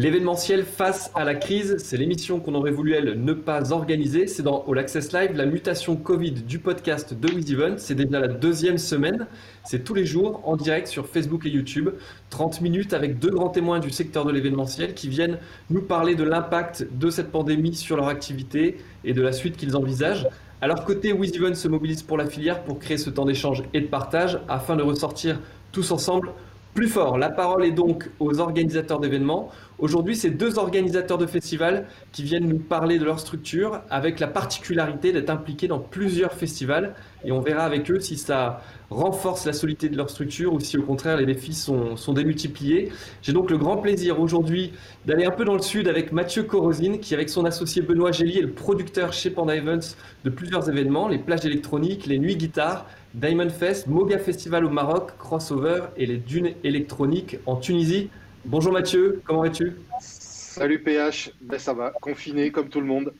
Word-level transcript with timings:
L'événementiel 0.00 0.64
face 0.64 1.10
à 1.14 1.24
la 1.24 1.34
crise, 1.34 1.76
c'est 1.76 1.98
l'émission 1.98 2.40
qu'on 2.40 2.54
aurait 2.54 2.70
voulu 2.70 2.94
elle 2.94 3.22
ne 3.22 3.34
pas 3.34 3.70
organiser. 3.70 4.26
C'est 4.26 4.42
dans 4.42 4.64
All 4.66 4.78
Access 4.78 5.12
Live, 5.12 5.32
la 5.34 5.44
mutation 5.44 5.94
Covid 5.94 6.32
du 6.32 6.58
podcast 6.58 7.12
de 7.12 7.28
WizEvent. 7.28 7.74
C'est 7.76 7.96
déjà 7.96 8.18
la 8.18 8.28
deuxième 8.28 8.78
semaine. 8.78 9.26
C'est 9.62 9.84
tous 9.84 9.92
les 9.92 10.06
jours 10.06 10.40
en 10.46 10.56
direct 10.56 10.86
sur 10.86 11.06
Facebook 11.06 11.44
et 11.44 11.50
YouTube. 11.50 11.90
30 12.30 12.62
minutes 12.62 12.94
avec 12.94 13.18
deux 13.18 13.28
grands 13.28 13.50
témoins 13.50 13.78
du 13.78 13.90
secteur 13.90 14.24
de 14.24 14.32
l'événementiel 14.32 14.94
qui 14.94 15.10
viennent 15.10 15.36
nous 15.68 15.82
parler 15.82 16.14
de 16.14 16.24
l'impact 16.24 16.86
de 16.90 17.10
cette 17.10 17.30
pandémie 17.30 17.74
sur 17.74 17.96
leur 17.96 18.08
activité 18.08 18.78
et 19.04 19.12
de 19.12 19.20
la 19.20 19.32
suite 19.32 19.58
qu'ils 19.58 19.76
envisagent. 19.76 20.26
À 20.62 20.66
leur 20.66 20.86
côté, 20.86 21.12
WizEvent 21.12 21.52
se 21.52 21.68
mobilise 21.68 22.02
pour 22.02 22.16
la 22.16 22.24
filière 22.24 22.64
pour 22.64 22.78
créer 22.78 22.96
ce 22.96 23.10
temps 23.10 23.26
d'échange 23.26 23.64
et 23.74 23.82
de 23.82 23.86
partage 23.86 24.40
afin 24.48 24.76
de 24.76 24.82
ressortir 24.82 25.38
tous 25.72 25.90
ensemble 25.90 26.32
plus 26.74 26.88
fort. 26.88 27.18
La 27.18 27.30
parole 27.30 27.64
est 27.64 27.72
donc 27.72 28.08
aux 28.20 28.40
organisateurs 28.40 29.00
d'événements. 29.00 29.50
Aujourd'hui, 29.78 30.14
c'est 30.14 30.30
deux 30.30 30.58
organisateurs 30.58 31.18
de 31.18 31.26
festivals 31.26 31.86
qui 32.12 32.22
viennent 32.22 32.48
nous 32.48 32.58
parler 32.58 32.98
de 32.98 33.04
leur 33.04 33.18
structure 33.18 33.80
avec 33.90 34.20
la 34.20 34.26
particularité 34.26 35.12
d'être 35.12 35.30
impliqués 35.30 35.68
dans 35.68 35.78
plusieurs 35.78 36.34
festivals. 36.34 36.94
Et 37.24 37.32
on 37.32 37.40
verra 37.40 37.64
avec 37.64 37.90
eux 37.90 37.98
si 37.98 38.16
ça 38.16 38.62
renforce 38.90 39.46
la 39.46 39.52
solidité 39.52 39.88
de 39.88 39.96
leur 39.96 40.10
structure 40.10 40.52
ou 40.52 40.60
si 40.60 40.76
au 40.76 40.82
contraire 40.82 41.16
les 41.16 41.26
défis 41.26 41.54
sont, 41.54 41.94
démultipliés. 42.12 42.90
J'ai 43.22 43.32
donc 43.32 43.50
le 43.50 43.58
grand 43.58 43.76
plaisir 43.78 44.20
aujourd'hui 44.20 44.72
d'aller 45.06 45.24
un 45.24 45.30
peu 45.30 45.44
dans 45.44 45.54
le 45.54 45.62
sud 45.62 45.88
avec 45.88 46.12
Mathieu 46.12 46.42
Corosine 46.42 46.98
qui 46.98 47.14
avec 47.14 47.28
son 47.28 47.44
associé 47.44 47.82
Benoît 47.82 48.12
Gély 48.12 48.38
est 48.38 48.42
le 48.42 48.50
producteur 48.50 49.12
chez 49.12 49.30
Panda 49.30 49.54
Events 49.56 49.96
de 50.24 50.30
plusieurs 50.30 50.68
événements, 50.68 51.08
les 51.08 51.18
plages 51.18 51.44
électroniques, 51.44 52.06
les 52.06 52.18
nuits 52.18 52.36
guitare, 52.36 52.86
Diamond 53.14 53.50
Fest, 53.50 53.88
Moga 53.88 54.18
Festival 54.18 54.64
au 54.64 54.70
Maroc, 54.70 55.16
Crossover 55.18 55.86
et 55.96 56.06
les 56.06 56.18
dunes 56.18 56.52
électroniques 56.62 57.38
en 57.44 57.56
Tunisie. 57.56 58.08
Bonjour 58.44 58.72
Mathieu, 58.72 59.20
comment 59.24 59.42
vas-tu? 59.42 59.72
Salut 60.00 60.80
PH, 60.80 61.32
ben 61.40 61.58
ça 61.58 61.72
va, 61.72 61.92
confiné 62.00 62.52
comme 62.52 62.68
tout 62.68 62.80
le 62.80 62.86
monde. 62.86 63.12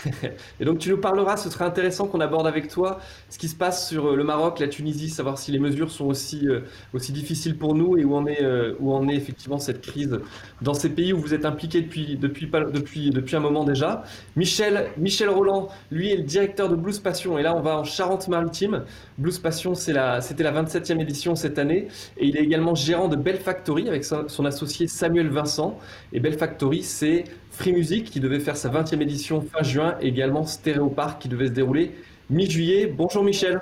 Et 0.60 0.64
donc 0.64 0.78
tu 0.78 0.90
nous 0.90 0.98
parleras, 0.98 1.36
ce 1.36 1.50
serait 1.50 1.64
intéressant 1.64 2.06
qu'on 2.06 2.20
aborde 2.20 2.46
avec 2.46 2.68
toi 2.68 2.98
ce 3.28 3.38
qui 3.38 3.48
se 3.48 3.54
passe 3.54 3.88
sur 3.88 4.06
euh, 4.06 4.16
le 4.16 4.24
Maroc, 4.24 4.58
la 4.58 4.68
Tunisie, 4.68 5.08
savoir 5.08 5.38
si 5.38 5.52
les 5.52 5.58
mesures 5.58 5.90
sont 5.90 6.06
aussi, 6.06 6.48
euh, 6.48 6.60
aussi 6.92 7.12
difficiles 7.12 7.56
pour 7.56 7.74
nous 7.74 7.96
et 7.96 8.04
où 8.04 8.14
en, 8.14 8.26
est, 8.26 8.42
euh, 8.42 8.74
où 8.80 8.92
en 8.92 9.08
est 9.08 9.14
effectivement 9.14 9.58
cette 9.58 9.80
crise 9.80 10.18
dans 10.60 10.74
ces 10.74 10.90
pays 10.90 11.12
où 11.12 11.18
vous 11.18 11.34
êtes 11.34 11.44
impliqué 11.44 11.82
depuis, 11.82 12.16
depuis, 12.16 12.50
depuis, 12.72 13.10
depuis 13.10 13.36
un 13.36 13.40
moment 13.40 13.64
déjà. 13.64 14.02
Michel, 14.36 14.90
Michel 14.96 15.28
Roland, 15.28 15.68
lui 15.90 16.10
est 16.10 16.16
le 16.16 16.24
directeur 16.24 16.68
de 16.68 16.76
Blues 16.76 16.98
Passion 16.98 17.38
et 17.38 17.42
là 17.42 17.54
on 17.54 17.60
va 17.60 17.78
en 17.78 17.84
Charente-Maritime. 17.84 18.84
Blues 19.18 19.38
Passion, 19.38 19.74
c'était 19.74 19.92
la, 19.92 20.20
la 20.20 20.62
27e 20.62 21.00
édition 21.00 21.34
cette 21.34 21.58
année 21.58 21.88
et 22.16 22.26
il 22.26 22.36
est 22.36 22.42
également 22.42 22.74
gérant 22.74 23.08
de 23.08 23.16
Bell 23.16 23.36
Factory 23.36 23.88
avec 23.88 24.04
son 24.04 24.44
associé 24.44 24.86
Samuel 24.86 25.28
Vincent. 25.28 25.78
Et 26.12 26.20
Bell 26.20 26.36
Factory, 26.38 26.82
c'est 26.82 27.24
Free 27.52 27.72
Music 27.72 28.10
qui 28.10 28.18
devait 28.18 28.40
faire 28.40 28.56
sa 28.56 28.70
20e 28.70 29.00
édition 29.00 29.42
fin 29.42 29.62
juin, 29.62 29.96
et 30.00 30.08
également 30.08 30.44
Stéréo 30.44 30.88
Park 30.88 31.20
qui 31.20 31.28
devait 31.28 31.48
se 31.48 31.52
dérouler 31.52 31.92
mi-juillet. 32.30 32.86
Bonjour 32.86 33.22
Michel. 33.22 33.60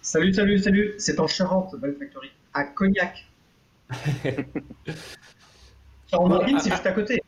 Salut, 0.00 0.32
salut, 0.32 0.58
salut. 0.58 0.94
C'est 0.98 1.20
en 1.20 1.26
Charente, 1.26 1.76
Belle 1.78 1.96
Factory, 1.98 2.30
à 2.54 2.64
Cognac. 2.64 3.26
Charente-Maritime, 6.10 6.58
c'est 6.60 6.70
juste 6.70 6.86
à 6.86 6.92
côté. 6.92 7.22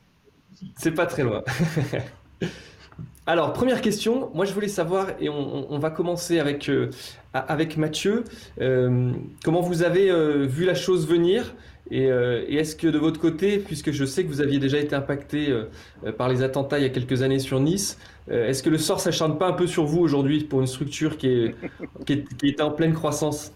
C'est 0.76 0.92
pas 0.92 1.06
très 1.06 1.24
loin. 1.24 1.44
Alors, 3.26 3.52
première 3.52 3.82
question, 3.82 4.30
moi 4.32 4.46
je 4.46 4.54
voulais 4.54 4.68
savoir, 4.68 5.08
et 5.20 5.28
on, 5.28 5.78
va 5.78 5.90
commencer 5.90 6.38
avec, 6.38 6.70
euh, 6.70 6.88
avec 7.34 7.76
Mathieu, 7.76 8.24
euh, 8.58 9.12
comment 9.44 9.60
vous 9.60 9.82
avez 9.82 10.10
euh, 10.10 10.46
vu 10.46 10.64
la 10.64 10.74
chose 10.74 11.06
venir? 11.06 11.54
Euh, 11.92 12.44
et, 12.46 12.56
est-ce 12.56 12.76
que 12.76 12.86
de 12.86 12.98
votre 12.98 13.20
côté, 13.20 13.58
puisque 13.58 13.90
je 13.92 14.04
sais 14.04 14.24
que 14.24 14.28
vous 14.28 14.40
aviez 14.40 14.58
déjà 14.58 14.78
été 14.78 14.94
impacté 14.94 15.48
euh, 15.50 16.12
par 16.12 16.28
les 16.28 16.42
attentats 16.42 16.78
il 16.78 16.82
y 16.82 16.86
a 16.86 16.90
quelques 16.90 17.22
années 17.22 17.38
sur 17.38 17.60
Nice, 17.60 17.98
euh, 18.30 18.48
est-ce 18.48 18.62
que 18.62 18.70
le 18.70 18.78
sort 18.78 19.00
s'acharne 19.00 19.38
pas 19.38 19.48
un 19.48 19.52
peu 19.52 19.66
sur 19.66 19.84
vous 19.84 20.00
aujourd'hui 20.00 20.44
pour 20.44 20.60
une 20.60 20.66
structure 20.66 21.16
qui 21.16 21.28
est, 21.28 21.54
qui 22.06 22.48
est, 22.48 22.60
en 22.60 22.70
pleine 22.70 22.92
croissance? 22.92 23.52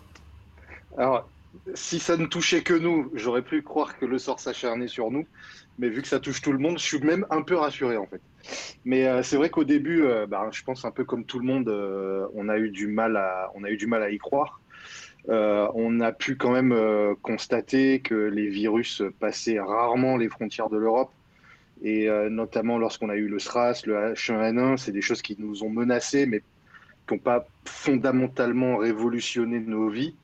Alors, 0.97 1.29
si 1.75 1.99
ça 1.99 2.17
ne 2.17 2.27
touchait 2.27 2.63
que 2.63 2.75
nous, 2.75 3.11
j'aurais 3.15 3.43
pu 3.43 3.63
croire 3.63 3.99
que 3.99 4.07
le 4.07 4.19
sort 4.19 4.41
s'acharnait 4.41 4.89
sur 4.89 5.11
nous. 5.11 5.27
Mais 5.79 5.89
vu 5.89 6.03
que 6.03 6.09
ça 6.09 6.21
touche 6.21 6.43
tout 6.43 6.53
le 6.53 6.59
monde, 6.59 6.79
je 6.79 6.85
suis 6.85 6.99
même 6.99 7.27
un 7.31 7.41
peu 7.41 7.57
rassuré 7.57 7.97
en 7.97 8.07
fait. 8.07 8.21
Mais 8.85 9.23
c'est 9.23 9.37
vrai 9.37 9.49
qu'au 9.49 9.65
début, 9.65 10.05
bah, 10.29 10.51
je 10.53 10.63
pense 10.65 10.85
un 10.85 10.91
peu 10.91 11.05
comme 11.05 11.25
tout 11.25 11.39
le 11.39 11.47
monde, 11.47 11.69
on 12.35 12.51
a 12.51 12.59
eu 12.59 12.69
du 12.69 12.89
mal 12.89 13.17
à, 13.17 13.51
on 13.55 13.65
a 13.65 13.71
eu 13.71 13.79
du 13.79 13.87
mal 13.87 14.03
à 14.03 14.11
y 14.11 14.19
croire. 14.19 14.61
Euh, 15.29 15.69
on 15.75 16.01
a 16.01 16.13
pu 16.13 16.37
quand 16.37 16.51
même 16.51 16.73
euh, 16.73 17.15
constater 17.23 18.01
que 18.01 18.15
les 18.15 18.49
virus 18.49 19.03
passaient 19.21 19.61
rarement 19.61 20.17
les 20.17 20.29
frontières 20.29 20.69
de 20.69 20.77
l'Europe. 20.77 21.13
Et 21.83 22.09
euh, 22.09 22.29
notamment 22.29 22.79
lorsqu'on 22.79 23.09
a 23.09 23.17
eu 23.17 23.29
le 23.29 23.39
SRAS, 23.39 23.83
le 23.87 24.15
H1N1, 24.15 24.77
c'est 24.77 24.93
des 24.93 25.01
choses 25.01 25.23
qui 25.23 25.37
nous 25.39 25.65
ont 25.65 25.71
menacés, 25.71 26.27
mais 26.27 26.41
qui 26.41 27.15
n'ont 27.15 27.19
pas 27.19 27.47
fondamentalement 27.65 28.77
révolutionné 28.77 29.61
nos 29.61 29.89
vies. 29.89 30.15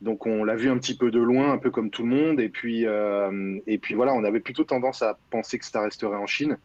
Donc 0.00 0.26
on 0.26 0.42
l'a 0.44 0.56
vu 0.56 0.68
un 0.68 0.78
petit 0.78 0.96
peu 0.96 1.10
de 1.10 1.20
loin, 1.20 1.52
un 1.52 1.58
peu 1.58 1.70
comme 1.70 1.90
tout 1.90 2.02
le 2.02 2.08
monde. 2.08 2.40
Et 2.40 2.48
puis, 2.48 2.84
et 3.66 3.78
puis 3.78 3.94
voilà, 3.94 4.14
on 4.14 4.24
avait 4.24 4.40
plutôt 4.40 4.64
tendance 4.64 5.02
à 5.02 5.18
penser 5.30 5.58
que 5.58 5.64
ça 5.64 5.82
resterait 5.82 6.16
en 6.16 6.26
Chine. 6.26 6.56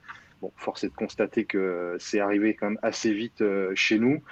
Bon, 0.42 0.52
force 0.56 0.84
est 0.84 0.90
de 0.90 0.96
constater 0.96 1.46
que 1.46 1.98
c'est 2.00 2.19
arrivé 2.19 2.56
quand 2.56 2.69
même 2.69 2.80
assez 2.81 3.14
vite 3.14 3.44
chez 3.75 4.00
nous. 4.00 4.24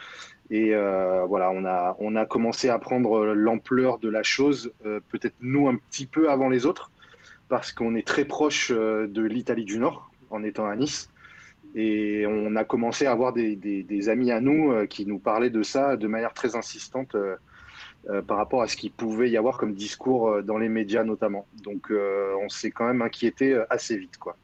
Et 0.52 0.76
euh, 0.76 1.26
voilà, 1.26 1.52
on 1.52 1.66
a, 1.66 1.96
on 2.00 2.16
a 2.16 2.26
commencé 2.26 2.70
à 2.70 2.78
prendre 2.78 3.26
l'ampleur 3.26 3.98
de 3.98 4.10
la 4.10 4.24
chose, 4.24 4.72
euh, 4.86 5.00
peut-être 5.10 5.36
nous 5.42 5.68
un 5.68 5.76
petit 5.76 6.06
peu 6.06 6.30
avant 6.30 6.50
les 6.50 6.66
autres, 6.66 6.92
parce 7.50 7.72
qu'on 7.72 7.96
est 7.96 8.06
très 8.06 8.26
proche 8.26 8.72
euh, 8.72 9.08
de 9.08 9.24
l'Italie 9.24 9.66
du 9.66 9.80
Nord, 9.80 10.12
en 10.30 10.44
étant 10.44 10.68
à 10.68 10.76
Nice. 10.76 11.10
Et 11.74 12.26
on 12.28 12.56
a 12.56 12.64
commencé 12.64 13.06
à 13.06 13.12
avoir 13.12 13.34
des, 13.34 13.56
des, 13.58 14.10
amis 14.10 14.32
à 14.32 14.40
nous 14.40 14.88
qui 14.88 15.06
nous 15.06 15.20
parlaient 15.20 15.50
de 15.50 15.62
ça 15.62 15.98
de 15.98 16.08
manière 16.08 16.34
très 16.34 16.56
insistante 16.56 17.18
par 18.28 18.38
rapport 18.38 18.62
à 18.62 18.68
ce 18.70 18.78
qu'il 18.78 18.94
pouvait 18.94 19.30
y 19.30 19.36
avoir 19.36 19.58
comme 19.58 19.74
discours 19.74 20.42
dans 20.42 20.58
les 20.58 20.70
médias 20.70 21.04
notamment. 21.04 21.46
Donc 21.66 21.92
on 21.92 22.48
s'est 22.48 22.72
quand 22.72 22.88
même 22.88 23.02
inquiété 23.02 23.62
assez 23.70 23.98
vite. 23.98 24.18
quoi. 24.18 24.38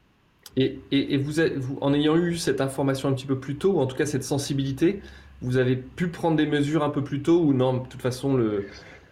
Et, 0.58 0.78
et, 0.90 1.16
vous, 1.16 1.40
en 1.80 1.94
ayant 1.94 2.16
eu 2.16 2.36
cette 2.36 2.60
information 2.60 3.08
un 3.08 3.14
petit 3.14 3.24
peu 3.24 3.38
plus 3.38 3.56
tôt, 3.56 3.72
ou 3.72 3.78
en 3.78 3.86
tout 3.86 3.96
cas 3.96 4.04
cette 4.04 4.24
sensibilité, 4.24 5.00
vous 5.42 5.56
avez 5.56 5.76
pu 5.76 6.08
prendre 6.08 6.36
des 6.36 6.46
mesures 6.46 6.82
un 6.82 6.90
peu 6.90 7.02
plus 7.02 7.22
tôt 7.22 7.40
ou 7.40 7.52
non 7.52 7.78
De 7.78 7.88
toute 7.88 8.00
façon, 8.00 8.38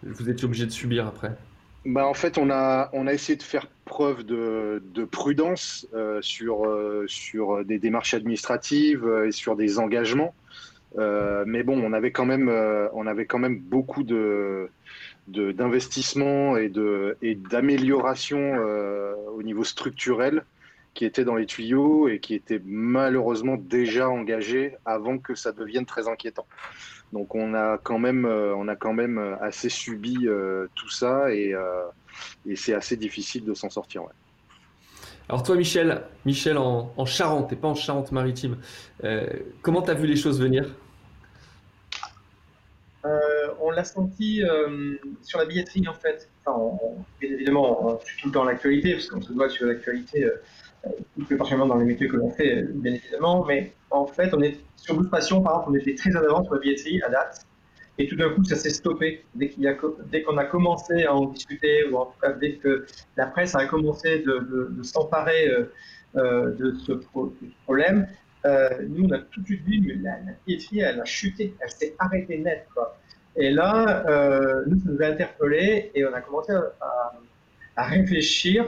vous 0.03 0.29
étiez 0.29 0.45
obligé 0.45 0.65
de 0.65 0.71
subir 0.71 1.07
après? 1.07 1.35
Bah 1.85 2.05
en 2.05 2.13
fait, 2.13 2.37
on 2.37 2.49
a, 2.51 2.89
essayé 3.11 3.35
de 3.35 3.43
faire 3.43 3.67
preuve 3.85 4.23
de, 4.23 4.83
de 4.93 5.03
prudence 5.03 5.87
euh, 5.93 6.21
sur, 6.21 6.65
euh, 6.65 7.05
sur 7.07 7.65
des 7.65 7.79
démarches 7.79 8.13
administratives 8.13 9.05
euh, 9.05 9.27
et 9.27 9.31
sur 9.31 9.55
des 9.55 9.79
engagements. 9.79 10.33
mais 10.97 11.63
bon, 11.63 11.81
on 11.83 11.93
avait 11.93 12.11
quand 12.11 12.25
même, 12.25 13.59
beaucoup 13.59 14.03
de, 14.03 14.69
d'investissement 15.27 16.55
et, 16.55 16.69
de, 16.69 17.17
et 17.21 17.35
d'amélioration 17.35 18.57
au 19.35 19.41
niveau 19.41 19.63
structurel 19.63 20.43
qui 20.93 21.05
était 21.05 21.23
dans 21.23 21.35
les 21.35 21.45
tuyaux 21.45 22.09
et 22.09 22.19
qui 22.19 22.35
était 22.35 22.61
malheureusement 22.65 23.55
déjà 23.57 24.09
engagé 24.09 24.75
avant 24.85 25.17
que 25.17 25.35
ça 25.35 25.51
devienne 25.51 25.85
très 25.85 26.07
inquiétant. 26.07 26.45
Donc 27.13 27.33
on 27.35 27.53
a 27.53 27.77
quand 27.77 27.99
même, 27.99 28.25
euh, 28.25 28.55
on 28.55 28.67
a 28.67 28.75
quand 28.75 28.93
même 28.93 29.37
assez 29.41 29.69
subi 29.69 30.27
euh, 30.27 30.67
tout 30.75 30.89
ça 30.89 31.33
et, 31.33 31.53
euh, 31.53 31.83
et 32.45 32.55
c'est 32.55 32.73
assez 32.73 32.97
difficile 32.97 33.45
de 33.45 33.53
s'en 33.53 33.69
sortir. 33.69 34.03
Ouais. 34.03 34.11
Alors 35.29 35.43
toi 35.43 35.55
Michel, 35.55 36.03
Michel 36.25 36.57
en, 36.57 36.93
en 36.97 37.05
Charente 37.05 37.53
et 37.53 37.55
pas 37.55 37.69
en 37.69 37.75
Charente-Maritime, 37.75 38.57
comment 39.61 39.81
tu 39.81 39.91
as 39.91 39.93
vu 39.93 40.07
les 40.07 40.17
choses 40.17 40.41
venir? 40.41 40.75
On 43.63 43.69
l'a 43.71 43.83
senti 43.85 44.41
sur 45.21 45.39
la 45.39 45.45
billetterie 45.45 45.87
en 45.87 45.93
fait. 45.93 46.29
Enfin, 46.43 46.77
bien 47.21 47.31
évidemment, 47.31 47.87
on 47.87 47.99
tout 48.19 48.31
dans 48.31 48.43
l'actualité 48.43 48.93
parce 48.93 49.07
qu'on 49.07 49.21
se 49.21 49.31
doit 49.31 49.49
sur 49.49 49.67
l'actualité 49.67 50.27
plus 51.25 51.37
particulièrement 51.37 51.73
dans 51.73 51.79
les 51.79 51.85
métiers 51.85 52.07
que 52.07 52.17
l'on 52.17 52.31
fait, 52.31 52.63
bien 52.63 52.93
évidemment. 52.93 53.45
Mais 53.45 53.73
en 53.89 54.05
fait, 54.05 54.33
on 54.33 54.41
est 54.41 54.57
sur 54.75 54.95
Blues 54.95 55.09
Passion, 55.09 55.41
par 55.41 55.53
exemple, 55.53 55.71
on 55.71 55.75
était 55.75 55.95
très 55.95 56.15
en 56.15 56.23
avant 56.23 56.43
sur 56.43 56.53
la 56.53 56.59
billetterie 56.59 57.01
à 57.03 57.09
date. 57.09 57.45
Et 57.97 58.07
tout 58.07 58.15
d'un 58.15 58.29
coup, 58.29 58.43
ça 58.43 58.55
s'est 58.55 58.71
stoppé. 58.71 59.25
Dès 59.35 59.49
qu'on 60.23 60.37
a, 60.37 60.45
commencé 60.45 61.03
à 61.03 61.13
en 61.13 61.25
discuter, 61.27 61.85
ou 61.85 61.97
en 61.97 62.05
tout 62.05 62.19
cas 62.21 62.31
dès 62.33 62.53
que 62.53 62.85
la 63.17 63.27
presse 63.27 63.53
a 63.53 63.65
commencé 63.65 64.19
de, 64.19 64.81
s'emparer 64.81 65.49
euh, 65.49 65.71
euh, 66.15 66.51
de, 66.55 66.73
ce 66.79 66.93
problème, 67.65 68.07
euh, 68.45 68.69
nous, 68.89 69.05
on 69.05 69.11
a 69.11 69.19
tout 69.19 69.41
de 69.41 69.45
suite 69.45 69.63
vu, 69.65 69.81
mais 69.85 69.95
la, 70.01 70.17
billetterie, 70.47 70.79
elle 70.79 70.99
a 70.99 71.05
chuté, 71.05 71.53
elle 71.59 71.69
s'est 71.69 71.93
arrêtée 71.99 72.39
net. 72.39 72.67
Quoi. 72.73 72.97
Et 73.35 73.51
là, 73.51 74.03
nous, 74.65 74.79
ça 74.79 74.85
nous 74.89 75.01
a 75.01 75.05
interpellés 75.05 75.91
et 75.93 76.05
on 76.05 76.13
a 76.13 76.21
commencé 76.21 76.53
à 77.75 77.83
réfléchir 77.83 78.65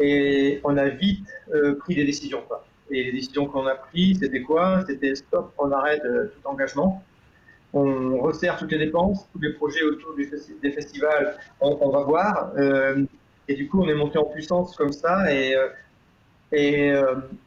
et 0.00 0.60
on 0.64 0.76
a 0.76 0.88
vite 0.88 1.28
euh, 1.54 1.76
pris 1.76 1.94
des 1.94 2.04
décisions. 2.04 2.42
Et 2.90 3.04
les 3.04 3.12
décisions 3.12 3.46
qu'on 3.46 3.66
a 3.66 3.74
prises, 3.74 4.18
c'était 4.20 4.42
quoi? 4.42 4.82
C'était 4.86 5.14
stop, 5.14 5.52
on 5.58 5.70
arrête 5.70 6.02
euh, 6.04 6.26
tout 6.26 6.48
engagement. 6.48 7.04
On 7.72 8.18
resserre 8.18 8.56
toutes 8.56 8.72
les 8.72 8.78
dépenses, 8.78 9.28
tous 9.32 9.38
les 9.40 9.52
projets 9.52 9.84
autour 9.84 10.16
des 10.16 10.72
festivals, 10.72 11.36
on, 11.60 11.90
va 11.90 12.02
voir. 12.02 12.52
Euh, 12.56 13.04
Et 13.46 13.54
du 13.54 13.68
coup, 13.68 13.80
on 13.80 13.88
est 13.88 13.94
monté 13.94 14.18
en 14.18 14.24
puissance 14.24 14.74
comme 14.74 14.92
ça 14.92 15.32
et, 15.32 15.54
et 16.50 16.92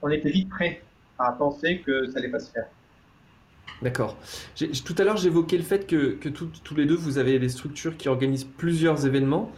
on 0.01 0.09
était 0.09 0.29
vite 0.29 0.49
prêt 0.49 0.81
à 1.19 1.33
penser 1.33 1.81
que 1.85 2.05
ça 2.09 2.19
allait 2.19 2.29
pas 2.29 2.39
se 2.39 2.51
faire. 2.51 2.67
D'accord. 3.83 4.15
Tout 4.55 4.95
à 4.97 5.03
l'heure, 5.03 5.17
j'évoquais 5.17 5.57
le 5.57 5.63
fait 5.63 5.85
que, 5.85 6.17
tous 6.29 6.75
les 6.75 6.85
deux, 6.85 6.95
vous 6.95 7.17
avez 7.17 7.37
des 7.37 7.49
structures 7.49 7.97
qui 7.97 8.07
organisent 8.07 8.45
plusieurs 8.45 9.05
événements. 9.05 9.51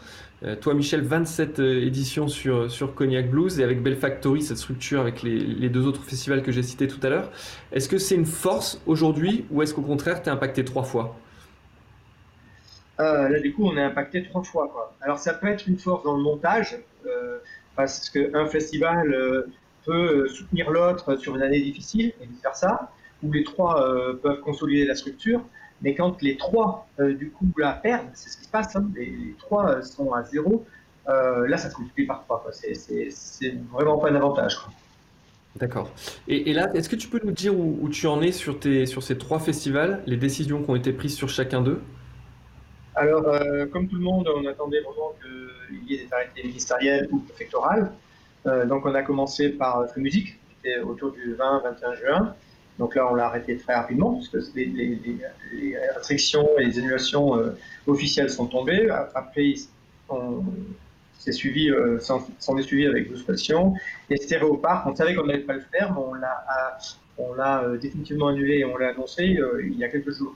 Euh, 0.44 0.56
toi, 0.56 0.74
Michel, 0.74 1.02
27 1.02 1.60
euh, 1.60 1.86
éditions 1.86 2.28
sur, 2.28 2.96
Cognac 2.96 3.30
Blues 3.30 3.60
et 3.60 3.64
avec 3.64 3.84
Bell 3.84 3.96
Factory, 3.96 4.42
cette 4.42 4.58
structure 4.58 5.00
avec 5.00 5.22
les, 5.22 5.70
deux 5.70 5.86
autres 5.86 6.04
festivals 6.04 6.42
que 6.42 6.52
j'ai 6.52 6.64
cités 6.64 6.88
tout 6.88 7.00
à 7.04 7.10
l'heure. 7.10 7.32
Est-ce 7.72 7.88
que 7.88 8.00
c'est 8.00 8.16
une 8.16 8.26
force 8.26 8.82
aujourd'hui 8.88 9.46
ou 9.52 9.62
est-ce 9.62 9.76
qu'au 9.76 9.84
contraire, 9.84 10.24
tu 10.24 10.30
es 10.30 10.32
impacté 10.32 10.66
trois 10.66 10.84
fois? 10.84 11.16
Euh, 13.00 13.30
Là, 13.30 13.40
du 13.40 13.54
coup, 13.54 13.66
on 13.66 13.78
est 13.78 13.84
impacté 13.84 14.24
trois 14.24 14.44
fois. 14.44 14.96
Alors, 15.02 15.20
ça 15.20 15.36
peut 15.36 15.48
être 15.48 15.68
une 15.68 15.78
force 15.78 16.04
dans 16.04 16.18
le 16.18 16.24
montage 16.24 16.78
parce 17.76 18.10
qu'un 18.10 18.48
festival 18.48 19.46
peut 19.86 20.28
soutenir 20.28 20.72
l'autre 20.72 21.16
sur 21.18 21.36
une 21.36 21.44
année 21.44 21.62
difficile 21.62 22.14
et 22.20 22.26
vice-versa, 22.26 22.90
où 23.26 23.32
les 23.32 23.44
trois 23.44 23.76
peuvent 24.22 24.42
consolider 24.42 24.86
la 24.86 24.96
structure. 24.96 25.42
Mais 25.82 25.94
quand 25.94 26.22
les 26.22 26.38
trois, 26.38 26.88
euh, 27.00 27.14
du 27.14 27.32
coup, 27.32 27.48
la 27.58 27.74
perdent, 27.74 28.10
c'est 28.14 28.30
ce 28.30 28.38
qui 28.38 28.46
se 28.46 28.50
passe, 28.50 28.76
hein, 28.76 28.90
les, 28.96 29.36
trois 29.38 29.70
euh, 29.70 29.82
sont 29.82 30.14
à 30.14 30.24
zéro, 30.24 30.66
euh, 31.08 31.48
là, 31.48 31.58
ça 31.58 31.70
se 31.70 31.78
multiplie 31.78 32.06
par 32.06 32.24
trois. 32.24 32.44
C'est 32.52 33.54
vraiment 33.72 33.98
pas 33.98 34.10
un 34.10 34.16
avantage. 34.16 34.58
D'accord. 35.58 35.90
Et, 36.28 36.52
là, 36.54 36.70
est-ce 36.74 36.90
que 36.90 36.96
tu 36.96 37.08
peux 37.08 37.22
nous 37.24 37.32
dire 37.32 37.58
où, 37.58 37.88
tu 37.90 38.08
en 38.08 38.22
es 38.22 38.32
sur, 38.32 38.60
tes, 38.60 38.86
sur 38.86 39.04
ces 39.04 39.18
trois 39.18 39.40
festivals, 39.40 40.02
les 40.06 40.18
décisions 40.18 40.62
qui 40.64 40.70
ont 40.70 40.76
été 40.76 40.92
prises 40.92 41.16
sur 41.16 41.30
chacun 41.30 41.62
d'eux? 41.62 41.82
Alors, 42.96 43.24
comme 43.72 43.88
tout 43.88 43.96
le 43.96 44.02
monde, 44.02 44.28
on 44.36 44.46
attendait 44.48 44.82
vraiment 44.82 45.14
qu'il 45.22 45.90
y 45.90 45.96
ait 45.96 46.06
des 46.06 46.14
arrêtés 46.14 46.44
ministériels 46.44 47.08
ou 47.12 47.20
préfectorales. 47.20 47.92
donc, 48.66 48.86
on 48.86 48.94
a 48.96 49.02
commencé 49.02 49.50
par 49.50 49.88
Free 49.92 50.02
Music, 50.02 50.26
qui 50.26 50.68
était 50.68 50.80
autour 50.80 51.12
du 51.14 51.36
20-21 51.36 51.96
juin. 52.02 52.36
Donc 52.80 52.96
là, 52.96 53.08
on 53.10 53.16
l'a 53.16 53.28
arrêté 53.28 53.58
très 53.58 53.76
rapidement, 53.76 54.14
parce 54.14 54.30
que 54.30 54.38
les, 54.56 55.00
restrictions 55.96 56.48
et 56.60 56.66
les 56.66 56.78
annulations 56.80 57.38
euh, 57.38 57.52
officielles 57.88 58.30
sont 58.30 58.48
tombées. 58.48 58.90
Après, 58.90 59.54
on 60.10 60.44
s'est 61.18 61.32
suivi, 61.32 61.70
euh, 61.70 62.00
s'en 62.00 62.58
est 62.58 62.64
suivi 62.64 62.86
avec 62.86 63.10
12 63.10 63.24
patients. 63.24 63.74
Et 64.10 64.18
Stéréoparc, 64.18 64.86
on 64.88 64.96
savait 64.96 65.16
qu'on 65.16 65.26
n'allait 65.26 65.40
pas 65.40 65.54
le 65.54 65.64
faire, 65.72 65.94
mais 65.94 66.02
on 66.06 66.14
l'a, 66.14 66.78
l'a 67.38 67.64
euh, 67.64 67.78
définitivement 67.78 68.28
annulé 68.28 68.60
et 68.60 68.66
on 68.66 68.78
l'a 68.78 68.90
annoncé 68.90 69.38
il 69.64 69.78
y 69.78 69.84
a 69.84 69.88
quelques 69.88 70.12
jours. 70.12 70.36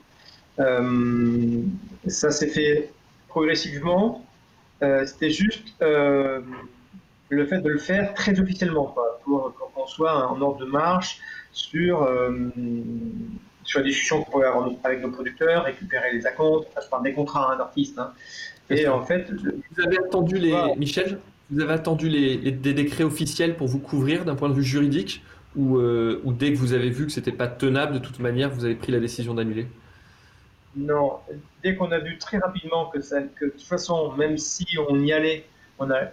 ça 2.06 2.30
s'est 2.30 2.48
fait 2.48 2.90
progressivement. 3.28 4.24
C'était 4.80 5.30
juste 5.30 5.74
le 7.30 7.46
fait 7.46 7.60
de 7.60 7.68
le 7.68 7.78
faire 7.78 8.12
très 8.14 8.38
officiellement, 8.38 8.94
pour, 9.24 9.52
pour 9.56 9.72
qu'on 9.72 9.86
soit 9.86 10.28
en 10.28 10.40
ordre 10.40 10.58
de 10.58 10.70
marche, 10.70 11.18
sur, 11.52 12.02
euh, 12.02 12.48
sur 13.64 13.80
la 13.80 13.86
discussion 13.86 14.22
qu'on 14.22 14.30
pourrait 14.30 14.48
avoir 14.48 14.68
avec 14.84 15.00
nos 15.02 15.10
producteurs, 15.10 15.64
récupérer 15.64 16.12
les 16.12 16.26
acomptes, 16.26 16.68
je 16.80 16.88
parle 16.88 17.04
des 17.04 17.12
contrats 17.12 17.52
hein, 17.52 17.56
d'artistes. 17.56 17.98
Hein. 17.98 18.12
Et 18.68 18.86
en 18.86 19.02
fait, 19.02 19.30
vous 19.32 19.82
avez 19.84 19.98
attendu 19.98 20.38
les 20.38 20.54
Michel, 20.76 21.18
vous 21.50 21.60
avez 21.60 21.72
attendu 21.72 22.08
les, 22.08 22.36
des 22.52 22.74
décrets 22.74 23.04
officiels 23.04 23.56
pour 23.56 23.66
vous 23.66 23.80
couvrir 23.80 24.24
d'un 24.24 24.36
point 24.36 24.48
de 24.48 24.54
vue 24.54 24.62
juridique, 24.62 25.22
ou, 25.56 25.78
euh, 25.78 26.20
ou 26.24 26.32
dès 26.32 26.52
que 26.52 26.58
vous 26.58 26.72
avez 26.72 26.90
vu 26.90 27.06
que 27.06 27.12
c'était 27.12 27.32
pas 27.32 27.48
tenable 27.48 27.94
de 27.94 27.98
toute 27.98 28.20
manière, 28.20 28.50
vous 28.50 28.64
avez 28.64 28.76
pris 28.76 28.92
la 28.92 29.00
décision 29.00 29.34
d'annuler? 29.34 29.66
Non, 30.76 31.14
dès 31.64 31.74
qu'on 31.74 31.90
a 31.90 31.98
vu 31.98 32.16
très 32.18 32.38
rapidement 32.38 32.86
que, 32.86 33.00
ça, 33.00 33.20
que 33.22 33.46
de 33.46 33.50
toute 33.50 33.62
façon, 33.62 34.12
même 34.12 34.38
si 34.38 34.66
on 34.88 35.00
y 35.00 35.12
allait 35.12 35.44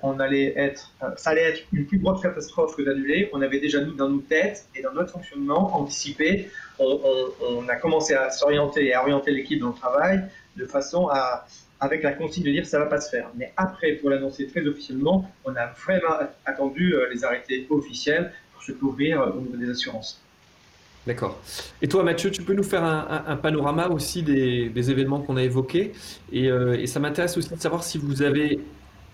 on, 0.02 0.20
allait 0.20 0.54
être, 0.56 0.92
euh, 1.04 1.10
ça 1.18 1.32
allait 1.32 1.44
être 1.44 1.62
une 1.74 1.86
plus 1.86 2.00
grande 2.00 2.22
catastrophe 2.22 2.76
que 2.76 2.82
d'annuler. 2.82 3.30
On 3.34 3.42
avait 3.42 3.60
déjà 3.60 3.82
nous 3.82 3.94
dans 3.94 4.10
nos 4.10 4.22
têtes 4.22 4.66
et 4.76 4.82
dans 4.82 4.94
notre 4.94 5.12
fonctionnement 5.12 5.76
anticipé. 5.76 6.50
On, 6.80 7.68
a 7.68 7.76
commencé 7.76 8.14
à 8.14 8.30
s'orienter 8.30 8.86
et 8.86 8.94
à 8.94 9.02
orienter 9.02 9.32
l'équipe 9.32 9.60
dans 9.60 9.70
le 9.70 9.74
travail 9.74 10.22
de 10.56 10.66
façon 10.66 11.10
à, 11.10 11.46
avec 11.80 12.04
la 12.04 12.14
consigne 12.14 12.44
de 12.44 12.52
dire 12.52 12.66
ça 12.66 12.80
va 12.80 12.86
pas 12.86 13.02
se 13.02 13.10
faire. 13.10 13.30
Mais 13.36 13.52
après, 13.58 13.94
pour 13.94 14.10
l'annoncer 14.10 14.48
très 14.48 14.66
officiellement, 14.66 15.30
on 15.44 15.56
a 15.56 15.68
vraiment 15.68 16.28
attendu 16.46 16.94
euh, 16.94 17.10
les 17.12 17.26
arrêtés 17.26 17.68
officiels 17.70 18.32
pour 18.54 18.64
se 18.64 18.72
couvrir 18.72 19.22
euh, 19.22 19.32
au 19.32 19.42
niveau 19.42 19.58
des 19.58 19.70
assurances. 19.70 20.22
D'accord. 21.06 21.42
Et 21.82 21.88
toi, 21.88 22.04
Mathieu, 22.04 22.32
tu 22.32 22.42
peux 22.42 22.54
nous 22.54 22.64
faire 22.64 22.84
un, 22.84 23.38
panorama 23.38 23.88
aussi 23.88 24.24
des, 24.24 24.92
événements 24.92 25.22
qu'on 25.22 25.38
a 25.38 25.44
évoqués 25.44 25.94
et 26.34 26.86
ça 26.86 27.00
m'intéresse 27.00 27.38
aussi 27.38 27.50
de 27.50 27.62
savoir 27.62 27.86
si 27.86 27.98
vous 27.98 28.24
avez 28.24 28.60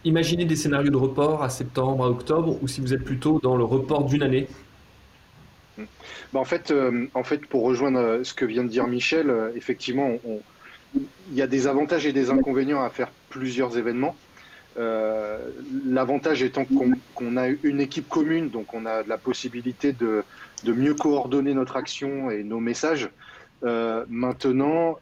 imaginez 0.06 0.46
des 0.46 0.56
scénarios 0.56 0.92
de 0.92 0.98
report 0.98 1.44
à 1.44 1.50
septembre, 1.50 2.06
à 2.06 2.10
octobre, 2.10 2.58
ou 2.62 2.68
si 2.68 2.82
vous 2.82 2.94
êtes 2.94 3.04
plutôt 3.04 3.40
dans 3.42 3.56
le 3.56 3.64
report 3.64 4.06
d'une 4.06 4.24
année 4.24 4.48
bah, 5.78 6.40
en, 6.40 6.46
fait, 6.46 6.72
euh, 6.72 7.08
en 7.14 7.24
fait, 7.24 7.46
pour 7.46 7.64
rejoindre 7.64 8.00
euh, 8.00 8.24
ce 8.24 8.34
que 8.34 8.46
vient 8.46 8.64
de 8.64 8.70
dire 8.70 8.88
Michel, 8.88 9.30
euh, 9.30 9.52
effectivement, 9.56 10.12
il 10.96 11.36
y 11.36 11.42
a 11.42 11.48
des 11.48 11.68
avantages 11.68 12.06
et 12.06 12.14
des 12.14 12.30
inconvénients 12.30 12.84
à 12.84 12.90
faire 12.90 13.10
plusieurs 13.30 13.78
événements. 13.78 14.16
L'avantage 15.86 16.42
étant 16.42 16.66
qu'on 16.66 17.38
a 17.38 17.48
une 17.48 17.80
équipe 17.80 18.10
commune, 18.10 18.50
donc 18.50 18.74
on 18.74 18.88
a 18.88 19.04
la 19.04 19.20
possibilité 19.20 19.92
de, 19.92 20.24
de 20.64 20.74
mieux 20.74 20.96
coordonner 20.96 21.54
notre 21.54 21.78
action 21.78 22.32
et 22.32 22.44
nos 22.44 22.60
messages. 22.60 23.10
maintenant, 23.62 24.98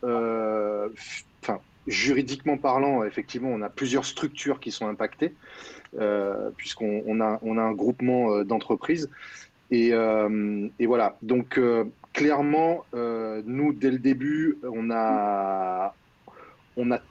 juridiquement 1.88 2.58
parlant, 2.58 3.04
effectivement, 3.04 3.50
on 3.50 3.62
a 3.62 3.70
plusieurs 3.70 4.06
structures 4.06 4.60
qui 4.60 4.72
sont 4.72 4.88
impactées, 4.88 5.34
euh, 6.00 6.52
puisqu'on 6.56 7.22
a, 7.22 7.40
un 7.44 7.72
groupement 7.72 8.32
euh, 8.32 8.44
d'entreprises. 8.44 9.10
Et, 9.72 9.94
euh, 9.94 10.68
et, 10.80 10.86
voilà, 10.86 11.18
donc 11.22 11.60
clairement, 12.14 12.86
nous, 12.94 13.74
dès 13.74 13.92
le 13.92 14.00
début, 14.00 14.58
on 14.64 14.90
a 14.90 15.94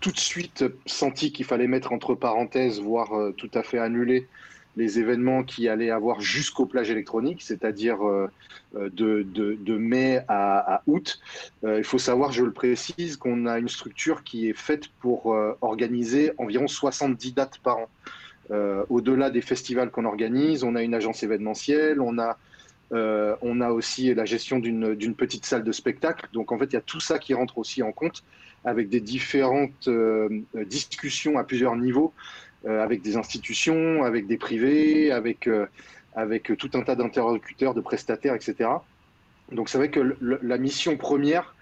tout 0.00 0.12
de 0.12 0.18
suite 0.18 0.64
senti 0.86 1.32
qu'il 1.32 1.46
fallait 1.46 1.66
mettre 1.66 1.92
entre 1.92 2.14
parenthèses, 2.14 2.80
voire 2.80 3.10
tout 3.36 3.50
à 3.54 3.62
fait 3.62 3.78
annuler 3.78 4.28
les 4.76 4.98
événements 4.98 5.42
qui 5.42 5.68
allaient 5.68 5.90
avoir 5.90 6.20
jusqu'au 6.20 6.66
plage 6.66 6.90
électronique, 6.90 7.42
c'est-à-dire 7.42 8.06
euh, 8.06 8.30
euh, 8.76 8.88
de, 8.92 9.76
mai 9.76 10.22
à, 10.28 10.82
août. 10.86 11.20
Euh, 11.64 11.78
il 11.78 11.84
faut 11.84 11.98
savoir, 11.98 12.32
je 12.32 12.44
le 12.44 12.52
précise, 12.52 13.16
qu'on 13.16 13.46
a 13.46 13.58
une 13.58 13.68
structure 13.68 14.22
qui 14.22 14.48
est 14.48 14.56
faite 14.56 14.88
pour 15.00 15.36
organiser 15.60 16.32
environ 16.38 16.66
70 16.66 17.32
dates 17.32 17.58
par 17.58 17.78
an. 17.78 17.88
Au-delà 18.88 19.30
des 19.30 19.42
festivals 19.42 19.90
qu'on 19.90 20.04
organise, 20.04 20.64
on 20.64 20.74
a 20.74 20.82
une 20.82 20.94
agence 20.94 21.22
événementielle, 21.22 22.00
on 22.00 22.18
a, 22.18 22.36
aussi 23.70 24.12
la 24.14 24.24
gestion 24.24 24.58
d'une 24.58 25.14
petite 25.14 25.46
salle 25.46 25.62
de 25.62 25.72
spectacle. 25.72 26.28
Donc 26.32 26.52
en 26.52 26.58
fait, 26.58 26.66
il 26.66 26.74
y 26.74 26.76
a 26.76 26.80
tout 26.82 27.00
ça 27.00 27.18
qui 27.18 27.34
rentre 27.34 27.58
aussi 27.58 27.82
en 27.82 27.92
compte 27.92 28.24
avec 28.64 28.88
des 28.88 29.00
différentes 29.00 29.88
discussions 30.66 31.38
à 31.38 31.44
plusieurs 31.44 31.76
niveaux 31.76 32.12
avec 32.66 33.02
des 33.02 33.16
institutions, 33.16 34.04
avec 34.04 34.26
des 34.26 34.36
privés, 34.36 35.12
avec, 35.12 35.46
euh, 35.46 35.66
avec 36.14 36.52
tout 36.58 36.70
un 36.74 36.82
tas 36.82 36.94
d'interlocuteurs, 36.94 37.74
de 37.74 37.80
prestataires, 37.80 38.34
etc. 38.34 38.70
Donc 39.52 39.68
c'est 39.68 39.78
vrai 39.78 39.90
que 39.90 40.16
la 40.20 40.58
mission 40.58 40.96
première 40.96 41.54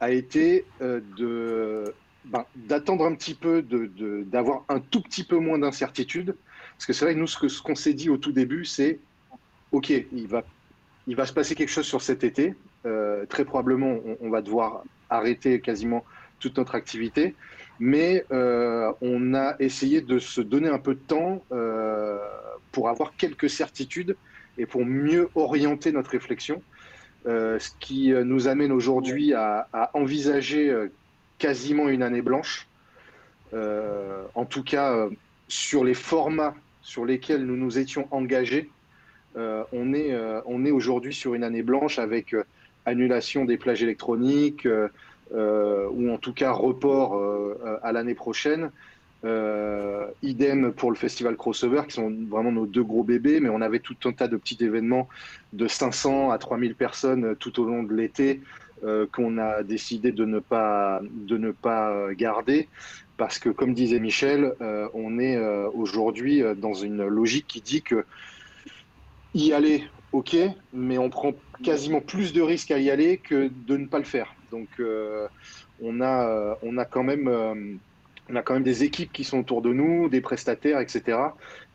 a 0.00 0.10
été 0.10 0.64
euh, 0.80 1.00
de 1.16 1.94
ben, 2.24 2.44
d'attendre 2.56 3.04
un 3.04 3.14
petit 3.14 3.34
peu, 3.34 3.62
d'avoir 3.62 4.64
de, 4.68 4.74
un 4.74 4.80
tout 4.80 5.00
petit 5.00 5.24
peu 5.24 5.38
moins 5.38 5.58
d'incertitude. 5.58 6.34
Parce 6.76 6.86
que 6.86 6.92
c'est 6.92 7.04
vrai 7.04 7.14
que 7.14 7.20
nous, 7.20 7.26
ce 7.26 7.38
qu'on 7.38 7.48
ce 7.48 7.62
qu'on 7.62 7.74
s'est 7.74 7.94
dit 7.94 8.10
au 8.10 8.16
tout 8.16 8.32
début, 8.32 8.64
c'est 8.64 8.98
OK, 9.72 9.90
il 9.90 10.26
va, 10.26 10.42
il 11.06 11.16
va 11.16 11.26
se 11.26 11.32
passer 11.32 11.54
quelque 11.54 11.70
chose 11.70 11.86
sur 11.86 12.02
cet 12.02 12.24
été. 12.24 12.54
très 13.28 13.44
probablement, 13.44 13.98
on, 14.20 14.30
va 14.30 14.42
devoir 14.42 14.84
arrêter 15.10 15.60
quasiment 15.60 16.04
toute 16.38 16.56
notre 16.56 16.74
activité 16.74 17.34
mais 17.78 18.24
euh, 18.32 18.92
on 19.00 19.34
a 19.34 19.56
essayé 19.58 20.00
de 20.00 20.18
se 20.18 20.40
donner 20.40 20.68
un 20.68 20.78
peu 20.78 20.94
de 20.94 21.00
temps 21.00 21.42
euh, 21.52 22.18
pour 22.72 22.88
avoir 22.88 23.14
quelques 23.16 23.50
certitudes 23.50 24.16
et 24.58 24.66
pour 24.66 24.84
mieux 24.84 25.28
orienter 25.34 25.92
notre 25.92 26.10
réflexion, 26.10 26.62
euh, 27.26 27.58
ce 27.58 27.70
qui 27.78 28.12
nous 28.12 28.48
amène 28.48 28.72
aujourd'hui 28.72 29.34
à, 29.34 29.68
envisager 29.92 30.74
quasiment 31.38 31.88
une 31.88 32.02
année 32.02 32.22
blanche, 32.22 32.66
en 33.52 34.44
tout 34.48 34.62
cas 34.62 35.08
sur 35.48 35.84
les 35.84 35.94
formats 35.94 36.54
sur 36.82 37.04
lesquels 37.04 37.44
nous 37.44 37.56
nous 37.56 37.78
étions 37.78 38.08
engagés. 38.10 38.70
on 39.36 39.92
est, 39.92 40.16
on 40.46 40.64
est 40.64 40.70
aujourd'hui 40.70 41.12
sur 41.12 41.34
une 41.34 41.44
année 41.44 41.62
blanche 41.62 41.98
avec 41.98 42.34
annulation 42.86 43.44
des 43.44 43.58
plages 43.58 43.82
électroniques, 43.82 44.66
ou 45.32 46.10
en 46.10 46.18
tout 46.18 46.32
cas 46.32 46.52
report 46.52 47.16
euh, 47.16 47.78
à 47.82 47.92
l'année 47.92 48.14
prochaine. 48.14 48.70
Euh, 49.24 50.06
idem 50.22 50.72
pour 50.72 50.90
le 50.90 50.96
festival 50.96 51.36
Crossover, 51.36 51.82
qui 51.88 51.94
sont 51.94 52.14
vraiment 52.28 52.52
nos 52.52 52.66
deux 52.66 52.84
gros 52.84 53.02
bébés, 53.02 53.40
mais 53.40 53.48
on 53.48 53.60
avait 53.60 53.80
tout 53.80 53.96
un 54.04 54.12
tas 54.12 54.28
de 54.28 54.36
petits 54.36 54.62
événements 54.62 55.08
de 55.52 55.66
500 55.66 56.30
à 56.30 56.38
3000 56.38 56.76
personnes 56.76 57.34
tout 57.36 57.60
au 57.60 57.64
long 57.64 57.82
de 57.82 57.94
l'été, 57.94 58.42
qu'on 59.12 59.38
a 59.38 59.62
décidé 59.62 60.12
de 60.12 60.26
ne 60.26 60.38
pas, 60.38 61.00
de 61.02 61.38
ne 61.38 61.50
pas 61.50 62.12
garder 62.12 62.68
parce 63.16 63.38
que, 63.38 63.48
comme 63.48 63.72
disait 63.72 63.98
Michel, 63.98 64.52
on 64.92 65.18
est 65.18 65.38
aujourd'hui 65.72 66.42
dans 66.56 66.74
une 66.74 67.06
logique 67.06 67.46
qui 67.48 67.62
dit 67.62 67.82
que 67.82 68.04
y 69.34 69.52
aller, 69.52 69.84
ok, 70.12 70.36
mais 70.72 70.98
on 70.98 71.10
prend 71.10 71.32
quasiment 71.64 72.02
plus 72.02 72.32
de 72.32 72.42
risques 72.42 72.70
à 72.70 72.78
y 72.78 72.90
aller 72.90 73.16
que 73.16 73.50
de 73.66 73.76
ne 73.76 73.86
pas 73.86 73.98
le 73.98 74.04
faire. 74.04 74.35
Donc, 74.50 74.68
on, 75.82 76.00
a, 76.00 76.58
on, 76.62 76.78
a 76.78 76.84
quand 76.84 77.02
même, 77.02 77.28
on 78.28 78.36
a 78.36 78.42
quand 78.42 78.54
même 78.54 78.62
des 78.62 78.84
équipes 78.84 79.12
qui 79.12 79.24
sont 79.24 79.38
autour 79.38 79.62
de 79.62 79.72
nous, 79.72 80.08
des 80.08 80.20
prestataires, 80.20 80.80
etc. 80.80 81.18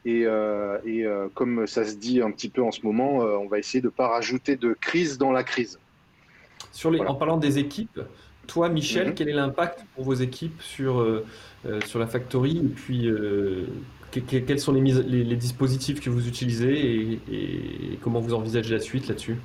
Et, 0.06 0.26
euh, 0.26 0.78
euh, 0.88 1.28
comme 1.34 1.68
ça 1.68 1.86
se 1.86 1.96
dit 1.96 2.22
un 2.22 2.32
petit 2.32 2.50
peu 2.50 2.64
en 2.64 2.72
ce 2.72 2.82
moment, 2.84 3.24
euh, 3.24 3.38
on 3.38 3.48
va 3.48 3.60
essayer 3.60 3.82
de 3.82 3.88
ne 3.88 3.92
pas 3.92 4.08
rajouter 4.08 4.56
de 4.56 4.76
crise 4.80 5.18
dans 5.18 5.32
la 5.32 5.44
crise. 5.44 5.80
Sur 6.72 6.90
les, 6.90 7.00
En 7.02 7.16
parlant 7.16 7.38
des 7.38 7.60
équipes, 7.60 8.02
toi, 8.48 8.70
Michel, 8.70 9.10
mhm. 9.10 9.14
quel 9.14 9.30
est 9.30 9.34
l'impact 9.34 9.86
pour 9.96 10.06
vos 10.06 10.14
équipes 10.14 10.62
sur, 10.62 11.24
sur 11.86 12.00
la 12.00 12.08
factory 12.08 12.58
Et 12.58 12.70
puis, 12.70 13.10
quels 14.12 14.60
sont 14.60 14.74
les, 14.74 14.82
les, 14.82 15.36
dispositifs 15.36 16.00
que 16.02 16.10
vous 16.10 16.28
utilisez 16.28 17.20
et, 17.32 18.00
comment 18.02 18.20
vous 18.20 18.34
envisagez 18.34 18.74
la 18.74 18.80
suite 18.80 19.08
là-dessus? 19.08 19.38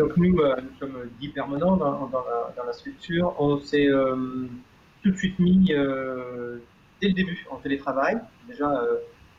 Donc, 0.00 0.16
nous, 0.16 0.32
nous 0.32 0.78
sommes 0.78 1.10
10 1.20 1.28
permanents 1.28 1.76
dans, 1.76 2.64
la, 2.66 2.72
structure. 2.72 3.34
On 3.38 3.60
s'est 3.60 3.88
tout 5.02 5.10
de 5.10 5.16
suite 5.16 5.38
mis 5.38 5.66
dès 7.00 7.08
le 7.08 7.14
début 7.14 7.46
en 7.50 7.56
télétravail. 7.56 8.18
Déjà, 8.48 8.82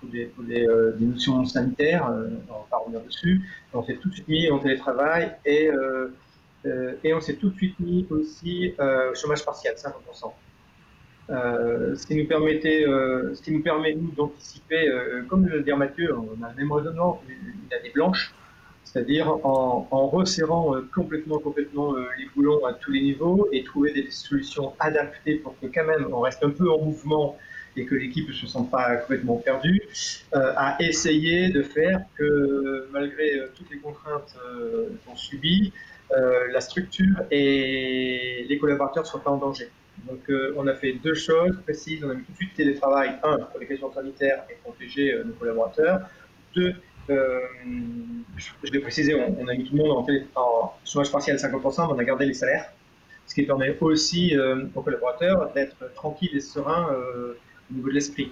pour 0.02 0.44
des, 0.44 0.68
euh, 0.68 0.96
notions 1.00 1.46
sanitaires, 1.46 2.10
euh, 2.10 2.30
on 2.50 2.70
va 2.70 2.78
revenir 2.78 3.02
dessus. 3.02 3.42
On 3.74 3.84
s'est 3.84 3.96
tout 3.96 4.10
de 4.10 4.14
suite 4.14 4.28
mis 4.28 4.50
en 4.50 4.60
télétravail 4.60 5.36
et, 5.46 5.70
euh, 5.70 6.10
et 7.04 7.14
on 7.14 7.22
s'est 7.22 7.36
tout 7.36 7.50
de 7.50 7.56
suite 7.56 7.80
mis 7.80 8.08
aussi 8.10 8.74
au 8.80 9.16
chômage 9.16 9.44
partiel, 9.44 9.76
50%. 9.76 10.34
ce 11.30 12.06
qui 12.06 12.16
nous 12.16 12.28
permettait, 12.28 12.84
ce 12.84 13.42
qui 13.42 13.52
nous 13.52 13.64
permet 13.64 13.96
nous 13.96 14.12
d'anticiper, 14.12 14.88
comme 15.28 15.48
le 15.48 15.62
dire 15.62 15.78
Mathieu, 15.78 16.16
on 16.16 16.44
a 16.44 16.50
le 16.50 16.56
même 16.56 16.72
raisonnement, 16.72 17.20
une 17.28 17.74
année 17.74 17.92
blanche, 17.92 18.36
c'est-à-dire 18.92 19.28
en, 19.46 20.08
resserrant 20.08 20.76
complètement, 20.94 21.40
complètement 21.40 21.96
les 22.18 22.26
boulons 22.36 22.66
à 22.66 22.74
tous 22.74 22.92
les 22.92 23.02
niveaux 23.02 23.48
et 23.52 23.64
trouver 23.64 23.94
des 23.94 24.12
solutions 24.12 24.74
adaptées 24.80 25.36
pour 25.36 25.58
que 25.60 25.68
quand 25.68 25.86
même 25.86 26.08
on 26.12 26.20
reste 26.20 26.44
un 26.44 26.50
peu 26.50 26.70
en 26.70 26.80
mouvement 26.80 27.38
et 27.76 27.86
que 27.86 27.96
l'équipe 27.96 28.28
ne 28.28 28.34
se 28.34 28.48
sent 28.48 28.66
pas 28.70 28.98
complètement 28.98 29.38
perdue, 29.38 29.82
euh, 30.36 30.54
à 30.56 30.78
essayer 30.82 31.50
de 31.50 31.64
faire 31.64 32.02
que 32.18 32.88
malgré 32.92 33.36
euh, 33.36 33.52
toutes 33.56 33.70
les 33.72 33.78
contraintes 33.78 34.36
euh, 34.46 34.90
qu'on 35.06 35.16
subit, 35.16 35.74
la 36.52 36.60
structure 36.60 37.22
et 37.32 38.46
les 38.50 38.58
collaborateurs 38.58 39.04
ne 39.04 39.08
soient 39.08 39.24
pas 39.24 39.32
en 39.32 39.38
danger. 39.38 39.70
Donc 40.06 40.30
on 40.58 40.68
a 40.68 40.74
fait 40.74 40.92
deux 40.92 41.14
choses 41.14 41.58
précises. 41.64 42.04
On 42.04 42.10
a 42.10 42.16
mis 42.16 42.24
tout 42.24 42.34
de 42.34 42.36
suite 42.36 42.54
télétravail, 42.54 43.18
un, 43.24 43.38
pour 43.38 43.62
les 43.62 43.66
questions 43.66 43.94
sanitaires 43.94 44.44
et 44.50 44.56
protéger 44.56 45.18
nos 45.24 45.32
collaborateurs. 45.32 46.02
Deux, 46.54 46.74
je, 48.38 48.72
l'ai 48.72 48.80
précisé, 48.80 49.16
on, 49.16 49.48
a 49.48 49.54
mis 49.54 49.66
tout 49.66 49.76
le 49.76 49.84
monde 49.84 50.06
en, 50.36 50.42
en 50.42 50.74
chômage 50.86 51.12
partiel 51.12 51.36
à 51.36 51.40
50%, 51.40 51.88
mais 51.88 51.94
on 51.94 52.00
a 52.00 52.04
gardé 52.04 52.26
les 52.26 52.34
salaires, 52.34 52.72
ce 53.28 53.36
qui 53.36 53.44
permet 53.44 53.78
aussi 53.82 54.36
aux 54.76 54.82
collaborateurs 54.82 55.52
d'être 55.54 55.94
tranquilles 55.94 56.36
et 56.36 56.40
sereins 56.40 56.90
niveau 57.74 57.90
de 57.90 57.94
l'esprit. 57.94 58.32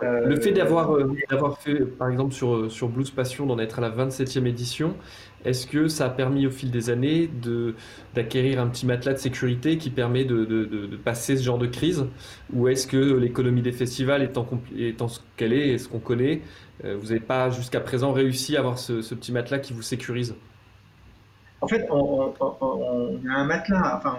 le 0.00 0.40
fait 0.40 0.52
d'avoir 0.52 0.94
euh, 0.94 1.12
d'avoir 1.30 1.58
fait, 1.58 1.84
par 1.84 2.08
exemple, 2.08 2.34
sur, 2.34 2.70
sur 2.70 2.88
Blues 2.88 3.10
Passion, 3.10 3.46
d'en 3.46 3.58
être 3.58 3.78
à 3.78 3.82
la 3.82 3.90
27e 3.90 4.46
édition, 4.46 4.94
est-ce 5.44 5.66
que 5.66 5.88
ça 5.88 6.06
a 6.06 6.10
permis 6.10 6.46
au 6.46 6.50
fil 6.50 6.70
des 6.70 6.90
années 6.90 7.30
d'acquérir 8.14 8.60
un 8.60 8.66
petit 8.68 8.86
matelas 8.86 9.14
de 9.14 9.18
sécurité 9.18 9.78
qui 9.78 9.90
permet 9.90 10.24
de, 10.24 10.98
passer 11.04 11.36
ce 11.36 11.42
genre 11.42 11.58
de 11.58 11.66
crise? 11.66 12.06
Ou 12.52 12.68
est-ce 12.68 12.86
que 12.86 12.96
l'économie 13.16 13.62
des 13.62 13.72
festivals 13.72 14.22
étant, 14.22 14.46
ce 15.08 15.20
qu'elle 15.36 15.52
est 15.52 15.68
et 15.70 15.78
ce 15.78 15.88
qu'on 15.88 16.00
connaît, 16.00 16.42
euh, 16.84 16.96
vous 16.98 17.08
n'avez 17.08 17.20
pas 17.20 17.50
jusqu'à 17.50 17.80
présent 17.80 18.12
réussi 18.12 18.56
à 18.56 18.60
avoir 18.60 18.78
ce 18.78 19.14
petit 19.14 19.32
matelas 19.32 19.58
qui 19.58 19.72
vous 19.72 19.82
sécurise? 19.82 20.34
En 21.60 21.66
fait, 21.66 21.86
on, 21.90 22.32
a 23.28 23.34
un 23.34 23.44
matelas, 23.44 23.96
enfin, 23.96 24.18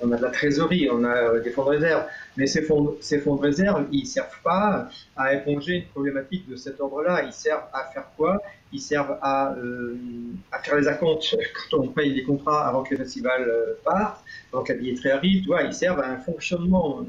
on, 0.00 0.12
a 0.12 0.16
de 0.16 0.22
la 0.22 0.30
trésorerie, 0.30 0.88
on 0.90 1.04
a 1.04 1.14
euh, 1.14 1.40
des 1.40 1.50
fonds 1.50 1.64
de 1.64 1.70
réserve, 1.70 2.04
mais 2.38 2.46
ces 2.46 2.62
fonds, 2.62 2.96
ces 3.00 3.18
fonds 3.18 3.36
de 3.36 3.42
réserve, 3.42 3.86
ils 3.92 4.00
ne 4.00 4.06
servent 4.06 4.40
pas 4.42 4.88
à 5.14 5.34
éponger 5.34 5.74
une 5.74 5.86
problématique 5.88 6.48
de 6.48 6.56
cet 6.56 6.80
ordre-là. 6.80 7.22
Ils 7.24 7.32
servent 7.32 7.66
à 7.72 7.84
faire 7.92 8.06
quoi? 8.16 8.40
Ils 8.72 8.80
servent 8.80 9.18
à, 9.20 9.52
euh, 9.56 9.96
à, 10.52 10.58
faire 10.60 10.76
les 10.76 10.88
acomptes 10.88 11.36
quand 11.70 11.80
on 11.80 11.88
paye 11.88 12.14
les 12.14 12.22
contrats 12.22 12.66
avant 12.66 12.82
que 12.82 12.94
le 12.94 13.04
festival 13.04 13.42
euh, 13.42 13.74
parte, 13.84 14.24
avant 14.52 14.62
que 14.62 14.72
la 14.72 14.78
billetterie 14.78 15.10
arrive. 15.10 15.42
Tu 15.42 15.48
vois, 15.48 15.62
ils 15.62 15.74
servent 15.74 16.00
à 16.00 16.08
un 16.08 16.18
fonctionnement 16.18 17.04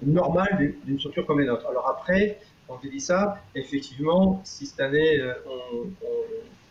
normal 0.00 0.74
d'une 0.84 0.98
structure 1.00 1.26
comme 1.26 1.40
les 1.40 1.46
nôtres. 1.46 1.66
Alors 1.68 1.88
après, 1.88 2.38
quand 2.68 2.78
je 2.84 2.88
dis 2.88 3.00
ça, 3.00 3.38
effectivement, 3.56 4.40
si 4.44 4.64
cette 4.64 4.78
année 4.78 5.20
on 5.44 5.88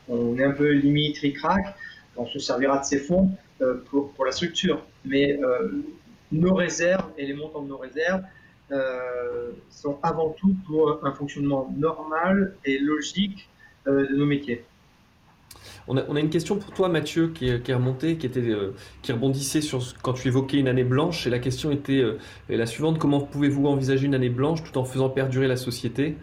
on 0.10 0.38
est 0.38 0.44
un 0.44 0.52
peu 0.52 0.72
limite, 0.72 1.18
ric-rac, 1.20 1.76
on 2.18 2.26
se 2.26 2.40
servira 2.40 2.80
de 2.80 2.86
ces 2.86 3.00
fonds 3.00 3.32
euh, 3.62 3.84
pour, 3.90 4.26
la 4.26 4.32
structure. 4.32 4.84
Mais 5.06 5.40
euh, 5.42 5.84
nos 6.32 6.54
réserves 6.54 7.10
et 7.18 7.26
les 7.26 7.34
montants 7.34 7.62
de 7.62 7.70
nos 7.70 7.78
réserves 7.78 8.24
euh, 8.72 9.52
sont 9.70 9.98
avant 10.04 10.30
tout 10.30 10.56
pour 10.66 11.00
un 11.04 11.12
fonctionnement 11.14 11.74
normal 11.78 12.56
et 12.66 12.80
logique 12.80 13.50
de 13.86 14.16
nos 14.16 14.26
métiers. 14.26 14.66
On 15.88 15.96
a, 15.96 16.20
une 16.20 16.30
question 16.30 16.58
pour 16.58 16.74
toi, 16.74 16.90
Mathieu, 16.90 17.30
qui 17.30 17.48
est 17.48 17.74
remontée, 17.74 18.18
qui, 18.18 18.26
était, 18.26 18.44
qui 19.02 19.14
rebondissait 19.14 19.62
sur 19.62 19.82
quand 20.02 20.12
tu 20.12 20.28
évoquais 20.28 20.58
une 20.58 20.68
année 20.68 20.84
blanche. 20.84 21.26
Et 21.26 21.30
la 21.30 21.40
question 21.40 21.72
était 21.72 22.04
la 22.50 22.66
suivante 22.66 23.00
comment 23.00 23.22
pouvez-vous 23.22 23.66
envisager 23.68 24.06
une 24.06 24.16
année 24.16 24.28
blanche 24.28 24.62
tout 24.66 24.78
en 24.78 24.84
faisant 24.84 25.10
perdurer 25.10 25.48
la 25.48 25.56
société? 25.56 26.18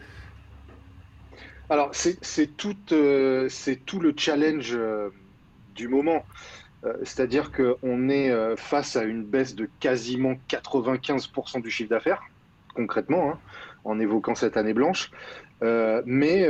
Alors, 1.70 1.90
c'est 1.94 2.56
tout, 2.56 2.76
euh, 2.92 3.48
tout, 3.86 3.98
le 3.98 4.12
challenge 4.16 4.74
euh, 4.74 5.08
du 5.74 5.88
moment. 5.88 6.24
Euh, 6.84 6.92
c'est-à-dire 7.02 7.50
qu'on 7.52 8.08
est 8.10 8.56
face 8.56 8.96
à 8.96 9.04
une 9.04 9.24
baisse 9.24 9.54
de 9.54 9.68
quasiment 9.80 10.34
95% 10.50 11.62
du 11.62 11.70
chiffre 11.70 11.88
d'affaires, 11.88 12.22
concrètement, 12.74 13.30
hein, 13.30 13.38
en 13.84 13.98
évoquant 13.98 14.34
cette 14.34 14.56
année 14.56 14.74
blanche. 14.74 15.10
mais 15.62 16.46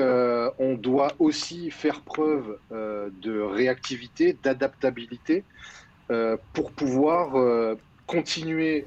on 0.58 0.74
doit 0.74 1.12
aussi 1.20 1.70
faire 1.70 2.00
preuve 2.00 2.58
de 2.70 3.40
réactivité, 3.40 4.36
d'adaptabilité 4.42 5.44
pour 6.52 6.72
pouvoir 6.72 7.76
continuer, 8.06 8.86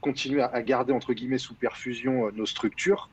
continuer 0.00 0.42
à 0.42 0.62
garder, 0.62 0.92
entre 0.92 1.12
guillemets, 1.12 1.38
sous 1.38 1.54
perfusion 1.54 2.30
nos 2.32 2.46
structures 2.46 3.10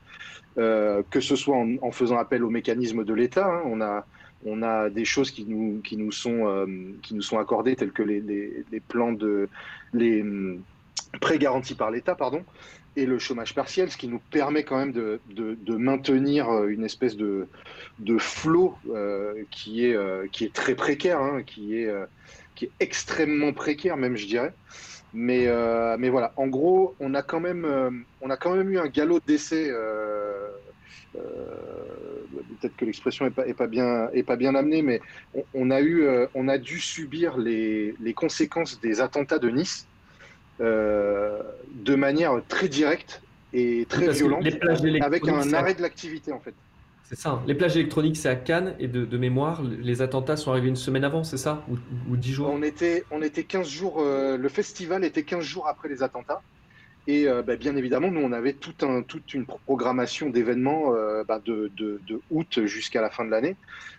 euh, 0.59 1.01
que 1.09 1.19
ce 1.19 1.35
soit 1.35 1.57
en, 1.57 1.91
faisant 1.91 2.17
appel 2.17 2.43
aux 2.43 2.49
mécanismes 2.49 3.03
de 3.03 3.13
l'État. 3.13 3.47
Hein. 3.47 3.63
on, 3.65 3.81
a, 3.81 4.05
on 4.45 4.61
a 4.61 4.89
des 4.89 5.05
choses 5.05 5.31
qui 5.31 5.45
nous, 5.45 5.81
qui 5.81 5.97
nous, 5.97 6.11
sont, 6.11 6.47
euh, 6.47 6.67
qui 7.01 7.15
nous 7.15 7.23
sont 7.23 7.39
accordées, 7.39 7.75
telles 7.75 7.91
que 7.91 8.03
les, 8.03 8.21
les, 8.21 8.79
plans 8.79 9.13
de. 9.13 9.49
les 9.93 10.21
hum, 10.21 10.61
prêts 11.19 11.39
garantis 11.39 11.73
par 11.73 11.89
l'État, 11.89 12.13
pardon, 12.13 12.43
et 12.95 13.07
le 13.07 13.17
chômage 13.17 13.55
partiel, 13.55 13.89
ce 13.89 13.97
qui 13.97 14.07
nous 14.07 14.21
permet 14.29 14.63
quand 14.63 14.77
même 14.77 14.91
de, 14.91 15.19
de, 15.31 15.75
maintenir 15.75 16.49
euh, 16.49 16.67
une 16.67 16.83
espèce 16.83 17.17
de, 17.17 17.47
de 17.97 18.19
flot 18.19 18.77
qui, 19.49 19.85
est, 19.85 19.97
qui 20.31 20.45
est 20.45 20.53
très 20.53 20.75
précaire, 20.75 21.19
hein, 21.19 21.41
qui, 21.43 21.77
est, 21.77 21.91
qui 22.55 22.65
est 22.65 22.71
extrêmement 22.79 23.53
précaire 23.53 23.97
même, 23.97 24.17
je 24.17 24.25
dirais. 24.25 24.53
Mais, 25.13 25.45
euh, 25.47 25.95
mais 25.99 26.09
voilà, 26.09 26.33
en 26.37 26.47
gros, 26.47 26.95
on 26.99 27.13
a 27.13 27.21
quand 27.21 27.39
même, 27.39 27.65
euh, 27.65 27.91
on 28.21 28.29
a 28.29 28.37
quand 28.37 28.55
même 28.55 28.71
eu 28.71 28.79
un 28.79 28.87
galop 28.87 29.19
d'essai. 29.25 29.69
Euh, 29.69 30.47
peut-être 31.13 32.75
que 32.75 32.85
l'expression 32.85 33.25
n'est 33.25 33.31
pas, 33.31 33.47
est 33.47 33.53
pas, 33.53 33.67
bien, 33.67 34.09
est 34.13 34.23
pas 34.23 34.35
bien 34.35 34.55
amenée, 34.55 34.81
mais 34.81 35.01
on, 35.53 35.69
a, 35.69 35.81
eu, 35.81 36.07
on 36.33 36.47
a 36.47 36.57
dû 36.57 36.79
subir 36.79 37.37
les, 37.37 37.93
les, 38.01 38.13
conséquences 38.13 38.81
des 38.81 38.99
attentats 39.01 39.37
de 39.37 39.49
Nice 39.49 39.85
de 40.59 41.95
manière 41.95 42.41
très 42.47 42.67
directe 42.67 43.21
et 43.53 43.85
très 43.87 44.09
violente, 44.09 44.47
avec 45.01 45.27
un 45.27 45.53
arrêt 45.53 45.75
de 45.75 45.83
l'activité 45.83 46.31
en 46.31 46.39
fait. 46.39 46.55
C'est 47.13 47.21
ça. 47.21 47.43
Les 47.45 47.53
plages 47.53 47.77
électroniques, 47.77 48.17
c'est 48.17 48.29
à 48.29 48.35
Cannes. 48.35 48.73
Et 48.79 48.87
de, 48.87 49.17
mémoire, 49.17 49.61
les 49.61 50.01
attentats 50.01 50.35
sont 50.35 50.49
arrivés 50.49 50.69
une 50.69 50.75
semaine 50.75 51.03
avant, 51.03 51.23
c'est 51.23 51.37
ça 51.37 51.63
ou, 51.69 52.17
dix 52.17 52.33
jours 52.33 52.49
on 52.51 52.63
était, 52.63 53.03
on 53.11 53.21
était 53.21 53.43
15 53.43 53.69
jours. 53.69 53.97
Euh, 53.99 54.35
le 54.35 54.49
festival 54.49 55.03
était 55.03 55.21
15 55.21 55.43
jours 55.43 55.67
après 55.67 55.89
les 55.89 56.01
attentats. 56.01 56.41
Et 57.05 57.27
euh, 57.27 57.43
bah, 57.43 57.55
bien 57.55 57.75
évidemment, 57.75 58.09
nous, 58.09 58.21
on 58.21 58.31
avait 58.31 58.53
tout 58.53 58.73
un, 58.81 59.03
toute 59.03 59.35
une 59.35 59.45
programmation 59.45 60.31
d'événements 60.31 60.95
euh, 60.95 61.23
bah, 61.23 61.39
de, 61.45 61.71
de, 61.77 61.99
août 62.31 62.65
jusqu'à 62.65 63.01
la 63.01 63.11
fin 63.11 63.25
de 63.25 63.29
l'année 63.29 63.55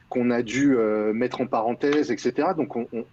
qu'on 0.09 0.31
a 0.31 0.43
dû 0.43 0.77
mettre 1.13 1.41
en 1.41 1.47
parenthèse, 1.47 2.11
etc. 2.11 2.49
Donc, 2.57 2.77
on, 2.77 2.87
on 2.93 3.05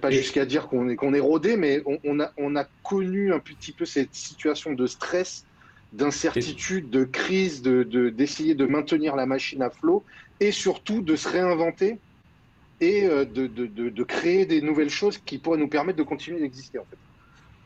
pas 0.00 0.10
jusqu'à 0.10 0.44
dire 0.44 0.68
qu'on 0.68 0.88
est, 0.88 0.96
qu'on 0.96 1.12
est 1.12 1.20
rodé, 1.20 1.56
mais 1.56 1.82
on, 2.04 2.20
a, 2.20 2.32
on 2.38 2.56
a 2.56 2.64
connu 2.84 3.32
un 3.32 3.38
petit 3.40 3.72
peu 3.72 3.84
cette 3.84 4.14
situation 4.14 4.72
de 4.74 4.86
stress 4.86 5.44
d'incertitude, 5.96 6.90
de 6.90 7.04
crise, 7.04 7.62
d'essayer 7.62 8.54
de, 8.54 8.64
de, 8.64 8.70
maintenir 8.70 9.16
la 9.16 9.26
machine 9.26 9.62
à 9.62 9.70
flot 9.70 10.04
et 10.40 10.52
surtout 10.52 11.00
de 11.00 11.16
se 11.16 11.28
réinventer 11.28 11.98
et 12.80 13.08
de, 13.08 13.46
de, 13.46 13.66
de, 13.66 14.04
créer 14.04 14.44
des 14.44 14.60
nouvelles 14.60 14.90
choses 14.90 15.16
qui 15.16 15.38
pourraient 15.38 15.58
nous 15.58 15.68
permettre 15.68 15.98
de 15.98 16.02
continuer 16.02 16.40
d'exister 16.40 16.78
en 16.78 16.84
fait. 16.84 16.98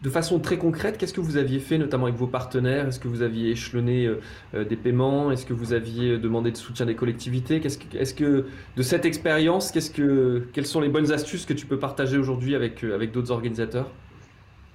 De 0.02 0.08
façon 0.08 0.38
très 0.40 0.56
concrète, 0.56 0.96
qu'est-ce 0.96 1.12
que 1.12 1.20
vous 1.20 1.36
aviez 1.36 1.58
fait, 1.58 1.76
notamment 1.76 2.06
avec 2.06 2.16
vos 2.16 2.26
partenaires? 2.26 2.88
Est-ce 2.88 2.98
que 2.98 3.08
vous 3.08 3.20
aviez 3.20 3.50
échelonné 3.50 4.06
euh, 4.06 4.20
euh, 4.54 4.64
des 4.64 4.76
paiements? 4.76 5.30
Est-ce 5.30 5.44
que 5.44 5.52
vous 5.52 5.74
aviez 5.74 6.16
demandé 6.16 6.50
de 6.50 6.56
soutien 6.56 6.86
des 6.86 6.94
collectivités? 6.94 7.60
Est-ce 7.62 7.76
que, 7.76 7.96
est 7.98 8.16
que, 8.16 8.46
de 8.76 8.82
cette 8.82 9.04
expérience, 9.04 9.70
qu'est-ce 9.70 9.90
que, 9.90 10.46
quelles 10.54 10.64
sont 10.64 10.80
les 10.80 10.88
bonnes 10.88 11.12
astuces 11.12 11.44
que 11.44 11.52
tu 11.52 11.66
peux 11.66 11.78
partager 11.78 12.16
aujourd'hui 12.16 12.54
avec, 12.54 12.82
euh, 12.82 12.94
avec 12.94 13.12
d'autres 13.12 13.30
organisateurs? 13.30 13.90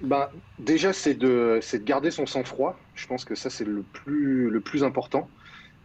Bah, 0.00 0.30
Déjà, 0.58 0.92
c'est 0.92 1.14
de, 1.14 1.60
de 1.60 1.78
garder 1.78 2.10
son 2.10 2.26
sang-froid. 2.26 2.78
Je 2.94 3.06
pense 3.06 3.24
que 3.24 3.34
ça, 3.34 3.50
c'est 3.50 3.64
le 3.64 3.82
plus, 3.82 4.50
le 4.50 4.60
plus 4.60 4.84
important. 4.84 5.28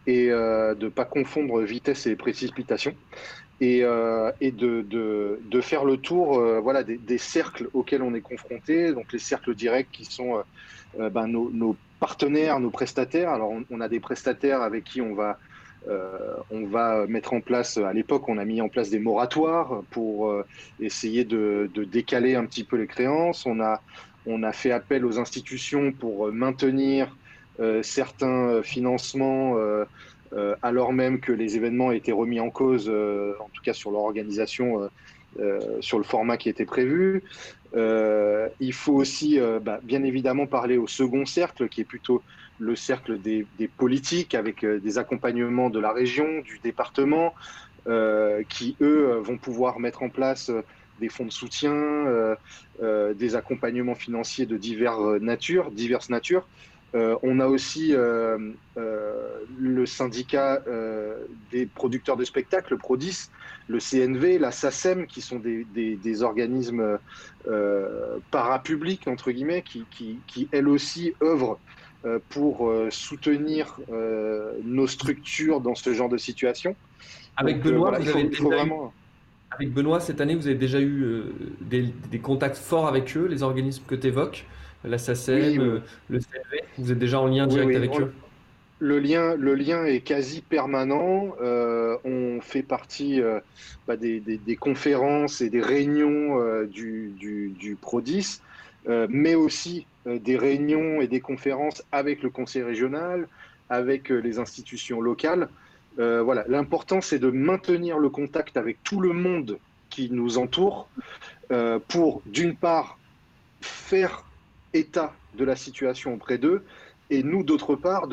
Et 0.08 0.30
de 0.30 0.74
ne 0.74 0.88
pas 0.88 1.04
confondre 1.04 1.60
vitesse 1.60 2.08
et 2.08 2.16
précipitation 2.16 2.96
et, 3.62 3.84
euh, 3.84 4.32
et 4.40 4.50
de, 4.50 4.82
de, 4.82 5.40
de, 5.44 5.60
faire 5.60 5.84
le 5.84 5.96
tour 5.96 6.38
euh, 6.38 6.58
voilà, 6.58 6.82
des, 6.82 7.18
cercles 7.18 7.68
auxquels 7.74 8.02
on 8.02 8.12
est 8.12 8.20
confronté, 8.20 8.92
donc 8.92 9.12
les 9.12 9.20
cercles 9.20 9.54
directs 9.54 9.90
qui 9.92 10.04
sont 10.04 10.42
euh, 10.98 11.08
ben, 11.10 11.28
nos, 11.28 11.48
nos, 11.50 11.76
partenaires, 12.00 12.58
nos 12.58 12.70
prestataires. 12.70 13.30
Alors 13.30 13.52
on, 13.70 13.80
a 13.80 13.88
des 13.88 14.00
prestataires 14.00 14.62
avec 14.62 14.82
qui 14.82 15.00
on 15.00 15.14
va, 15.14 15.38
on 15.88 16.66
va 16.66 17.06
mettre 17.06 17.32
en 17.32 17.40
place, 17.40 17.76
à 17.76 17.92
l'époque 17.92 18.28
on 18.28 18.38
a 18.38 18.44
mis 18.44 18.60
en 18.60 18.68
place 18.68 18.90
des 18.90 18.98
moratoires 18.98 19.82
pour 19.90 20.32
essayer 20.80 21.24
de, 21.24 21.70
décaler 21.74 22.34
un 22.34 22.46
petit 22.46 22.64
peu 22.64 22.76
les 22.76 22.86
créances. 22.86 23.46
On 23.46 23.60
a, 23.60 23.82
on 24.26 24.42
a 24.42 24.52
fait 24.52 24.70
appel 24.70 25.04
aux 25.04 25.18
institutions 25.18 25.92
pour 25.92 26.32
maintenir 26.32 27.16
certains 27.82 28.62
financements 28.62 29.56
euh, 30.34 30.54
alors 30.62 30.92
même 30.92 31.20
que 31.20 31.32
les 31.32 31.56
événements 31.56 31.92
étaient 31.92 32.12
remis 32.12 32.40
en 32.40 32.50
cause, 32.50 32.88
euh, 32.88 33.34
en 33.40 33.48
tout 33.52 33.62
cas 33.62 33.72
sur 33.72 33.90
leur 33.90 34.02
organisation, 34.02 34.88
euh, 35.38 35.80
sur 35.80 35.98
le 35.98 36.04
format 36.04 36.36
qui 36.36 36.48
était 36.48 36.64
prévu. 36.64 37.22
il 37.74 38.72
faut 38.72 38.94
aussi, 38.94 39.38
bah, 39.62 39.80
bien 39.82 40.02
évidemment, 40.04 40.46
parler 40.46 40.76
au 40.76 40.86
second 40.86 41.26
cercle, 41.26 41.68
qui 41.68 41.80
est 41.80 41.84
plutôt 41.84 42.22
le 42.58 42.76
cercle 42.76 43.20
des, 43.20 43.46
politiques, 43.76 44.34
avec 44.34 44.64
des 44.64 44.98
accompagnements 44.98 45.70
de 45.70 45.80
la 45.80 45.92
région, 45.92 46.40
du 46.40 46.58
département, 46.62 47.34
qui, 48.48 48.76
eux, 48.80 49.20
vont 49.22 49.38
pouvoir 49.38 49.80
mettre 49.80 50.02
en 50.02 50.08
place 50.08 50.50
des 51.00 51.08
fonds 51.08 51.24
de 51.24 51.32
soutien, 51.32 52.36
des 52.80 53.34
accompagnements 53.34 53.96
financiers 53.96 54.46
de 54.46 54.56
diverses 54.56 55.20
natures, 55.20 55.70
diverses 55.70 56.10
natures. 56.10 56.46
Euh, 56.94 57.16
on 57.22 57.40
a 57.40 57.46
aussi 57.46 57.94
euh, 57.94 58.52
euh, 58.76 59.38
le 59.58 59.86
syndicat 59.86 60.62
des 61.50 61.66
producteurs 61.66 62.16
de 62.16 62.24
spectacles, 62.24 62.74
le 62.74 62.78
PRODIS, 62.78 63.30
le 63.68 63.78
CNV, 63.78 64.38
la 64.38 64.50
SACEM, 64.50 65.06
qui 65.06 65.20
sont 65.20 65.38
des, 65.38 66.22
organismes 66.22 66.98
parapublics, 68.30 69.08
entre 69.08 69.30
guillemets, 69.30 69.62
qui, 69.62 70.48
elles 70.52 70.68
aussi 70.68 71.14
œuvrent 71.22 71.58
pour 72.28 72.72
soutenir 72.90 73.78
nos 74.64 74.86
structures 74.86 75.60
dans 75.60 75.74
ce 75.74 75.94
genre 75.94 76.08
de 76.08 76.18
situation. 76.18 76.74
Avec 77.36 77.62
Benoît, 77.62 77.96
Avec 79.50 79.72
Benoît, 79.72 80.00
cette 80.00 80.20
année, 80.20 80.34
vous 80.34 80.46
avez 80.46 80.56
déjà 80.56 80.80
eu 80.80 81.24
des, 81.60 81.92
des, 82.10 82.18
contacts 82.18 82.56
forts 82.56 82.86
avec 82.86 83.16
eux, 83.16 83.26
les 83.26 83.42
organismes 83.42 83.84
que 83.86 83.94
tu 83.94 84.08
évoques 84.08 84.46
la 84.84 84.98
SACEM, 84.98 85.60
euh, 85.60 85.80
le 86.08 86.18
CNV 86.18 86.62
Vous 86.78 86.92
êtes 86.92 86.98
déjà 86.98 87.20
en 87.20 87.26
lien 87.26 87.46
direct 87.46 87.76
avec 87.76 88.00
eux 88.00 88.12
le 88.78 88.98
lien, 88.98 89.36
le 89.36 89.54
lien 89.54 89.84
est 89.84 90.00
quasi 90.00 90.40
permanent. 90.40 91.36
Euh, 91.40 91.96
on 92.04 92.40
fait 92.40 92.64
partie 92.64 93.22
euh, 93.22 93.38
bah, 93.86 93.96
des, 93.96 94.56
conférences 94.58 95.40
et 95.40 95.50
des 95.50 95.60
réunions 95.60 96.64
du, 96.64 97.12
du, 97.16 97.76
PRODIS, 97.80 98.40
mais 99.08 99.36
aussi 99.36 99.86
des 100.06 100.36
réunions 100.36 101.00
et 101.00 101.06
des 101.06 101.20
conférences 101.20 101.82
avec 101.92 102.22
le 102.22 102.30
conseil 102.30 102.62
régional, 102.62 103.28
avec 103.70 104.08
les 104.08 104.38
institutions 104.38 105.00
locales. 105.00 105.48
voilà, 105.96 106.44
l'important 106.48 107.00
c'est 107.00 107.18
de 107.18 107.30
maintenir 107.30 107.98
le 107.98 108.10
contact 108.10 108.56
avec 108.56 108.82
tout 108.82 109.00
le 109.00 109.12
monde 109.12 109.58
qui 109.90 110.10
nous 110.10 110.38
entoure 110.38 110.88
pour, 111.88 112.22
d'une 112.26 112.56
part, 112.56 112.98
faire 113.60 114.24
état 114.74 115.14
de 115.36 115.44
la 115.44 115.56
situation 115.56 116.14
auprès 116.14 116.38
d'eux, 116.38 116.64
et 117.10 117.22
nous, 117.22 117.42
d'autre 117.42 117.76
part, 117.76 118.08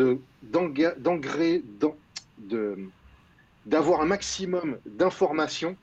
d'avoir 3.66 4.02
un 4.02 4.06
maximum 4.06 4.78
d'informations 4.86 5.78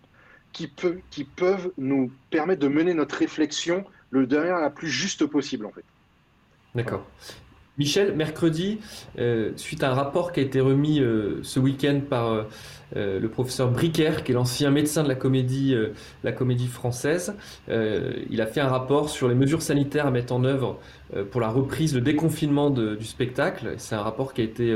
qui, 0.53 0.71
qui 1.11 1.25
peuvent 1.25 1.73
nous 1.79 2.13
permettre 2.31 2.61
de 2.61 2.69
mener 2.69 2.95
notre 2.95 3.17
réflexion 3.17 3.85
le 4.11 4.27
dernier 4.27 4.51
la 4.51 4.71
plus 4.71 4.89
juste 4.89 5.27
possible, 5.27 5.67
en 5.67 5.71
fait. 5.71 5.85
D'accord. 6.77 7.07
Michel, 7.79 8.15
mercredi, 8.15 8.79
euh, 9.19 9.53
suite 9.57 9.83
à 9.83 9.91
un 9.91 9.95
rapport 9.95 10.33
qui 10.33 10.41
a 10.41 10.43
été 10.43 10.61
remis 10.61 11.01
euh, 11.01 11.41
ce 11.43 11.61
week-end 11.61 12.01
par 12.09 12.33
euh, 12.33 13.21
le 13.21 13.29
professeur 13.29 13.71
Bricker, 13.71 14.25
qui 14.25 14.33
est 14.33 14.35
l'ancien 14.35 14.71
médecin 14.71 15.03
de 15.03 15.09
la 15.09 15.15
comédie, 15.15 15.75
la 16.23 16.33
comédie 16.33 16.69
française, 16.69 17.35
il 17.69 18.41
a 18.41 18.47
fait 18.47 18.61
un 18.61 18.69
rapport 18.69 19.11
sur 19.11 19.27
les 19.27 19.35
mesures 19.35 19.61
sanitaires 19.61 20.07
à 20.07 20.13
mettre 20.13 20.33
en 20.33 20.45
œuvre 20.45 20.79
pour 21.33 21.41
la 21.41 21.49
reprise, 21.49 21.97
le 21.97 22.01
déconfinement 22.01 22.71
du 22.71 23.05
spectacle. 23.05 23.75
C'est 23.79 23.97
un 23.97 24.03
rapport 24.03 24.33
qui 24.33 24.43
a 24.43 24.45
été 24.45 24.73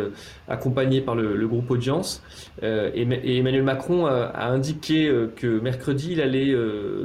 accompagné 0.48 1.00
par 1.02 1.14
le, 1.14 1.46
groupe 1.46 1.70
Audience. 1.70 2.20
Et, 2.62 3.38
Emmanuel 3.38 3.62
Macron 3.62 4.06
a, 4.06 4.24
a 4.24 4.48
indiqué 4.48 5.08
que 5.36 5.60
mercredi, 5.60 6.14
il 6.14 6.20
allait 6.20 6.52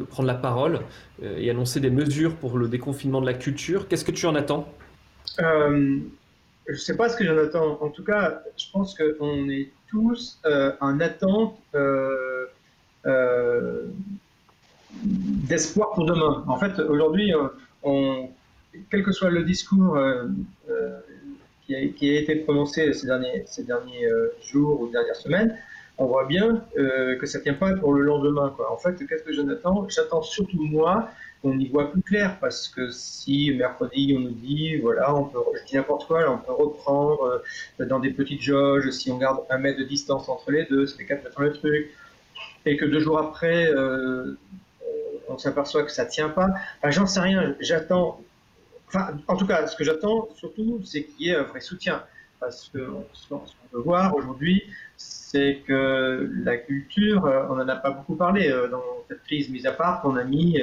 prendre 0.09 0.27
la 0.27 0.33
parole 0.33 0.79
et 1.23 1.51
annoncer 1.51 1.79
des 1.79 1.91
mesures 1.91 2.35
pour 2.35 2.57
le 2.57 2.67
déconfinement 2.67 3.21
de 3.21 3.27
la 3.27 3.35
culture. 3.35 3.87
Qu'est-ce 3.87 4.05
que 4.05 4.11
tu 4.11 4.25
en 4.25 4.33
attends? 4.33 4.67
Euh, 5.39 5.99
je 6.67 6.73
ne 6.73 6.77
sais 6.77 6.95
pas 6.95 7.09
ce 7.09 7.17
que 7.17 7.25
j'en 7.25 7.37
attends. 7.37 7.81
En 7.81 7.89
tout 7.89 8.03
cas, 8.03 8.41
je 8.57 8.65
pense 8.71 8.97
qu'on 8.97 9.49
est 9.49 9.71
tous 9.89 10.39
euh, 10.45 10.71
en 10.81 10.99
attente 10.99 11.57
euh, 11.75 12.45
d'espoir 15.03 15.91
pour 15.93 16.05
demain. 16.05 16.43
En 16.47 16.57
fait, 16.57 16.79
aujourd'hui, 16.79 17.33
quel 18.89 19.03
que 19.03 19.11
soit 19.11 19.29
le 19.29 19.43
discours 19.43 19.97
qui 21.65 21.75
a, 21.75 21.79
été 22.19 22.35
prononcé 22.37 22.93
ces 22.93 23.07
derniers, 23.07 23.43
ces 23.45 23.63
derniers 23.63 24.07
jours 24.41 24.81
ou 24.81 24.89
dernières 24.89 25.15
semaines, 25.15 25.57
on 25.97 26.05
voit 26.07 26.25
bien 26.25 26.65
que 26.75 27.25
ça 27.25 27.37
ne 27.37 27.43
tient 27.43 27.53
pas 27.53 27.73
pour 27.75 27.93
le 27.93 28.01
lendemain. 28.01 28.53
Quoi. 28.55 28.71
En 28.71 28.77
fait, 28.77 28.95
qu'est-ce 29.07 29.23
que 29.23 29.31
j'en 29.31 29.47
attends 29.47 29.87
J'attends 29.89 30.21
surtout 30.21 30.61
moi 30.61 31.09
on 31.45 31.59
y 31.59 31.67
voit 31.67 31.91
plus 31.91 32.01
clair 32.01 32.37
parce 32.39 32.67
que 32.67 32.89
si 32.89 33.51
mercredi 33.51 34.15
on 34.17 34.21
nous 34.21 34.31
dit 34.31 34.77
voilà 34.77 35.15
on 35.15 35.25
peut 35.25 35.39
je 35.53 35.63
dis 35.65 35.75
n'importe 35.75 36.07
quoi 36.07 36.29
on 36.29 36.39
peut 36.39 36.51
reprendre 36.51 37.43
euh, 37.79 37.85
dans 37.85 37.99
des 37.99 38.09
petites 38.09 38.41
jauges 38.41 38.89
si 38.89 39.11
on 39.11 39.17
garde 39.17 39.41
un 39.49 39.57
mètre 39.57 39.79
de 39.79 39.83
distance 39.83 40.27
entre 40.27 40.51
les 40.51 40.65
deux 40.65 40.87
ça 40.87 40.97
fait 40.97 41.05
4 41.05 41.23
mètres 41.23 41.41
le 41.41 41.53
truc 41.53 41.91
et 42.65 42.77
que 42.77 42.85
deux 42.85 42.99
jours 42.99 43.19
après 43.19 43.67
euh, 43.67 44.37
on 45.27 45.37
s'aperçoit 45.37 45.83
que 45.83 45.91
ça 45.91 46.05
tient 46.05 46.29
pas 46.29 46.49
j'en 46.85 47.05
sais 47.05 47.19
rien 47.19 47.55
j'attends 47.59 48.21
enfin 48.87 49.15
en 49.27 49.37
tout 49.37 49.45
cas 49.45 49.67
ce 49.67 49.75
que 49.75 49.83
j'attends 49.83 50.29
surtout 50.35 50.81
c'est 50.83 51.03
qu'il 51.03 51.27
y 51.27 51.29
ait 51.29 51.35
un 51.35 51.43
vrai 51.43 51.61
soutien 51.61 52.03
parce 52.39 52.69
que 52.69 52.87
ce 53.13 53.29
qu'on 53.29 53.41
peut 53.71 53.79
voir 53.79 54.15
aujourd'hui 54.15 54.63
c'est 54.97 55.61
que 55.67 56.31
la 56.43 56.55
culture, 56.57 57.25
euh, 57.25 57.47
on 57.49 57.55
n'en 57.55 57.67
a 57.67 57.75
pas 57.75 57.91
beaucoup 57.91 58.15
parlé 58.15 58.49
dans 58.71 58.81
cette 59.09 59.21
crise, 59.23 59.49
mise 59.49 59.65
à 59.65 59.73
part 59.73 60.01
qu'on 60.01 60.15
a 60.15 60.23
mis 60.23 60.61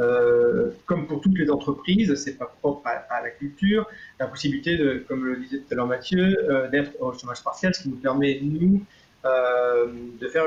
euh, 0.00 0.70
comme 0.86 1.06
pour 1.06 1.20
toutes 1.20 1.38
les 1.38 1.50
entreprises, 1.50 2.14
c'est 2.16 2.36
pas 2.36 2.52
propre 2.60 2.82
à, 2.86 3.22
la 3.22 3.30
culture, 3.30 3.86
la 4.18 4.26
possibilité 4.26 4.76
de, 4.76 5.04
comme 5.06 5.24
le 5.24 5.36
disait 5.36 5.58
tout 5.58 5.72
à 5.72 5.74
l'heure 5.76 5.86
Mathieu, 5.86 6.36
euh, 6.50 6.68
d'être 6.68 7.00
au 7.00 7.12
chômage 7.12 7.42
partiel, 7.44 7.74
ce 7.74 7.82
qui 7.82 7.88
nous 7.90 7.96
permet, 7.96 8.40
nous, 8.42 8.82
euh, 9.24 9.86
de 10.20 10.28
faire 10.28 10.44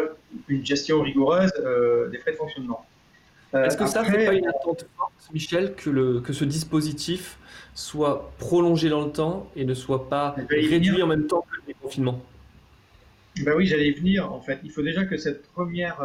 une 0.50 0.66
gestion 0.66 1.02
rigoureuse 1.02 1.52
des 2.12 2.18
frais 2.18 2.32
de 2.32 2.38
fonctionnement. 2.38 2.86
Est-ce 3.54 3.78
que 3.78 3.88
ça 3.88 4.04
fait 4.04 4.26
pas 4.26 4.34
une 4.34 4.48
attente 4.48 4.86
forte, 4.98 5.14
Michel, 5.34 5.74
que, 5.76 5.90
le, 5.90 6.20
que 6.20 6.34
ce 6.34 6.44
dispositif 6.44 7.40
soit 7.78 8.32
prolongé 8.40 8.90
dans 8.90 9.06
le 9.06 9.12
temps 9.12 9.48
et 9.56 9.64
ne 9.64 9.74
soit 9.74 10.10
pas 10.10 10.36
réduit 10.50 11.02
en 11.02 11.08
même 11.08 11.28
temps 11.28 11.46
que 11.50 11.68
le 11.68 11.74
confinement 11.82 12.22
ben 13.44 13.54
oui, 13.56 13.68
j'allais 13.68 13.92
venir. 13.92 14.34
En 14.34 14.42
fait, 14.42 14.60
il 14.64 14.72
faut 14.72 14.82
déjà 14.82 15.06
que 15.06 15.16
cette 15.16 15.48
première 15.52 16.02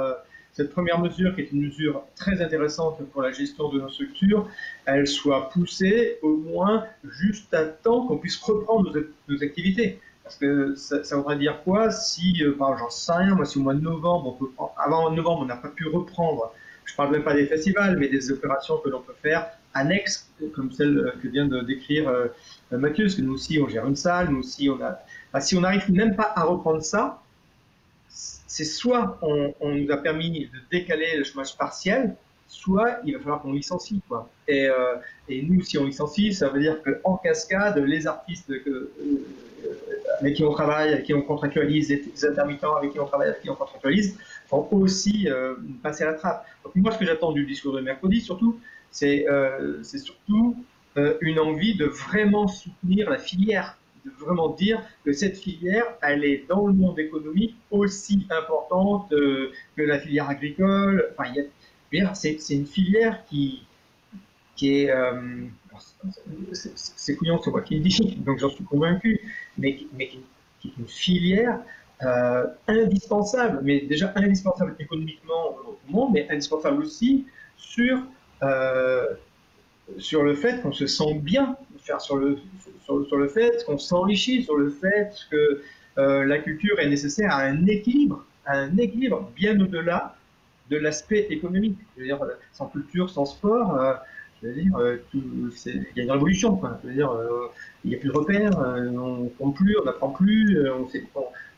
cette 0.52 0.70
première 0.70 1.00
mesure, 1.00 1.34
qui 1.34 1.42
est 1.42 1.52
une 1.52 1.62
mesure 1.62 2.04
très 2.14 2.42
intéressante 2.42 3.02
pour 3.10 3.22
la 3.22 3.32
gestion 3.32 3.70
de 3.70 3.80
nos 3.80 3.88
structures, 3.88 4.48
elle 4.84 5.06
soit 5.06 5.48
poussée 5.48 6.18
au 6.20 6.36
moins 6.36 6.84
juste 7.04 7.52
à 7.54 7.64
temps 7.64 8.06
qu'on 8.06 8.18
puisse 8.18 8.36
reprendre 8.36 8.92
nos, 9.28 9.42
activités. 9.42 9.98
Parce 10.22 10.36
que 10.36 10.74
ça, 10.76 11.16
voudrait 11.16 11.38
dire 11.38 11.62
quoi 11.64 11.90
si, 11.90 12.42
euh, 12.42 12.54
j'en 12.58 12.90
sais 12.90 13.12
rien, 13.12 13.34
moi, 13.34 13.44
si 13.44 13.58
au 13.58 13.62
mois 13.62 13.74
de 13.74 13.80
novembre, 13.80 14.28
on 14.28 14.32
peut, 14.32 14.50
avant 14.76 15.10
novembre, 15.10 15.42
on 15.42 15.46
n'a 15.46 15.56
pas 15.56 15.68
pu 15.68 15.86
reprendre, 15.88 16.52
je 16.84 16.92
ne 16.92 16.96
parle 16.96 17.12
même 17.12 17.24
pas 17.24 17.34
des 17.34 17.46
festivals, 17.46 17.96
mais 17.96 18.08
des 18.08 18.30
opérations 18.30 18.76
que 18.78 18.90
l'on 18.90 19.00
peut 19.00 19.14
faire 19.22 19.46
annexes, 19.74 20.30
comme 20.54 20.72
celle 20.72 21.12
que 21.22 21.28
vient 21.28 21.46
de 21.46 21.60
décrire 21.60 22.08
euh, 22.08 22.26
Mathieu, 22.70 23.04
parce 23.04 23.16
que 23.16 23.22
nous 23.22 23.34
aussi, 23.34 23.60
on 23.60 23.68
gère 23.68 23.86
une 23.86 23.96
salle, 23.96 24.30
nous 24.30 24.40
aussi, 24.40 24.70
on 24.70 24.78
a. 24.82 25.40
si 25.40 25.56
on 25.56 25.60
n'arrive 25.60 25.90
même 25.90 26.16
pas 26.16 26.32
à 26.34 26.44
reprendre 26.44 26.82
ça, 26.82 27.22
c'est 28.08 28.64
soit 28.64 29.18
on, 29.22 29.54
nous 29.62 29.90
a 29.90 29.96
permis 29.96 30.50
de 30.52 30.58
décaler 30.70 31.16
le 31.16 31.24
chômage 31.24 31.56
partiel, 31.56 32.14
soit 32.48 32.98
il 33.04 33.14
va 33.14 33.20
falloir 33.20 33.40
qu'on 33.40 33.52
licencie. 33.52 34.02
Quoi. 34.06 34.28
Et, 34.46 34.66
euh, 34.66 34.96
nous, 35.28 35.62
si 35.62 35.78
on 35.78 35.86
licencie, 35.86 36.34
ça 36.34 36.48
veut 36.50 36.60
dire 36.60 36.76
qu'en 36.82 37.16
cascade, 37.16 37.78
les 37.78 38.06
artistes 38.06 38.50
euh, 38.50 38.92
avec 40.20 40.36
qui 40.36 40.44
on 40.44 40.52
travaille, 40.52 40.92
avec 40.92 41.04
qui 41.04 41.14
on 41.14 41.22
contractualise, 41.22 41.88
les 41.88 42.24
intermittents 42.26 42.76
avec 42.76 42.92
qui 42.92 43.00
on 43.00 43.06
travaille, 43.06 43.28
avec 43.28 43.40
qui 43.40 43.50
on 43.50 43.54
contractualise, 43.54 44.18
vont 44.50 44.68
aussi 44.70 45.28
euh, 45.28 45.54
passer 45.82 46.04
à 46.04 46.08
la 46.08 46.14
trappe. 46.14 46.46
Donc 46.64 46.74
moi, 46.76 46.92
ce 46.92 46.98
que 46.98 47.06
j'attends 47.06 47.32
du 47.32 47.46
discours 47.46 47.72
de 47.72 47.80
mercredi, 47.80 48.20
surtout, 48.20 48.60
c'est 48.92 49.26
surtout 49.98 50.56
une 51.20 51.38
envie 51.38 51.76
de 51.76 51.86
vraiment 51.86 52.46
soutenir 52.46 53.10
la 53.10 53.18
filière 53.18 53.76
de 54.04 54.10
vraiment 54.18 54.48
dire 54.50 54.82
que 55.04 55.12
cette 55.12 55.36
filière, 55.36 55.84
elle 56.02 56.24
est 56.24 56.44
dans 56.48 56.66
le 56.66 56.72
monde 56.72 56.98
économique 56.98 57.56
aussi 57.70 58.26
importante 58.30 59.10
que 59.10 59.82
la 59.82 59.98
filière 59.98 60.28
agricole. 60.28 61.10
Enfin, 61.18 61.32
c'est, 62.14 62.36
une 62.50 62.66
filière 62.66 63.24
qui, 63.26 63.64
qui 64.56 64.82
est. 64.82 64.90
Euh, 64.90 65.46
c'est 66.52 67.16
couillon, 67.16 67.40
c'est 67.42 67.50
moi 67.50 67.62
qui 67.62 67.76
le 67.76 67.80
dis, 67.80 68.16
donc 68.26 68.38
j'en 68.38 68.50
suis 68.50 68.64
convaincu, 68.64 69.20
mais, 69.58 69.78
mais 69.96 70.08
qui, 70.08 70.68
est 70.68 70.78
une 70.78 70.88
filière 70.88 71.60
euh, 72.02 72.46
indispensable, 72.68 73.60
mais 73.62 73.80
déjà 73.80 74.12
indispensable 74.16 74.76
économiquement 74.78 75.56
au 75.66 75.78
monde, 75.88 76.12
mais 76.12 76.28
indispensable 76.30 76.82
aussi 76.82 77.26
sur, 77.56 77.96
euh, 77.96 78.00
sur 79.98 80.22
le 80.22 80.34
fait 80.34 80.62
qu'on 80.62 80.72
se 80.72 80.86
sent 80.86 81.14
bien, 81.22 81.56
sur 81.98 82.16
le, 82.16 82.38
sur, 82.84 83.16
le 83.16 83.28
fait 83.28 83.64
qu'on 83.64 83.78
s'enrichit, 83.78 84.42
sur 84.42 84.56
le 84.56 84.70
fait 84.70 85.14
que 85.30 85.62
la 85.96 86.38
culture 86.38 86.78
est 86.80 86.88
nécessaire 86.88 87.32
à 87.32 87.42
un 87.42 87.66
équilibre, 87.66 88.24
à 88.46 88.58
un 88.58 88.76
équilibre 88.76 89.30
bien 89.36 89.58
au-delà 89.60 90.16
de 90.72 90.78
l'aspect 90.78 91.26
économique. 91.30 91.78
Je 91.96 92.00
veux 92.00 92.06
dire, 92.06 92.18
sans 92.52 92.66
culture, 92.66 93.10
sans 93.10 93.26
sport, 93.26 93.76
euh, 93.76 93.94
euh, 94.44 94.98
il 95.14 95.86
y 95.96 96.00
a 96.00 96.02
une 96.02 96.10
révolution. 96.10 96.60
Je 96.82 96.88
veux 96.88 96.94
dire, 96.94 97.10
euh, 97.10 97.50
il 97.84 97.90
n'y 97.90 97.96
a 97.96 97.98
plus 97.98 98.08
de 98.08 98.14
repères, 98.14 98.58
on 98.58 99.24
ne 99.24 99.28
compte 99.28 99.56
plus, 99.56 99.76
on 99.80 99.84
n'apprend 99.84 100.10
plus, 100.10 100.58
on 100.70 100.88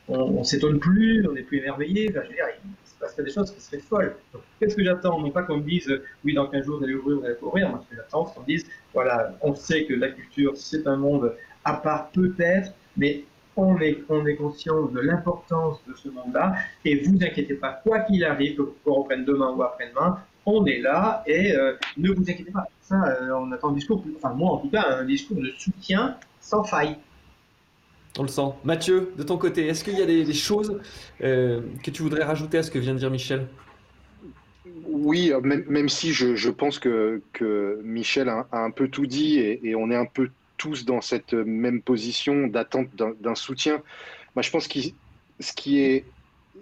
ne 0.09 0.43
s'étonne 0.45 0.79
plus, 0.79 1.27
on 1.29 1.33
n'est 1.33 1.43
plus 1.43 1.59
émerveillé. 1.59 2.11
Enfin, 2.11 2.21
je 2.25 2.29
veux 2.29 2.35
dire, 2.35 2.47
il 2.65 2.89
se 2.89 2.95
passe 2.99 3.17
des 3.17 3.31
choses 3.31 3.51
qui 3.53 3.61
seraient 3.61 3.79
folles. 3.79 4.17
Qu'est-ce 4.61 4.77
que 4.77 4.85
j'attends? 4.85 5.19
Non 5.21 5.31
pas 5.31 5.43
qu'on 5.43 5.59
me 5.59 5.63
dise, 5.63 5.91
oui, 6.25 6.35
dans 6.35 6.47
15 6.47 6.65
jours, 6.65 6.79
vous 6.79 6.85
allez 6.85 6.95
ouvrir, 6.95 7.19
vous 7.19 7.25
allez 7.25 7.37
ouvrir. 7.41 7.71
Moi, 7.71 7.81
ce 7.85 7.91
que 7.91 7.97
j'attends, 7.97 8.27
c'est 8.27 8.35
qu'on 8.35 8.41
me 8.41 8.47
dise, 8.47 8.67
voilà, 8.93 9.35
on 9.41 9.55
sait 9.55 9.85
que 9.85 9.95
la 9.95 10.09
culture, 10.11 10.57
c'est 10.57 10.87
un 10.87 10.97
monde 10.97 11.35
à 11.65 11.75
part 11.75 12.11
peut-être, 12.11 12.73
mais 12.97 13.25
on 13.57 13.79
est, 13.81 13.99
on 14.09 14.27
est 14.27 14.37
conscient 14.37 14.87
de 14.87 15.01
l'importance 15.01 15.79
de 15.87 15.95
ce 15.95 16.09
monde-là, 16.09 16.55
et 16.85 17.01
vous 17.03 17.15
inquiétez 17.23 17.55
pas, 17.55 17.81
quoi 17.83 18.01
qu'il 18.01 18.25
arrive, 18.25 18.61
vous 18.85 18.95
reprenne 18.95 19.25
demain 19.25 19.53
ou 19.53 19.63
après-demain, 19.63 20.19
on 20.47 20.67
est 20.67 20.81
là, 20.81 21.23
et 21.27 21.55
euh, 21.55 21.75
ne 21.97 22.11
vous 22.11 22.23
inquiétez 22.23 22.51
pas. 22.51 22.67
Ça, 22.81 23.03
euh, 23.03 23.31
on 23.33 23.51
attend 23.53 23.71
un 23.71 23.75
discours, 23.75 24.05
enfin 24.17 24.35
moi 24.35 24.53
en 24.53 24.57
tout 24.59 24.69
cas, 24.69 24.85
un 24.99 25.05
discours 25.05 25.39
de 25.39 25.51
soutien 25.57 26.17
sans 26.41 26.65
faille. 26.65 26.97
On 28.19 28.23
le 28.23 28.29
sent. 28.29 28.43
Mathieu, 28.65 29.13
de 29.17 29.23
ton 29.25 29.39
côté, 29.39 29.67
est-ce 29.67 29.83
qu'il 29.83 29.99
y 29.99 30.03
a 30.03 30.07
des, 30.07 30.33
choses 30.33 30.81
euh, 31.23 31.61
que 31.83 31.91
tu 31.91 32.03
voudrais 32.03 32.23
rajouter 32.23 32.59
à 32.59 32.63
ce 32.63 32.71
que 32.71 32.79
vient 32.79 32.95
de 32.95 32.99
dire 32.99 33.11
Michel? 33.11 33.49
Oui, 34.87 35.33
même, 35.43 35.89
si 35.89 36.13
je, 36.13 36.49
pense 36.51 36.79
que, 36.79 37.21
Michel 37.83 38.29
a, 38.29 38.47
un 38.53 38.71
peu 38.71 38.89
tout 38.89 39.07
dit 39.07 39.39
et, 39.39 39.75
on 39.75 39.91
est 39.91 39.97
un 39.97 40.07
peu 40.07 40.31
tous 40.57 40.85
dans 40.85 41.01
cette 41.01 41.35
même 41.35 41.83
position 41.83 42.47
d'attente 42.47 42.89
d'un 42.95 43.35
soutien. 43.35 43.83
Moi, 44.37 44.43
je 44.43 44.51
pense 44.51 44.69
que 44.69 44.79
ce 45.41 45.53
qui 45.53 45.81
est, 45.81 46.05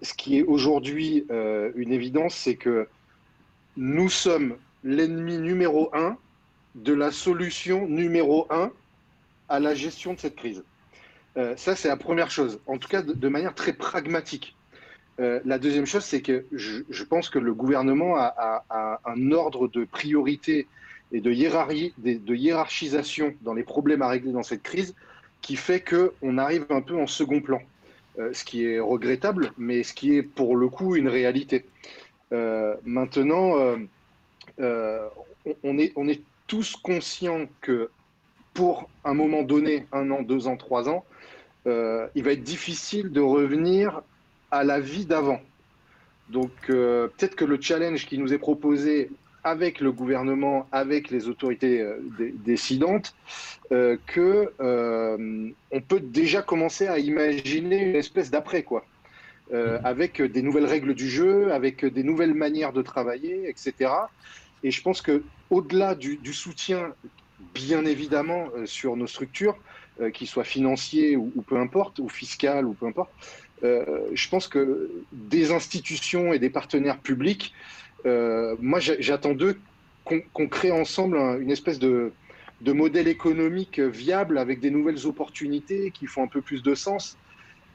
ce 0.01 0.15
qui 0.15 0.39
est 0.39 0.43
aujourd'hui 0.43 1.27
euh, 1.31 1.71
une 1.77 1.93
évidence, 1.93 2.35
c'est 2.35 2.57
que 2.57 2.89
nous 3.77 4.09
sommes 4.09 4.57
l'ennemi 4.85 5.39
numéro 5.39 5.91
un 5.95 6.17
de 6.75 6.95
la 6.95 7.11
solution 7.11 7.87
numéro 7.87 8.47
un 8.51 8.71
à 9.49 9.61
la 9.61 9.75
gestion 9.75 10.15
de 10.15 10.21
cette 10.21 10.37
crise. 10.37 10.65
Euh, 11.37 11.55
ça, 11.57 11.77
c'est 11.77 11.89
la 11.89 11.97
première 11.97 12.31
chose, 12.31 12.61
en 12.67 12.79
tout 12.79 12.89
cas 12.89 13.03
de, 13.03 13.29
manière 13.29 13.55
très 13.55 13.73
pragmatique. 13.73 14.55
Euh, 15.21 15.41
la 15.45 15.59
deuxième 15.59 15.87
chose, 15.87 16.05
c'est 16.05 16.21
que 16.21 16.45
je, 16.53 17.05
pense 17.05 17.31
que 17.31 17.39
le 17.39 17.55
gouvernement 17.55 18.17
a, 18.17 18.65
un 19.05 19.33
ordre 19.33 19.69
de 19.69 19.85
priorité 19.85 20.67
et 21.13 21.21
de, 21.21 21.33
hiérarchisation 22.35 23.35
dans 23.43 23.55
les 23.55 23.63
problèmes 23.63 24.03
à 24.03 24.09
régler 24.09 24.33
dans 24.33 24.43
cette 24.43 24.63
crise 24.63 24.95
qui 25.41 25.57
fait 25.57 25.83
qu'on 25.83 26.39
arrive 26.39 26.67
un 26.71 26.81
peu 26.81 26.97
en 26.97 27.07
second 27.07 27.41
plan. 27.41 27.61
Euh, 28.19 28.31
ce 28.35 28.45
qui 28.45 28.67
est 28.67 28.79
regrettable, 28.79 29.53
mais 29.57 29.83
ce 29.83 29.95
qui 29.95 30.17
est 30.17 30.23
pour 30.23 30.55
le 30.57 30.69
coup 30.69 30.97
une 30.97 31.09
réalité. 31.09 31.65
Maintenant, 32.85 33.57
on 34.59 35.79
est 35.79 36.23
tous 36.47 36.77
conscients 36.77 37.47
que 37.61 37.91
pour 38.55 38.89
un 39.05 39.15
moment 39.15 39.43
donné, 39.43 39.87
un 39.93 40.11
an, 40.11 40.23
deux 40.23 40.47
ans, 40.47 40.57
trois 40.57 40.89
ans, 40.89 41.05
il 41.67 42.23
va 42.23 42.33
être 42.33 42.43
difficile 42.43 43.13
de 43.13 43.21
revenir 43.21 44.03
à 44.51 44.65
la 44.65 44.81
vie 44.81 45.07
d'avant. 45.07 45.41
Donc 46.29 46.51
peut-être 46.67 47.37
que 47.37 47.45
le 47.45 47.61
challenge 47.61 48.07
qui 48.07 48.19
nous 48.19 48.33
est 48.33 48.39
proposé 48.39 49.11
avec 49.45 49.81
le 49.81 49.91
gouvernement, 49.93 50.69
avec 50.71 51.11
les 51.11 51.29
autorités 51.29 51.81
euh, 51.81 51.99
décidantes, 52.45 53.15
euh, 53.73 53.97
que 54.07 54.53
euh, 54.61 55.51
on 55.71 55.81
peut 55.81 56.01
déjà 56.01 56.43
commencer 56.43 56.87
à 56.87 56.99
imaginer 56.99 57.91
une 57.91 57.97
espèce 57.97 58.31
d'après 58.31 58.63
quoi, 58.63 58.85
euh, 59.53 59.79
mhm. 59.79 59.87
avec 59.87 60.23
des 60.23 60.43
nouvelles 60.43 60.67
règles 60.67 60.95
du 60.95 61.09
jeu, 61.09 61.53
avec 61.53 61.85
des 61.85 62.03
nouvelles 62.05 62.35
manières 62.35 62.73
de 62.73 62.83
travailler, 62.83 63.49
etc. 63.49 63.91
Et 64.63 64.71
je 64.71 64.81
pense 64.83 65.03
que 65.03 65.25
au-delà 65.51 65.95
du, 65.95 66.17
du, 66.17 66.33
soutien, 66.33 66.95
bien 67.53 67.85
évidemment, 67.85 68.47
sur 68.65 68.97
nos 68.97 69.09
structures, 69.09 69.57
qu'ils 70.15 70.27
soient 70.27 70.45
financiers 70.45 71.17
ou, 71.17 71.33
ou, 71.37 71.43
peu 71.43 71.59
importe, 71.59 71.99
ou 71.99 72.09
fiscales 72.09 72.67
ou 72.67 72.73
peu 72.73 72.87
importe, 72.87 73.11
je 73.63 74.29
pense 74.29 74.49
que 74.49 74.91
des 75.13 75.53
institutions 75.53 76.33
et 76.33 76.39
des 76.39 76.51
partenaires 76.51 76.99
publics 76.99 77.55
euh, 78.07 78.57
moi, 78.61 78.81
j'attends 78.81 79.35
d'eux 79.35 79.59
qu'on 80.05 80.49
crée 80.49 80.73
ensemble 80.73 81.17
une 81.41 81.51
espèce 81.51 81.79
de, 81.79 82.13
modèle 82.65 83.09
économique 83.09 83.79
viable 83.79 84.39
avec 84.39 84.61
des 84.61 84.71
nouvelles 84.71 85.07
opportunités 85.07 85.91
qui 85.93 86.07
font 86.07 86.25
un 86.25 86.29
peu 86.29 86.41
plus 86.41 86.63
de 86.63 86.75
sens 86.75 87.17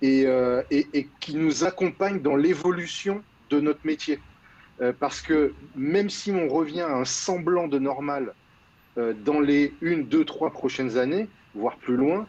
euh, 0.04 0.64
et, 0.72 1.08
qui 1.20 1.36
nous 1.36 1.64
accompagnent 1.64 2.22
dans 2.22 2.36
l'évolution 2.36 3.24
de 3.50 3.60
notre 3.60 3.86
métier. 3.86 4.20
Euh, 4.82 4.94
parce 4.98 5.22
que 5.22 5.54
même 5.76 6.10
si 6.10 6.32
on 6.32 6.48
revient 6.50 6.82
à 6.82 6.96
un 6.96 7.06
semblant 7.06 7.68
de 7.68 7.80
normal 7.80 8.34
dans 9.24 9.40
les 9.40 9.76
une, 9.82 10.08
deux, 10.08 10.26
trois 10.26 10.50
prochaines 10.50 10.98
années, 10.98 11.28
voire 11.58 11.78
plus 11.78 11.98
loin, 11.98 12.28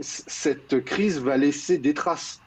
cette 0.00 0.84
crise 0.84 1.20
va 1.20 1.36
laisser 1.36 1.78
des 1.78 1.94
traces, 1.94 2.40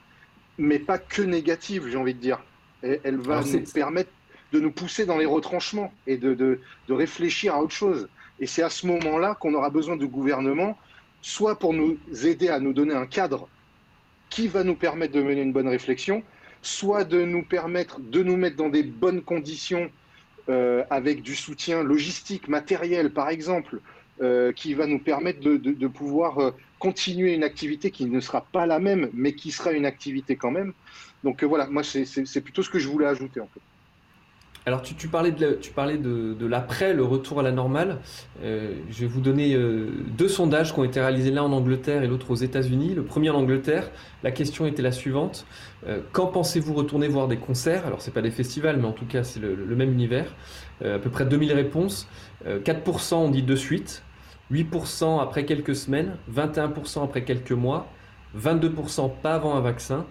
mais 0.57 0.79
pas 0.79 0.97
que 0.97 1.21
négatives, 1.21 1.87
j'ai 1.89 1.97
envie 1.97 2.13
de 2.13 2.19
dire 2.19 2.39
elle 2.81 3.17
va 3.17 3.41
nous 3.41 3.63
permettre 3.73 4.11
de 4.53 4.59
nous 4.59 4.71
pousser 4.71 5.05
dans 5.05 5.17
les 5.17 5.25
retranchements 5.25 5.93
et 6.05 6.17
de, 6.17 6.33
de, 6.33 6.59
réfléchir 6.93 7.55
à 7.55 7.61
autre 7.61 7.73
chose. 7.73 8.07
Et 8.39 8.47
c'est 8.47 8.63
à 8.63 8.69
ce 8.69 8.87
moment-là 8.87 9.35
qu'on 9.35 9.53
aura 9.53 9.69
besoin 9.69 9.97
du 9.97 10.07
gouvernement, 10.07 10.77
soit 11.21 11.59
pour 11.59 11.73
nous 11.73 11.97
aider 12.25 12.49
à 12.49 12.59
nous 12.59 12.73
donner 12.73 12.93
un 12.93 13.05
cadre 13.05 13.49
qui 14.29 14.47
va 14.47 14.63
nous 14.63 14.75
permettre 14.75 15.13
de 15.13 15.21
mener 15.21 15.41
une 15.41 15.53
bonne 15.53 15.67
réflexion, 15.67 16.23
soit 16.61 17.03
de 17.03 17.23
nous 17.23 17.43
permettre 17.43 17.99
de 17.99 18.23
nous 18.23 18.37
mettre 18.37 18.57
dans 18.57 18.69
des 18.69 18.83
bonnes 18.83 19.21
conditions 19.21 19.89
euh, 20.49 20.83
avec 20.89 21.23
du 21.23 21.35
soutien 21.35 21.83
logistique, 21.83 22.47
matériel 22.47 23.11
par 23.11 23.29
exemple, 23.29 23.79
euh, 24.19 24.51
qui 24.51 24.73
va 24.73 24.87
nous 24.87 24.97
permettre 24.97 25.39
de, 25.41 25.87
pouvoir 25.87 26.39
euh, 26.39 26.49
continuer 26.79 27.35
une 27.35 27.43
activité 27.43 27.91
qui 27.91 28.05
ne 28.05 28.19
sera 28.19 28.41
pas 28.51 28.65
la 28.65 28.79
même, 28.79 29.11
mais 29.13 29.33
qui 29.33 29.51
sera 29.51 29.73
une 29.73 29.85
activité 29.85 30.35
quand 30.35 30.49
même. 30.49 30.73
Donc 31.23 31.43
euh, 31.43 31.45
voilà, 31.45 31.67
moi 31.67 31.83
c'est 31.83 32.41
plutôt 32.41 32.63
ce 32.63 32.71
que 32.71 32.79
je 32.79 32.87
voulais 32.87 33.05
ajouter 33.05 33.39
en 33.39 33.47
fait. 33.53 33.59
Alors 34.65 34.81
tu, 34.81 35.07
parlais 35.07 35.31
de, 35.31 36.45
l'après, 36.47 36.95
le 36.95 37.03
retour 37.03 37.39
à 37.39 37.43
la 37.43 37.51
normale. 37.51 37.99
Je 38.43 38.99
vais 38.99 39.05
vous 39.05 39.21
donner 39.21 39.55
deux 40.17 40.27
sondages 40.27 40.73
qui 40.73 40.79
ont 40.79 40.83
été 40.83 40.99
réalisés 40.99 41.31
l'un 41.31 41.43
en 41.43 41.53
Angleterre 41.53 42.03
et 42.03 42.07
l'autre 42.07 42.31
aux 42.31 42.35
États-Unis. 42.35 42.93
Le 42.93 43.03
premier 43.03 43.29
en 43.29 43.35
Angleterre, 43.35 43.89
la 44.23 44.31
question 44.31 44.65
était 44.65 44.81
la 44.81 44.91
suivante 44.91 45.45
quand 46.11 46.27
pensez-vous 46.27 46.73
retourner 46.73 47.07
voir 47.07 47.29
des 47.29 47.37
concerts? 47.37 47.85
Alors 47.85 48.01
c'est 48.01 48.13
pas 48.13 48.21
des 48.21 48.31
festivals, 48.31 48.75
mais 48.75 48.87
en 48.87 48.91
tout 48.91 49.05
cas 49.05 49.23
c'est 49.23 49.39
le, 49.39 49.55
même 49.73 49.93
univers. 49.93 50.35
à 50.83 50.99
peu 50.99 51.09
près 51.09 51.25
2000 51.25 51.53
réponses. 51.53 52.09
4% 52.45 53.13
ont 53.15 53.29
dit 53.29 53.43
de 53.43 53.55
suite, 53.55 54.03
8% 54.51 55.21
après 55.21 55.45
quelques 55.45 55.75
semaines, 55.75 56.17
21% 56.33 57.03
après 57.03 57.23
quelques 57.23 57.51
mois, 57.51 57.87
22% 58.37 59.11
pas 59.21 59.35
avant 59.35 59.55
un 59.55 59.61
vaccin 59.61 60.05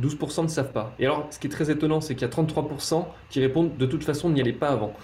12% 0.00 0.44
ne 0.44 0.48
savent 0.48 0.72
pas. 0.72 0.94
Et 0.98 1.04
alors, 1.04 1.26
ce 1.30 1.38
qui 1.38 1.48
est 1.48 1.50
très 1.50 1.70
étonnant, 1.70 2.00
c'est 2.00 2.14
qu'il 2.14 2.26
y 2.26 2.30
a 2.30 2.34
33% 2.34 3.04
qui 3.28 3.40
répondent 3.40 3.76
de 3.76 3.86
toute 3.86 4.04
façon, 4.04 4.30
n'y 4.30 4.40
allait 4.40 4.52
pas 4.52 4.70
avant. 4.70 4.94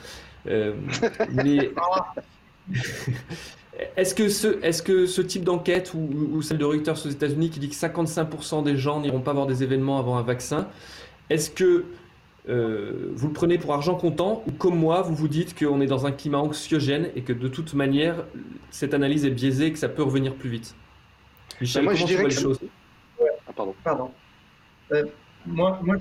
Euh, 0.47 0.75
mais 1.33 1.71
Est-ce 3.97 4.15
que, 4.15 4.29
ce, 4.29 4.61
est 4.65 4.83
que 4.83 5.07
ce 5.07 5.23
type 5.23 5.45
d'enquête 5.45 5.93
ou, 5.95 6.43
celle 6.43 6.59
de 6.59 6.65
Reuters 6.65 7.07
aux 7.07 7.11
États-Unis 7.11 7.51
qui 7.51 7.61
dit 7.61 7.69
que 7.69 7.77
55% 7.77 8.65
des 8.65 8.77
gens 8.77 9.01
n'iront 9.01 9.21
pas 9.21 9.33
voir 9.33 9.47
des 9.47 9.63
événements 9.63 10.01
avant 10.01 10.17
un 10.17 10.23
vaccin, 10.23 10.67
est-ce 11.31 11.49
que 11.51 11.85
euh, 12.49 13.11
vous 13.13 13.29
le 13.29 13.33
prenez 13.35 13.59
pour 13.59 13.75
argent 13.75 13.95
comptant 13.95 14.43
ou 14.47 14.53
comme 14.53 14.79
moi, 14.79 15.03
vous 15.03 15.15
vous 15.15 15.29
dites 15.29 15.59
qu'on 15.59 15.81
est 15.83 15.87
dans 15.87 16.07
un 16.07 16.13
climat 16.13 16.39
anxiogène 16.39 17.11
et 17.15 17.23
que 17.23 17.35
de 17.35 17.47
toute 17.47 17.75
manière, 17.75 18.25
cette 18.71 18.95
analyse 18.95 19.27
est 19.27 19.31
biaisée 19.31 19.67
et 19.67 19.73
que 19.73 19.79
ça 19.79 19.89
peut 19.89 20.03
revenir 20.03 20.35
plus 20.35 20.49
vite 20.49 20.75
Michel, 21.61 21.85
moi, 21.85 21.93
comment 21.93 22.07
je 22.07 22.07
dirais 22.07 22.25
que 22.25 22.29
les 22.29 22.35
choses 22.35 22.59
ah, 23.21 23.53
Pardon. 23.55 23.75
pardon. 23.85 24.11
Euh, 24.93 25.05
moi, 25.47 25.79
moi 25.83 25.97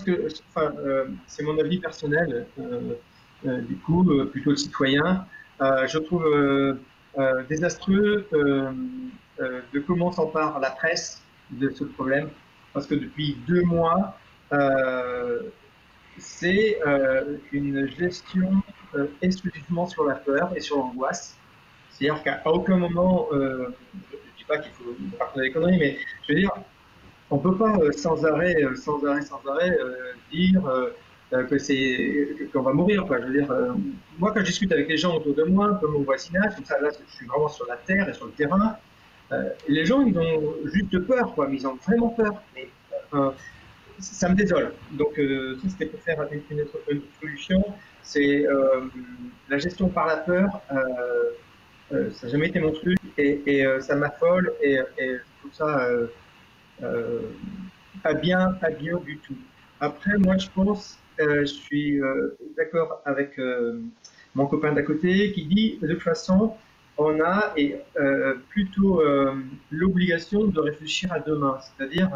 enfin, 0.56 0.74
euh, 0.80 1.08
c'est 1.26 1.44
mon 1.44 1.58
avis 1.60 1.80
personnel, 1.80 2.48
du 3.44 3.76
coup, 3.78 4.10
plutôt 4.32 4.56
citoyen. 4.56 5.26
je 5.60 5.98
trouve 5.98 6.78
désastreux 7.50 8.26
de 8.32 9.80
comment 9.86 10.12
s'empare 10.12 10.60
la 10.60 10.72
presse 10.72 11.22
de 11.52 11.70
ce 11.70 11.84
problème, 11.84 12.30
parce 12.74 12.88
que 12.88 12.96
depuis 12.96 13.38
deux 13.48 13.64
mois, 13.64 14.18
c'est 16.18 16.80
euh, 16.86 17.38
une 17.52 17.88
gestion 17.98 18.50
euh, 18.96 19.08
exclusivement 19.22 19.88
sur 19.88 20.06
la 20.06 20.16
peur 20.16 20.52
et 20.56 20.60
sur 20.60 20.78
l'angoisse. 20.78 21.38
C'est-à-dire 21.92 22.22
qu'à 22.24 22.42
aucun 22.46 22.78
moment, 22.78 23.28
euh, 23.32 23.70
je 24.12 24.16
ne 24.16 24.38
dis 24.38 24.44
pas 24.48 24.58
qu'il 24.60 24.72
faut 24.74 24.96
partir 25.18 25.42
des 25.42 25.52
conneries, 25.52 25.80
mais 25.80 25.98
je 26.28 26.34
veux 26.34 26.40
dire, 26.40 26.52
on 27.30 27.38
ne 27.38 27.42
peut 27.42 27.58
pas 27.58 27.76
sans 27.92 28.24
arrêt, 28.26 28.56
sans 28.76 29.04
arrêt, 29.06 29.22
sans 29.22 29.42
arrêt 29.50 29.78
dire 30.32 30.62
que 31.50 31.58
c'est 31.58 32.38
qu'on 32.54 32.62
va 32.62 32.72
mourir. 32.72 33.06
Quoi. 33.06 33.20
Je 33.20 33.26
veux 33.26 33.34
dire, 33.34 33.54
moi, 34.18 34.32
quand 34.32 34.40
je 34.40 34.46
discute 34.46 34.72
avec 34.72 34.88
les 34.88 34.96
gens 34.96 35.18
autour 35.18 35.36
de 35.36 35.44
moi, 35.44 35.78
comme 35.82 35.92
mon 35.92 36.04
voisinage, 36.04 36.56
tout 36.56 36.64
ça, 36.64 36.80
là, 36.80 36.90
je 36.90 37.16
suis 37.16 37.26
vraiment 37.26 37.50
sur 37.50 37.66
la 37.68 37.76
terre 37.76 38.08
et 38.08 38.14
sur 38.14 38.28
le 38.28 38.32
terrain. 38.32 38.78
les 39.68 39.86
gens, 39.86 40.04
ils 40.04 40.18
ont 40.18 40.56
juste 40.74 40.98
peur, 41.06 41.34
quoi, 41.36 41.50
mais 41.50 41.58
ils 41.58 41.68
ont 41.68 41.78
vraiment 41.86 42.10
peur. 42.10 42.42
Mais, 42.56 42.70
ça 44.00 44.30
me 44.30 44.36
désole. 44.36 44.74
Donc, 44.92 45.18
euh, 45.20 45.58
ça, 45.62 45.70
c'était 45.70 45.86
pour 45.88 46.00
faire 46.02 46.26
une, 46.32 46.62
autre, 46.62 46.80
solution. 47.20 47.64
C'est 48.04 48.46
euh, 48.48 48.82
la 49.50 49.58
gestion 49.58 49.90
par 49.90 50.08
la 50.08 50.18
peur. 50.18 50.62
Euh, 50.72 52.10
ça 52.12 52.28
n'a 52.28 52.32
jamais 52.34 52.48
été 52.48 52.60
mon 52.60 52.72
truc 52.72 52.98
et, 53.18 53.66
ça 53.80 53.96
m'affole 53.96 54.52
et, 54.62 54.80
et, 54.98 55.16
je 55.16 55.40
trouve 55.40 55.54
ça 55.54 55.88
pas 58.04 58.14
bien, 58.14 58.52
pas 58.60 58.72
bien 58.72 58.98
du 58.98 59.18
tout. 59.20 59.38
Après, 59.80 60.18
moi, 60.18 60.38
je 60.38 60.48
pense, 60.54 61.00
je 61.18 61.46
suis 61.46 62.02
d'accord 62.58 63.02
avec 63.06 63.40
mon 64.36 64.48
copain 64.48 64.74
d'à 64.74 64.84
côté 64.84 65.32
qui 65.32 65.46
dit 65.46 65.80
de 65.82 65.94
toute 65.94 66.04
façon, 66.04 66.56
on 66.98 67.22
a 67.22 67.54
et, 67.56 67.78
plutôt 68.50 69.02
l'obligation 69.72 70.44
de 70.44 70.60
réfléchir 70.60 71.14
à 71.14 71.22
demain, 71.22 71.58
c'est-à-dire 71.62 72.10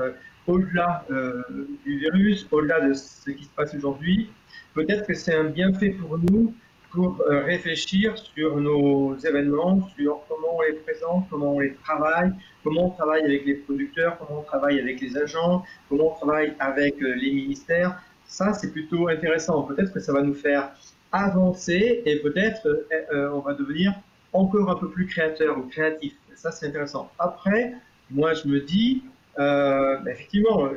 au-delà 0.52 1.06
euh, 1.10 1.42
du 1.86 1.98
virus, 2.00 2.48
au-delà 2.52 2.82
de 2.88 2.94
ce 2.94 3.32
qui 3.32 3.46
se 3.46 3.50
passe 3.50 3.74
aujourd'hui, 3.74 4.30
peut-être 4.74 5.08
que 5.08 5.14
c'est 5.14 5.34
un 5.34 5.46
bienfait 5.46 5.92
pour 5.92 6.18
nous 6.18 6.54
pour 6.92 7.22
euh, 7.22 7.46
réfléchir 7.46 8.18
sur 8.18 8.58
nos 8.58 9.16
événements, 9.18 9.88
sur 9.96 10.20
comment 10.28 10.58
on 10.58 10.62
les 10.62 10.74
présente, 10.74 11.26
comment 11.30 11.56
on 11.56 11.60
les 11.62 11.74
travaille, 11.76 12.34
comment 12.66 12.88
on 12.88 12.90
travaille 12.90 13.24
avec 13.24 13.46
les 13.46 13.54
producteurs, 13.54 14.18
comment 14.20 14.42
on 14.42 14.44
travaille 14.44 14.78
avec 14.78 15.00
les 15.00 15.18
agents, 15.18 15.64
comment 15.88 16.12
on 16.12 16.16
travaille 16.16 16.54
avec 16.60 17.02
euh, 17.02 17.16
les 17.16 17.32
ministères. 17.32 18.02
Ça, 18.26 18.52
c'est 18.54 18.72
plutôt 18.74 19.08
intéressant. 19.08 19.64
Peut-être 19.64 19.94
que 19.94 20.02
ça 20.02 20.12
va 20.12 20.22
nous 20.22 20.34
faire 20.34 20.72
avancer 21.14 22.04
et 22.06 22.18
peut-être 22.20 22.88
on 23.12 23.40
va 23.40 23.54
devenir 23.54 23.94
encore 24.32 24.70
un 24.70 24.76
peu 24.76 24.90
plus 24.90 25.06
créateur 25.06 25.58
ou 25.58 25.64
créatif. 25.64 26.14
Ça, 26.36 26.50
c'est 26.52 26.68
intéressant. 26.68 27.12
Après, 27.20 27.74
moi, 28.10 28.34
je 28.34 28.48
me 28.48 28.62
dis, 28.62 29.04
euh, 29.40 29.98
effectivement, 30.06 30.70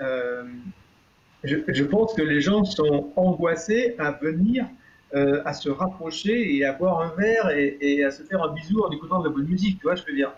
euh, 0.00 0.44
je, 1.44 1.84
pense 1.84 2.14
que 2.14 2.22
les 2.22 2.40
gens 2.40 2.64
sont 2.64 3.12
angoissés 3.16 3.94
à 3.98 4.12
venir, 4.12 4.66
euh, 5.14 5.42
à 5.44 5.52
se 5.52 5.68
rapprocher 5.68 6.56
et 6.56 6.64
à 6.64 6.72
boire 6.72 7.00
un 7.00 7.14
verre 7.16 7.50
et, 7.50 8.04
à 8.04 8.10
se 8.10 8.22
faire 8.22 8.42
un 8.42 8.52
bisou 8.52 8.82
en 8.84 8.90
écoutant 8.90 9.20
de 9.20 9.28
la 9.28 9.34
bonne 9.34 9.46
musique. 9.46 9.78
Tu 9.78 9.84
vois, 9.84 9.94
je 9.94 10.04
veux 10.06 10.14
dire, 10.14 10.32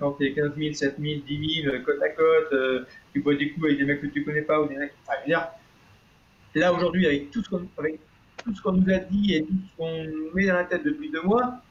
quand 0.00 0.12
tu 0.12 0.26
es 0.26 0.34
15 0.34 0.52
000, 0.56 0.74
7 0.74 0.96
000, 1.00 1.20
10 1.26 1.62
000, 1.62 1.76
côte 1.84 2.02
à 2.02 2.10
côte, 2.10 2.86
tu 3.12 3.20
bois 3.20 3.34
des 3.34 3.50
coups 3.52 3.66
avec 3.66 3.78
des 3.78 3.84
mecs 3.84 4.02
que 4.02 4.06
tu 4.06 4.22
connais 4.24 4.42
pas 4.42 4.60
ou 4.60 4.68
des 4.68 4.76
mecs. 4.76 4.92
Enfin, 5.02 5.14
je 5.20 5.22
veux 5.22 5.38
dire, 5.38 5.48
là 6.54 6.72
aujourd'hui, 6.72 7.06
avec 7.06 7.30
tout 7.30 7.42
ce 7.42 7.48
qu'on 7.48 7.66
avec 7.78 7.98
tout 8.44 8.54
ce 8.54 8.60
qu'on 8.60 8.72
nous 8.72 8.92
a 8.92 8.98
dit 8.98 9.34
et 9.34 9.42
tout 9.44 9.54
ce 9.54 9.76
qu'on 9.76 10.34
met 10.34 10.46
dans 10.46 10.54
la 10.54 10.64
tête 10.64 10.84
depuis 10.84 11.10
deux 11.10 11.22
mois, 11.22 11.62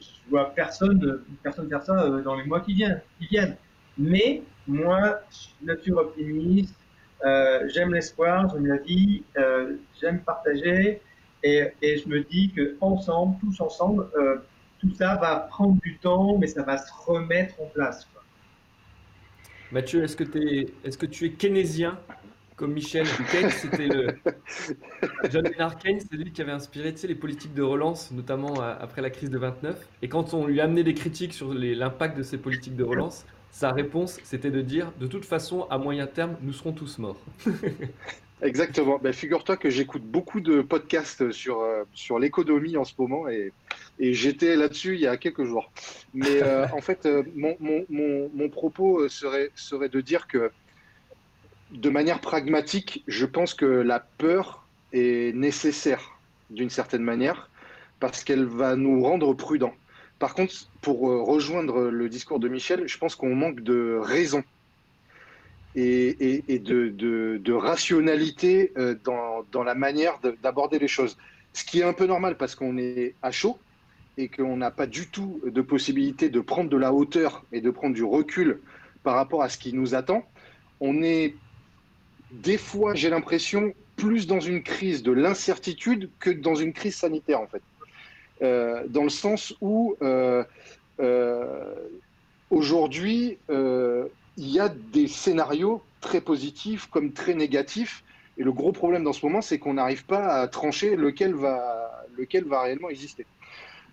je 0.00 0.30
vois 0.30 0.54
personne, 0.54 1.22
personne 1.42 1.68
faire 1.68 1.82
ça 1.82 2.08
dans 2.20 2.36
les 2.36 2.44
mois 2.44 2.60
qui 2.60 2.74
viennent. 2.74 3.02
Qui 3.18 3.26
viennent. 3.26 3.56
Mais 3.98 4.42
moi, 4.66 5.20
je 5.30 5.36
suis 5.36 5.54
nature 5.62 5.98
optimiste, 5.98 6.74
euh, 7.24 7.68
j'aime 7.68 7.92
l'espoir, 7.92 8.48
j'aime 8.52 8.66
la 8.66 8.76
vie, 8.76 9.22
euh, 9.36 9.76
j'aime 10.00 10.20
partager, 10.20 11.00
et, 11.42 11.72
je 11.82 12.08
me 12.08 12.20
dis 12.20 12.52
que 12.52 12.76
ensemble, 12.80 13.36
tous 13.40 13.60
ensemble, 13.60 14.06
euh, 14.16 14.36
tout 14.78 14.92
ça 14.94 15.16
va 15.16 15.36
prendre 15.36 15.78
du 15.80 15.98
temps, 15.98 16.38
mais 16.38 16.46
ça 16.46 16.62
va 16.62 16.78
se 16.78 16.90
remettre 17.06 17.60
en 17.60 17.66
place. 17.66 18.06
Mathieu, 19.72 20.02
est-ce 20.02 20.16
que, 20.16 20.24
es, 20.36 20.66
est-ce 20.84 20.98
que 20.98 21.06
tu 21.06 21.26
es 21.26 21.30
keynésien 21.30 21.98
comme 22.56 22.74
Michel 22.74 23.06
Keynes, 23.30 23.48
c'était 23.48 23.88
le 23.88 24.18
John 25.30 25.44
Maynard 25.44 25.78
Keynes, 25.78 26.00
c'est 26.00 26.14
lui 26.14 26.30
qui 26.30 26.42
avait 26.42 26.52
inspiré 26.52 26.94
les 27.04 27.14
politiques 27.14 27.54
de 27.54 27.62
relance, 27.62 28.10
notamment 28.10 28.60
après 28.60 29.00
la 29.00 29.08
crise 29.08 29.30
de 29.30 29.38
29. 29.38 29.88
Et 30.02 30.10
quand 30.10 30.34
on 30.34 30.46
lui 30.46 30.60
a 30.60 30.64
amené 30.64 30.84
des 30.84 30.92
critiques 30.92 31.32
sur 31.32 31.54
l'impact 31.54 32.18
de 32.18 32.22
ces 32.22 32.36
politiques 32.36 32.76
de 32.76 32.84
relance, 32.84 33.24
sa 33.50 33.72
réponse, 33.72 34.18
c'était 34.24 34.50
de 34.50 34.62
dire, 34.62 34.92
de 35.00 35.06
toute 35.06 35.24
façon, 35.24 35.66
à 35.70 35.78
moyen 35.78 36.06
terme, 36.06 36.36
nous 36.42 36.52
serons 36.52 36.72
tous 36.72 36.98
morts. 36.98 37.20
Exactement. 38.42 38.98
Ben, 38.98 39.12
Figure-toi 39.12 39.56
que 39.56 39.68
j'écoute 39.68 40.02
beaucoup 40.02 40.40
de 40.40 40.62
podcasts 40.62 41.30
sur, 41.30 41.60
euh, 41.60 41.84
sur 41.92 42.18
l'économie 42.18 42.76
en 42.76 42.84
ce 42.84 42.94
moment 42.98 43.28
et, 43.28 43.52
et 43.98 44.14
j'étais 44.14 44.56
là-dessus 44.56 44.94
il 44.94 45.00
y 45.00 45.06
a 45.06 45.16
quelques 45.18 45.44
jours. 45.44 45.70
Mais 46.14 46.42
euh, 46.42 46.66
en 46.72 46.80
fait, 46.80 47.04
euh, 47.04 47.22
mon, 47.34 47.56
mon, 47.60 47.84
mon, 47.90 48.30
mon, 48.32 48.48
propos 48.48 49.08
serait, 49.08 49.50
serait 49.54 49.90
de 49.90 50.00
dire 50.00 50.26
que 50.26 50.50
de 51.70 51.90
manière 51.90 52.20
pragmatique, 52.20 53.04
je 53.06 53.26
pense 53.26 53.52
que 53.54 53.66
la 53.66 54.00
peur 54.00 54.66
est 54.92 55.34
nécessaire 55.36 56.18
d'une 56.48 56.70
certaine 56.70 57.02
manière 57.02 57.50
parce 58.00 58.24
qu'elle 58.24 58.46
va 58.46 58.74
nous 58.74 59.02
rendre 59.02 59.34
prudents. 59.34 59.74
Par 60.20 60.34
contre, 60.34 60.52
pour 60.82 61.10
euh, 61.10 61.22
rejoindre 61.22 61.88
le 61.88 62.08
discours 62.10 62.38
de 62.38 62.48
Michel, 62.48 62.86
je 62.86 62.98
pense 62.98 63.16
qu'on 63.16 63.34
manque 63.34 63.60
de 63.62 63.98
raison 64.00 64.44
et, 65.74 66.42
de, 66.58 67.52
rationalité 67.52 68.72
euh, 68.76 68.94
dans, 69.02 69.64
la 69.64 69.74
manière 69.74 70.20
d'aborder 70.42 70.78
les 70.78 70.88
choses. 70.88 71.16
Ce 71.54 71.64
qui 71.64 71.80
est 71.80 71.84
un 71.84 71.94
peu 71.94 72.06
normal 72.06 72.36
parce 72.36 72.54
qu'on 72.54 72.76
est 72.76 73.14
à 73.22 73.30
chaud 73.30 73.58
et 74.18 74.28
qu'on 74.28 74.58
n'a 74.58 74.70
pas 74.70 74.86
du 74.86 75.08
tout 75.08 75.40
de 75.44 75.62
possibilité 75.62 76.28
de 76.28 76.40
prendre 76.40 76.68
de 76.68 76.76
la 76.76 76.92
hauteur 76.92 77.42
et 77.50 77.62
de 77.62 77.70
prendre 77.70 77.94
du 77.94 78.04
recul 78.04 78.60
par 79.02 79.14
rapport 79.14 79.42
à 79.42 79.48
ce 79.48 79.56
qui 79.56 79.72
nous 79.72 79.94
attend. 79.94 80.26
On 80.80 81.02
est 81.02 81.34
des 82.30 82.58
fois, 82.58 82.94
j'ai 82.94 83.08
l'impression, 83.08 83.72
plus 83.96 84.26
dans 84.26 84.40
une 84.40 84.62
crise 84.62 85.02
de 85.02 85.12
l'incertitude 85.12 86.10
que 86.20 86.28
dans 86.28 86.54
une 86.54 86.74
crise 86.74 86.96
sanitaire 86.96 87.40
en 87.40 87.46
fait. 87.46 87.62
Euh, 88.42 88.84
dans 88.88 89.02
le 89.02 89.10
sens 89.10 89.54
où 89.60 89.96
euh, 90.00 90.44
euh, 90.98 91.74
aujourd'hui, 92.50 93.38
il 93.48 94.48
y 94.48 94.58
a 94.58 94.68
des 94.68 95.08
scénarios 95.08 95.82
très 96.00 96.20
positifs 96.20 96.86
comme 96.86 97.12
très 97.12 97.34
négatifs. 97.34 98.02
Et 98.38 98.42
le 98.42 98.52
gros 98.52 98.72
problème 98.72 99.04
dans 99.04 99.12
ce 99.12 99.24
moment, 99.26 99.42
c'est 99.42 99.58
qu'on 99.58 99.74
n'arrive 99.74 100.06
pas 100.06 100.40
à 100.40 100.48
trancher 100.48 100.96
lequel 100.96 101.34
va, 101.34 102.06
lequel 102.16 102.44
va 102.44 102.62
réellement 102.62 102.88
exister. 102.88 103.26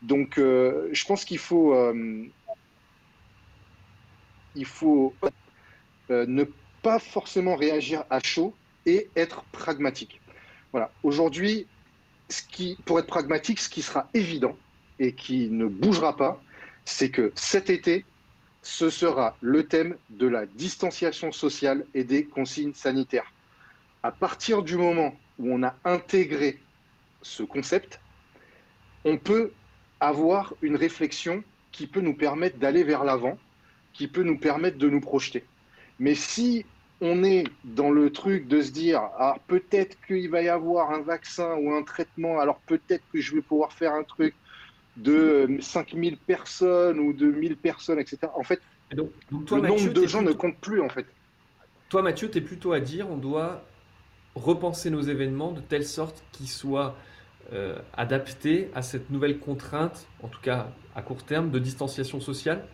Donc, 0.01 0.35
je 0.37 1.05
pense 1.05 1.25
qu'il 1.25 1.39
faut, 1.39 1.75
il 4.55 4.65
faut 4.65 5.13
ne 6.09 6.45
pas 6.81 6.99
forcément 6.99 7.55
réagir 7.55 8.05
à 8.09 8.19
chaud 8.19 8.53
et 8.85 9.09
être 9.17 9.43
pragmatique. 9.51 10.21
Voilà. 10.71 10.91
Aujourd'hui, 11.03 11.67
ce 12.29 12.43
qui, 12.43 12.77
pour 12.85 12.99
être 12.99 13.07
pragmatique, 13.07 13.59
ce 13.59 13.69
qui 13.69 13.81
sera 13.81 14.09
évident 14.13 14.57
et 14.99 15.13
qui 15.13 15.49
ne 15.49 15.65
bougera 15.65 16.15
pas, 16.15 16.41
c'est 16.85 17.09
que 17.09 17.31
cet 17.35 17.69
été, 17.69 18.05
ce 18.61 18.89
sera 18.89 19.37
le 19.41 19.67
thème 19.67 19.95
de 20.09 20.27
la 20.27 20.45
distanciation 20.45 21.31
sociale 21.31 21.85
et 21.93 22.03
des 22.03 22.25
consignes 22.25 22.73
sanitaires. 22.73 23.31
À 24.03 24.11
partir 24.11 24.63
du 24.63 24.77
moment 24.77 25.15
où 25.39 25.53
on 25.53 25.63
a 25.63 25.75
intégré 25.85 26.59
ce 27.21 27.43
concept, 27.43 27.99
on 29.05 29.17
peut 29.17 29.51
avoir 29.99 30.53
une 30.61 30.75
réflexion 30.75 31.43
qui 31.71 31.87
peut 31.87 32.01
nous 32.01 32.13
permettre 32.15 32.57
d'aller 32.57 32.83
vers 32.83 33.03
l'avant, 33.03 33.37
qui 33.93 34.07
peut 34.07 34.23
nous 34.23 34.37
permettre 34.37 34.77
de 34.77 34.89
nous 34.89 35.01
projeter. 35.01 35.43
Mais 35.99 36.15
si 36.15 36.65
on 37.01 37.23
est 37.23 37.45
dans 37.63 37.91
le 37.91 38.11
truc 38.11 38.47
de 38.47 38.61
se 38.61 38.71
dire 38.71 39.01
ah, 39.19 39.37
peut-être 39.47 39.97
qu'il 40.05 40.29
va 40.29 40.41
y 40.41 40.49
avoir 40.49 40.91
un 40.91 41.01
vaccin 41.01 41.55
ou 41.55 41.71
un 41.73 41.83
traitement, 41.83 42.39
alors 42.39 42.59
peut-être 42.65 43.03
que 43.13 43.21
je 43.21 43.35
vais 43.35 43.41
pouvoir 43.41 43.73
faire 43.73 43.93
un 43.93 44.03
truc. 44.03 44.33
de 44.97 45.57
5000 45.61 46.17
personnes 46.17 46.99
ou 46.99 47.13
de 47.13 47.27
1000 47.27 47.55
personnes, 47.57 47.99
etc. 47.99 48.17
En 48.35 48.41
fait, 48.41 48.59
donc, 48.95 49.11
toi, 49.45 49.59
le 49.59 49.67
nombre 49.67 49.93
de 49.93 50.07
gens 50.07 50.21
ne 50.21 50.31
compte 50.31 50.57
plus, 50.57 50.81
en 50.81 50.89
fait. 50.89 51.05
Toi, 51.89 52.01
Mathieu, 52.01 52.29
tu 52.29 52.37
es 52.37 52.41
plutôt 52.41 52.73
à 52.73 52.79
dire 52.79 53.09
on 53.09 53.17
doit 53.17 53.63
repenser 54.35 54.89
nos 54.89 55.01
événements 55.01 55.51
de 55.51 55.61
telle 55.61 55.85
sorte 55.85 56.23
qu'ils 56.31 56.49
soient 56.49 56.95
euh, 57.53 57.77
adaptés 57.93 58.69
à 58.75 58.81
cette 58.81 59.09
nouvelle 59.09 59.39
contrainte, 59.39 60.07
en 60.21 60.27
tout 60.27 60.41
cas 60.41 60.69
à 60.95 61.01
court 61.01 61.23
terme, 61.23 61.49
de 61.49 61.59
distanciation 61.59 62.19
sociale? 62.19 62.65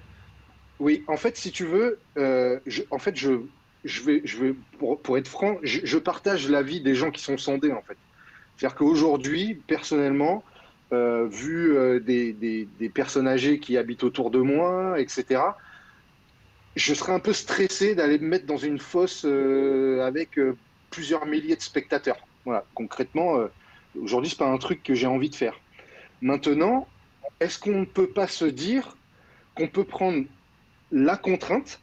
Oui, 0.79 1.03
en 1.07 1.17
fait, 1.17 1.38
si 1.38 1.51
tu 1.51 1.65
veux, 1.65 1.99
euh, 2.17 2.59
en 2.89 2.99
fait, 2.99 3.15
je, 3.15 3.41
je 3.83 4.01
vais, 4.01 4.21
je 4.23 4.37
vais 4.37 4.55
pour, 4.79 5.17
être 5.17 5.27
franc, 5.27 5.57
je, 5.63 5.97
partage 5.97 6.49
l'avis 6.49 6.81
des 6.81 6.95
gens 6.95 7.11
qui 7.11 7.21
sont 7.21 7.37
sondés, 7.37 7.71
en 7.71 7.81
fait. 7.81 7.97
C'est-à-dire 8.55 8.75
qu'aujourd'hui, 8.75 9.55
personnellement, 9.67 10.43
euh, 10.93 11.27
vu 11.27 11.75
euh, 11.75 11.99
des, 11.99 12.33
des, 12.33 12.67
des, 12.79 12.89
personnes 12.89 13.27
âgées 13.27 13.59
qui 13.59 13.77
habitent 13.77 14.03
autour 14.03 14.31
de 14.31 14.39
moi, 14.39 14.99
etc., 14.99 15.41
je 16.75 16.93
serais 16.93 17.13
un 17.13 17.19
peu 17.19 17.33
stressé 17.33 17.93
d'aller 17.93 18.17
me 18.17 18.27
mettre 18.27 18.45
dans 18.45 18.57
une 18.57 18.79
fosse 18.79 19.25
euh, 19.25 20.01
avec 20.05 20.39
plusieurs 20.89 21.25
milliers 21.25 21.55
de 21.55 21.61
spectateurs. 21.61 22.17
Voilà, 22.45 22.65
concrètement, 22.73 23.37
aujourd'hui, 23.99 24.29
ce 24.29 24.35
n'est 24.35 24.47
pas 24.47 24.51
un 24.51 24.57
truc 24.57 24.81
que 24.83 24.95
j'ai 24.95 25.07
envie 25.07 25.29
de 25.29 25.35
faire. 25.35 25.59
Maintenant, 26.21 26.87
est-ce 27.39 27.59
qu'on 27.59 27.79
ne 27.81 27.85
peut 27.85 28.07
pas 28.07 28.27
se 28.27 28.45
dire 28.45 28.97
qu'on 29.55 29.67
peut 29.67 29.83
prendre 29.83 30.25
la 30.91 31.15
contrainte 31.15 31.79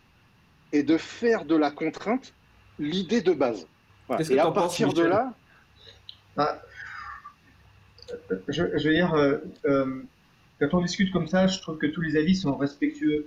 et 0.73 0.83
de 0.83 0.97
faire 0.97 1.45
de 1.45 1.57
la 1.57 1.71
contrainte 1.71 2.33
l'idée 2.79 3.23
de 3.23 3.33
base 3.33 3.67
Et 4.31 4.39
à 4.39 4.51
partir 4.51 4.93
de 4.93 5.03
là, 5.03 5.33
ah, 6.37 6.61
je, 8.49 8.63
veux 8.63 8.95
dire, 8.95 9.15
euh, 9.15 9.39
euh, 9.67 10.03
quand 10.59 10.75
on 10.75 10.83
discute 10.83 11.13
comme 11.13 11.27
ça, 11.27 11.47
je 11.47 11.61
trouve 11.61 11.79
que 11.79 11.87
tous 11.87 12.01
les 12.01 12.17
avis 12.17 12.35
sont 12.35 12.57
respectueux. 12.57 13.27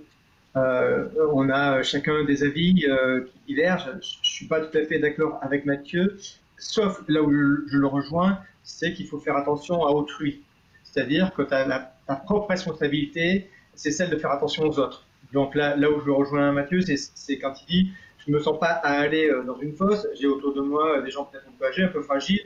Euh, 0.56 1.08
on 1.32 1.48
a 1.50 1.82
chacun 1.82 2.24
des 2.24 2.44
avis 2.44 2.74
qui 2.74 3.32
divergent. 3.46 3.86
Je 3.86 4.18
ne 4.18 4.24
suis 4.24 4.46
pas 4.46 4.60
tout 4.60 4.76
à 4.76 4.84
fait 4.84 4.98
d'accord 4.98 5.38
avec 5.42 5.64
Mathieu, 5.64 6.16
sauf 6.58 7.02
là 7.08 7.22
où 7.22 7.30
je, 7.32 7.76
le 7.76 7.86
rejoins, 7.86 8.38
c'est 8.62 8.92
qu'il 8.92 9.06
faut 9.06 9.18
faire 9.18 9.36
attention 9.36 9.84
à 9.84 9.90
autrui. 9.90 10.42
C'est-à-dire 10.84 11.34
que 11.34 11.42
ta, 11.42 11.92
ta 12.06 12.16
propre 12.16 12.50
responsabilité, 12.50 13.50
c'est 13.74 13.90
celle 13.90 14.10
de 14.10 14.16
faire 14.16 14.30
attention 14.30 14.64
aux 14.64 14.78
autres. 14.78 15.03
Donc 15.34 15.54
là, 15.54 15.76
où 15.90 16.00
je 16.00 16.10
rejoins 16.10 16.52
Mathieu, 16.52 16.80
c'est 16.80 17.38
quand 17.38 17.54
il 17.62 17.66
dit 17.66 17.92
je 18.24 18.32
ne 18.32 18.36
me 18.38 18.42
sens 18.42 18.58
pas 18.58 18.68
à 18.68 19.00
aller 19.00 19.30
dans 19.46 19.58
une 19.58 19.74
fosse, 19.74 20.06
j'ai 20.18 20.26
autour 20.26 20.54
de 20.54 20.62
moi 20.62 21.02
des 21.02 21.10
gens 21.10 21.24
peut-être 21.26 21.46
un 21.46 21.52
peu 21.58 21.66
âgés, 21.66 21.82
un 21.82 21.88
peu 21.88 22.00
fragiles, 22.00 22.40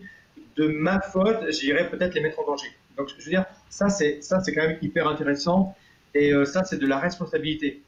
de 0.59 0.67
ma 0.67 1.01
faute, 1.01 1.51
j'irais 1.51 1.89
peut-être 1.89 2.15
les 2.15 2.21
mettre 2.21 2.41
en 2.41 2.47
danger. 2.47 2.69
Donc, 2.97 3.09
je 3.17 3.25
veux 3.25 3.31
dire, 3.31 3.45
ça, 3.71 3.89
c'est, 3.89 4.21
quand 4.55 4.67
même 4.67 4.79
hyper 4.83 5.07
intéressant. 5.09 5.77
Et 6.15 6.33
euh, 6.33 6.45
ça, 6.45 6.65
c'est 6.65 6.79
de 6.79 6.87
la 6.87 6.99
responsabilité, 6.99 7.83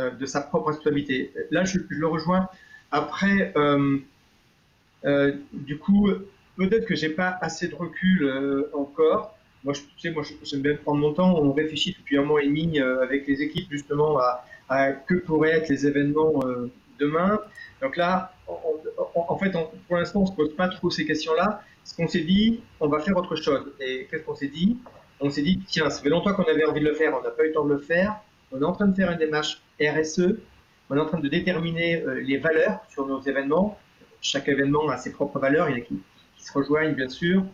euh, 0.00 0.10
de 0.10 0.26
sa 0.26 0.40
propre 0.40 0.68
responsabilité. 0.68 1.32
Là, 1.50 1.64
je, 1.64 1.78
le 1.88 2.06
rejoins. 2.06 2.48
Après, 2.90 3.54
euh, 3.56 3.98
du 5.52 5.78
coup, 5.78 6.10
peut-être 6.56 6.86
que 6.86 6.96
j'ai 6.96 7.10
pas 7.10 7.38
assez 7.40 7.68
de 7.68 7.74
recul 7.74 8.68
encore. 8.72 9.35
Moi, 9.66 9.74
je, 9.74 9.80
tu 9.80 9.88
sais, 9.98 10.10
moi, 10.10 10.22
j'aime 10.42 10.62
bien 10.62 10.76
prendre 10.76 11.00
mon 11.00 11.12
temps. 11.12 11.36
On 11.36 11.52
réfléchit 11.52 11.94
depuis 11.98 12.16
un 12.16 12.22
mois 12.22 12.42
et 12.42 12.46
demi 12.46 12.80
avec 12.80 13.26
les 13.26 13.42
équipes, 13.42 13.66
justement, 13.70 14.18
à, 14.18 14.46
à 14.70 14.92
que 14.92 15.16
pourraient 15.16 15.58
être 15.58 15.68
les 15.68 15.86
événements 15.86 16.40
demain. 16.98 17.38
Donc 17.82 17.96
là, 17.96 18.32
en 18.48 19.38
fait, 19.38 19.52
pour 19.86 19.96
l'instant, 19.96 20.20
on 20.20 20.22
ne 20.22 20.28
se 20.28 20.32
pose 20.32 20.54
pas 20.54 20.68
trop 20.68 20.90
ces 20.90 21.04
questions-là. 21.04 21.62
Ce 21.84 21.94
qu'on 21.94 22.08
s'est 22.08 22.24
dit, 22.24 22.60
on 22.80 22.88
va 22.88 23.00
faire 23.00 23.16
autre 23.16 23.36
chose. 23.36 23.72
Et 23.80 24.06
qu'est-ce 24.10 24.22
qu'on 24.22 24.34
s'est 24.34 24.48
dit? 24.48 24.78
On 25.20 25.30
s'est 25.30 25.42
dit, 25.42 25.60
tiens, 25.66 25.88
ça 25.90 26.02
fait 26.02 26.08
longtemps 26.08 26.34
qu'on 26.34 26.44
avait 26.44 26.64
envie 26.64 26.80
de 26.80 26.86
le 26.86 26.94
faire, 26.94 27.16
on 27.18 27.22
n'a 27.22 27.30
pas 27.30 27.44
eu 27.44 27.48
le 27.48 27.52
temps 27.52 27.64
de 27.64 27.72
le 27.72 27.78
faire. 27.78 28.20
On 28.52 28.60
est 28.60 28.64
en 28.64 28.72
train 28.72 28.86
de 28.86 28.94
faire 28.94 29.10
une 29.10 29.18
démarche 29.18 29.62
RSE. 29.80 30.36
On 30.88 30.96
est 30.96 31.00
en 31.00 31.06
train 31.06 31.18
de 31.18 31.28
déterminer 31.28 32.02
euh, 32.02 32.20
les 32.20 32.38
valeurs 32.38 32.80
sur 32.88 33.06
nos 33.06 33.20
événements. 33.20 33.78
Chaque 34.20 34.48
événement 34.48 34.88
a 34.88 34.96
ses 34.98 35.12
propres 35.12 35.38
valeurs, 35.38 35.68
il 35.68 35.78
y 35.78 35.80
a 35.80 35.84
qui, 35.84 36.00
se 36.38 36.52
rejoignent, 36.52 36.94
bien 36.94 37.08
sûr. 37.08 37.44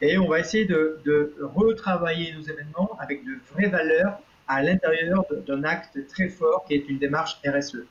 Et 0.00 0.16
on 0.18 0.28
va 0.28 0.40
essayer 0.40 0.64
de, 0.64 1.34
retravailler 1.40 2.32
nos 2.32 2.42
événements 2.42 2.96
avec 3.00 3.24
de 3.24 3.32
vraies 3.52 3.68
valeurs 3.68 4.18
à 4.46 4.62
l'intérieur 4.62 5.24
d'un 5.46 5.64
acte 5.64 6.06
très 6.08 6.28
fort 6.28 6.64
qui 6.66 6.74
est 6.74 6.88
une 6.88 6.98
démarche 6.98 7.40
RSE. 7.46 7.84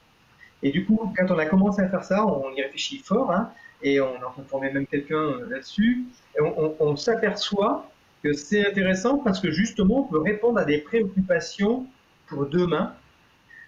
Et 0.63 0.71
du 0.71 0.85
coup, 0.85 1.13
quand 1.15 1.29
on 1.29 1.37
a 1.37 1.45
commencé 1.45 1.81
à 1.81 1.89
faire 1.89 2.03
ça, 2.03 2.25
on 2.25 2.51
y 2.53 2.61
réfléchit 2.61 2.97
fort, 2.97 3.31
hein, 3.31 3.51
et 3.83 4.01
on 4.01 4.15
en 4.15 4.43
former 4.47 4.71
même 4.71 4.87
quelqu'un 4.87 5.15
euh, 5.15 5.49
là-dessus, 5.49 6.05
on, 6.39 6.95
s'aperçoit 6.95 7.87
que 8.23 8.33
c'est 8.33 8.65
intéressant 8.65 9.19
parce 9.19 9.39
que 9.39 9.51
justement, 9.51 9.99
on 9.99 10.03
peut 10.03 10.19
répondre 10.19 10.57
à 10.57 10.65
des 10.65 10.79
préoccupations 10.79 11.85
pour 12.25 12.47
demain, 12.47 12.95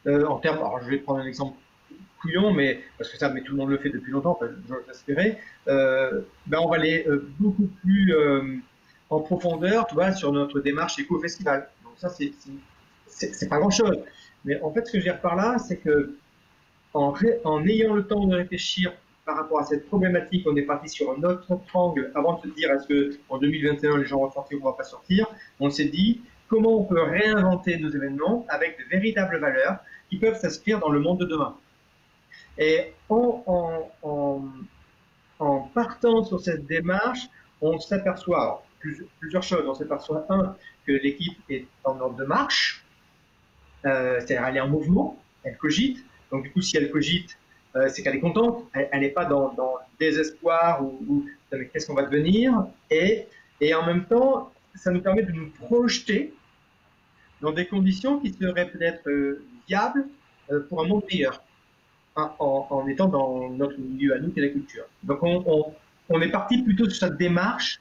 euh, 0.08 0.25
en 0.25 0.39
termes, 0.39 0.58
alors 0.58 0.82
je 0.82 0.89
vais 0.89 0.97
prendre 0.97 1.19
un 1.19 1.28
exemple 1.28 1.56
couillon, 2.22 2.52
mais 2.54 2.82
parce 2.98 3.10
que 3.12 3.18
ça, 3.18 3.30
mais 3.30 3.42
tout 3.42 3.54
le 3.54 3.58
monde 3.58 3.70
le 3.70 3.78
fait 3.78 3.90
depuis 3.90 4.12
longtemps, 4.12 4.38
enfin, 4.40 4.52
j'espérais, 4.88 5.40
euh, 5.68 6.22
ben 6.48 6.60
on 6.60 6.70
va 6.70 6.78
aller 6.78 7.06
euh, 7.08 7.28
beaucoup 7.40 7.70
plus 7.82 8.14
en 9.10 9.22
profondeur, 9.22 9.88
tu 9.88 9.96
vois, 9.96 10.12
sur 10.12 10.32
notre 10.32 10.60
démarche 10.60 11.00
éco-festival. 11.00 11.70
Donc 11.84 11.94
ça, 11.98 12.10
c'est, 12.10 13.50
pas 13.50 13.58
grand-chose. 13.58 13.98
Mais 14.46 14.62
en 14.62 14.72
fait, 14.72 14.86
ce 14.86 14.92
que 14.92 15.00
je 15.00 15.04
veux 15.06 15.12
dire 15.12 15.22
par 15.22 15.36
là, 15.36 15.58
c'est 15.58 15.78
que 15.78 16.16
en, 16.94 17.14
en 17.44 17.66
ayant 17.66 17.94
le 17.94 18.06
temps 18.06 18.26
de 18.26 18.36
réfléchir 18.36 18.94
par 19.26 19.38
rapport 19.38 19.60
à 19.60 19.64
cette 19.64 19.88
problématique, 19.88 20.48
on 20.50 20.56
est 20.56 20.64
parti 20.64 20.90
sur 20.90 21.12
un 21.12 21.22
autre 21.24 21.60
angle 21.74 22.12
avant 22.16 22.38
de 22.38 22.50
se 22.50 22.56
dire 22.56 22.72
est-ce 22.72 22.88
que 22.88 23.18
en 23.30 23.38
2021 23.38 23.98
les 24.00 24.06
gens 24.06 24.20
vont 24.20 24.32
sortir 24.32 24.58
ou 24.60 24.64
vont 24.64 24.74
pas 24.74 24.84
sortir. 24.84 25.28
On 25.60 25.70
s'est 25.70 25.86
dit 25.86 26.22
comment 26.48 26.80
on 26.80 26.84
peut 26.84 27.02
réinventer 27.02 27.78
nos 27.78 27.90
événements 27.90 28.46
avec 28.50 28.80
de 28.80 28.84
véritables 28.90 29.38
valeurs 29.38 29.78
qui 30.10 30.18
peuvent 30.18 30.40
s'inscrire 30.40 30.80
dans 30.80 30.90
le 30.90 31.00
monde 31.00 31.20
de 31.20 31.26
demain. 31.26 31.56
Et 32.60 32.93
en, 33.08 33.89
partant 35.74 36.24
sur 36.26 36.41
cette 36.41 36.67
démarche, 36.67 37.28
on 37.62 37.80
s'aperçoit 37.80 38.63
plusieurs 39.19 39.43
choses. 39.43 39.65
On 39.65 39.74
s'aperçoit 39.74 40.26
un 40.30 40.56
que 40.86 40.91
l'équipe 40.91 41.38
est 41.50 41.65
en 41.86 42.00
ordre 42.00 42.17
de 42.17 42.26
marche, 42.26 42.86
euh, 43.86 44.19
c'est-à-dire 44.19 44.45
elle 44.48 44.58
est 44.58 44.62
en 44.62 44.67
mouvement, 44.67 45.17
elle 45.43 45.58
cogite. 45.58 46.04
Donc 46.32 46.43
du 46.43 46.52
coup, 46.52 46.62
si 46.62 46.76
elle 46.78 46.91
cogite, 46.91 47.38
euh, 47.76 47.88
c'est 47.88 48.04
qu'elle 48.04 48.15
est 48.15 48.19
contente, 48.19 48.65
elle 48.74 49.02
n'est 49.02 49.10
pas 49.10 49.26
dans, 49.26 49.54
dans, 49.54 49.76
désespoir 50.00 50.84
ou, 50.84 51.26
qu'est-ce 51.52 51.88
qu'on 51.88 51.93
va 51.93 52.04
devenir? 52.04 52.65
Et, 52.89 53.28
en 53.74 53.86
même 53.86 54.06
temps, 54.06 54.52
ça 54.76 54.91
nous 54.91 55.02
permet 55.02 55.24
de 55.24 55.32
nous 55.32 55.50
projeter 55.50 56.34
dans 57.41 57.52
des 57.52 57.67
conditions 57.67 58.19
qui 58.19 58.34
seraient 58.34 58.69
peut-être 58.69 59.08
euh, 59.10 59.45
viables 59.67 60.06
pour 60.67 60.84
un 60.84 60.88
monde 60.88 61.04
meilleur, 61.12 61.43
en, 62.40 62.88
étant 62.88 63.08
dans 63.08 63.50
notre 63.50 63.78
milieu 63.80 64.16
à 64.16 64.20
nous, 64.20 64.32
qui 64.32 64.40
est 64.40 64.44
la 64.44 64.50
culture. 64.50 64.86
Donc 65.04 65.20
on, 65.22 66.22
est 66.22 66.32
parti 66.32 66.62
plutôt 66.64 66.90
sur 66.90 67.08
cette 67.08 67.18
démarche 67.18 67.80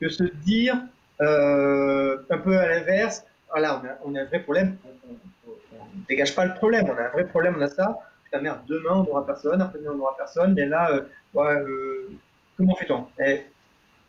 que 0.00 0.08
se 0.08 0.24
dire 0.24 0.76
un 1.20 2.38
peu 2.44 2.58
à 2.58 2.68
l'inverse, 2.68 3.24
voilà, 3.50 3.80
on 3.80 3.86
a, 3.86 3.98
on 4.04 4.14
a, 4.14 4.22
un 4.22 4.24
vrai 4.24 4.40
problème, 4.40 4.76
on 4.84 5.98
ne 5.98 6.06
dégage 6.08 6.34
pas 6.34 6.44
le 6.44 6.54
problème, 6.54 6.86
on 6.88 6.96
a 6.96 7.06
un 7.06 7.08
vrai 7.08 7.26
problème, 7.26 7.56
on 7.58 7.62
a 7.62 7.68
ça, 7.68 7.98
ta 8.30 8.40
mère, 8.40 8.62
demain 8.66 8.94
on 8.94 9.04
n'aura 9.04 9.26
personne, 9.26 9.60
après-demain 9.60 9.92
on 9.92 9.96
n'aura 9.96 10.16
personne, 10.16 10.54
mais 10.54 10.66
là, 10.66 10.90
euh, 10.90 11.02
euh, 11.36 12.10
comment 12.56 12.74
fait-on? 12.74 13.06
Et, 13.24 13.46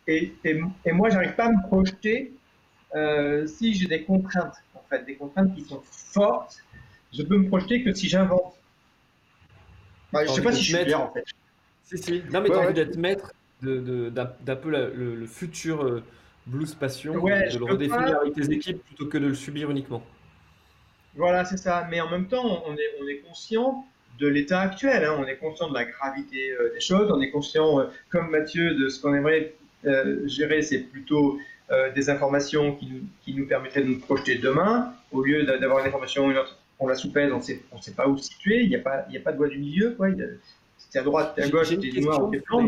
et, 0.07 0.33
et, 0.85 0.91
moi, 0.91 1.09
j'arrive 1.09 1.35
pas 1.35 1.45
à 1.45 1.51
me 1.51 1.61
projeter 1.67 2.33
euh, 2.95 3.45
si 3.45 3.73
j'ai 3.73 3.87
des 3.87 4.03
contraintes, 4.03 4.55
en 4.75 4.83
fait, 4.89 5.03
des 5.05 5.15
contraintes 5.15 5.53
qui 5.53 5.61
sont 5.61 5.81
fortes, 5.83 6.63
je 7.13 7.23
peux 7.23 7.37
me 7.37 7.47
projeter 7.47 7.83
que 7.83 7.93
si 7.93 8.07
j'invente. 8.07 8.56
Je 10.13 10.19
je 10.27 10.31
sais 10.31 10.41
pas 10.41 10.51
si 10.51 10.63
je 10.63 10.75
suis 10.75 10.85
clair, 10.85 11.01
en 11.01 11.11
fait. 11.11 11.25
Si, 11.83 11.97
si. 11.97 12.23
Non, 12.31 12.41
mais 12.41 12.49
tu 12.49 12.55
as 12.55 12.59
envie 12.59 12.73
d'être 12.73 12.97
maître 12.97 13.33
d'un 13.61 14.55
peu 14.55 14.69
le, 14.69 15.25
futur 15.25 16.01
Blues 16.45 16.73
Passion, 16.75 17.13
de 17.13 17.57
le 17.57 17.65
redéfinir 17.65 18.19
avec 18.21 18.33
tes 18.33 18.51
équipes 18.51 18.83
plutôt 18.83 19.07
que 19.07 19.17
de 19.17 19.27
le 19.27 19.35
subir 19.35 19.69
uniquement. 19.71 20.03
Voilà, 21.15 21.45
c'est 21.45 21.57
ça. 21.57 21.87
Mais 21.89 21.99
en 21.99 22.09
même 22.09 22.27
temps, 22.27 22.63
on 22.67 22.73
est, 22.75 23.01
on 23.01 23.07
est 23.07 23.17
conscient 23.17 23.85
de 24.19 24.27
l'état 24.27 24.61
actuel. 24.61 25.03
Hein. 25.03 25.15
On 25.19 25.25
est 25.25 25.37
conscient 25.37 25.69
de 25.69 25.73
la 25.73 25.85
gravité 25.85 26.51
euh, 26.51 26.73
des 26.73 26.79
choses, 26.79 27.11
on 27.11 27.21
est 27.21 27.31
conscient, 27.31 27.79
euh, 27.79 27.85
comme 28.09 28.29
Mathieu, 28.29 28.75
de 28.75 28.89
ce 28.89 29.01
qu'on 29.01 29.13
aimerait 29.13 29.53
euh, 29.85 30.27
gérer, 30.27 30.61
c'est 30.61 30.79
plutôt 30.79 31.39
des 31.95 32.09
informations 32.09 32.75
qui 32.77 32.85
nous, 32.85 33.01
qui 33.25 33.33
nous, 33.33 33.45
permettraient 33.45 33.81
de 33.81 33.89
nous 33.89 33.99
projeter 33.99 34.35
demain, 34.35 34.93
au 35.11 35.21
lieu 35.21 35.43
d'avoir 35.43 35.79
une 35.79 35.87
information, 35.87 36.31
une 36.31 36.37
autre, 36.37 36.57
on 36.79 36.87
la 36.87 36.95
soupèse, 36.95 37.31
on 37.31 37.41
sait, 37.41 37.61
ne 37.75 37.81
sait 37.81 37.93
pas 37.93 38.07
où 38.07 38.17
se 38.17 38.25
situer, 38.25 38.63
il 38.63 38.69
n'y 38.69 38.75
a, 38.75 38.79
pas, 38.79 39.05
a 39.13 39.19
pas 39.23 39.31
de 39.31 39.37
voie 39.37 39.47
du 39.47 39.57
milieu, 39.57 39.91
quoi. 39.91 40.09
C'est 40.77 40.99
à 40.99 41.03
droite, 41.03 41.37
à 41.39 41.49
gauche, 41.49 41.69
c'est 41.69 42.01
noir, 42.01 42.29
c'est 42.31 42.45
blanc. 42.45 42.67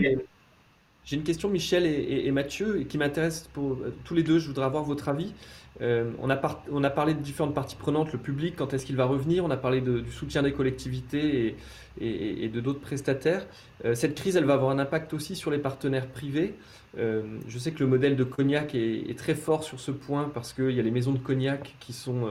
J'ai 1.10 1.16
une 1.16 1.24
question, 1.24 1.50
Michel 1.50 1.88
et, 1.88 2.30
Mathieu, 2.30 2.86
qui 2.88 3.00
m'intéresse 3.00 3.50
pour 3.54 3.80
tous 4.04 4.14
les 4.14 4.22
deux. 4.22 4.38
Je 4.38 4.46
voudrais 4.46 4.66
avoir 4.66 4.84
votre 4.84 5.10
avis. 5.10 5.34
Euh, 5.82 6.12
on, 6.22 6.30
a 6.30 6.90
parlé 6.92 7.16
de 7.16 7.20
différentes 7.20 7.56
parties 7.56 7.76
prenantes, 7.76 8.14
le 8.14 8.20
public, 8.20 8.54
quand 8.56 8.76
est-ce 8.76 8.86
qu'il 8.86 8.96
va 8.96 9.06
revenir, 9.06 9.44
on 9.44 9.50
a 9.50 9.58
parlé 9.58 9.82
du 9.82 10.12
soutien 10.12 10.44
des 10.44 10.52
collectivités 10.52 11.56
et, 12.00 12.48
de 12.48 12.60
d'autres 12.60 12.80
prestataires. 12.80 13.48
Euh, 13.86 13.96
cette 13.96 14.14
crise, 14.14 14.36
elle 14.36 14.46
va 14.46 14.54
avoir 14.54 14.70
un 14.70 14.78
impact 14.78 15.16
aussi 15.16 15.36
sur 15.36 15.50
les 15.50 15.58
partenaires 15.58 16.06
privés. 16.06 16.54
Euh, 17.00 17.24
je 17.48 17.58
sais 17.58 17.72
que 17.72 17.80
le 17.80 17.88
modèle 17.88 18.16
de 18.16 18.24
Cognac 18.24 18.76
est, 18.76 19.18
très 19.18 19.34
fort 19.34 19.64
sur 19.64 19.80
ce 19.80 19.90
point 19.90 20.30
parce 20.32 20.54
qu'il 20.54 20.72
y 20.72 20.80
a 20.80 20.84
les 20.84 20.92
maisons 20.92 21.14
de 21.14 21.18
Cognac 21.18 21.76
qui 21.80 21.92
sont 21.92 22.30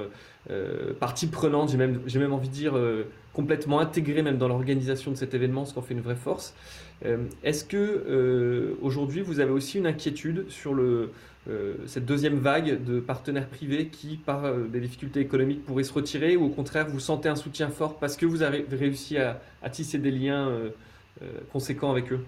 partie 1.01 1.26
prenante, 1.26 1.70
j'ai 1.70 1.76
même, 1.76 2.01
même, 2.14 2.33
envie 2.33 2.49
de 2.49 2.55
dire 2.55 2.74
complètement 3.35 3.81
intégrées 3.81 4.22
même 4.22 4.39
dans 4.39 4.49
l'organisation 4.49 5.11
de 5.11 5.16
cet 5.16 5.35
événement, 5.35 5.64
ce 5.64 5.72
qui 5.72 5.79
en 5.79 5.83
fait 5.83 5.95
une 5.95 6.01
vraie 6.01 6.16
force. 6.16 6.55
Est-ce 7.44 7.64
que 7.64 8.76
aujourd'hui 8.82 9.20
vous 9.20 9.40
avez 9.40 9.53
aussi 9.53 9.78
une 9.78 9.86
inquiétude 9.86 10.51
sur 10.51 10.74
le, 10.74 11.11
euh, 11.49 11.74
cette 11.86 12.05
deuxième 12.05 12.38
vague 12.38 12.84
de 12.84 13.01
partenaires 13.01 13.49
privés 13.49 13.88
qui, 13.88 14.16
par 14.16 14.44
euh, 14.44 14.66
des 14.66 14.80
difficultés 14.80 15.20
économiques, 15.20 15.64
pourraient 15.64 15.84
se 15.84 15.92
retirer 15.92 16.36
ou 16.36 16.44
au 16.44 16.51
contraire, 16.51 16.86
vous 16.88 17.01
sentez 17.01 17.30
un 17.30 17.36
soutien 17.36 17.70
fort 17.70 17.99
parce 17.99 18.16
que 18.16 18.26
vous 18.26 18.42
avez 18.42 18.66
réussi 18.70 19.16
à, 19.16 19.40
tisser 19.70 19.99
des 19.99 20.11
liens 20.11 20.49
euh, 20.49 20.70
conséquents 21.51 21.90
avec 21.90 22.12
eux? 22.12 22.20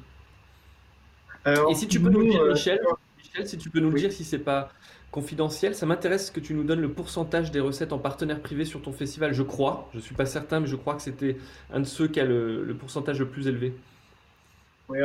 Et 1.46 1.74
si 1.74 1.86
tu 1.86 2.00
peux 2.00 2.08
nous, 2.08 2.30
dire, 2.30 2.44
Michel, 2.44 2.80
Michel, 3.18 3.46
si 3.46 3.58
tu 3.58 3.68
peux 3.68 3.80
nous 3.80 3.90
le 3.90 3.98
dire 3.98 4.12
si 4.12 4.24
c'est 4.24 4.38
pas 4.38 4.70
confidentiel, 5.10 5.74
ça 5.74 5.84
m'intéresse 5.84 6.30
que 6.30 6.40
tu 6.40 6.54
nous 6.54 6.64
donnes 6.64 6.80
le 6.80 6.90
pourcentage 6.92 7.50
des 7.50 7.60
recettes 7.60 7.92
en 7.92 7.98
partenaire 7.98 8.40
privé 8.40 8.64
sur 8.64 8.80
ton 8.80 8.92
festival. 8.92 9.34
Je 9.34 9.42
crois, 9.42 9.88
je 9.92 9.98
ne 9.98 10.02
suis 10.02 10.14
pas 10.14 10.26
certain, 10.26 10.60
mais 10.60 10.66
je 10.66 10.76
crois 10.76 10.94
que 10.94 11.02
c'était 11.02 11.36
un 11.72 11.80
de 11.80 11.84
ceux 11.84 12.08
qui 12.08 12.20
a 12.20 12.24
le 12.24 12.74
pourcentage 12.78 13.18
le 13.18 13.28
plus 13.28 13.48
élevé. 13.48 13.74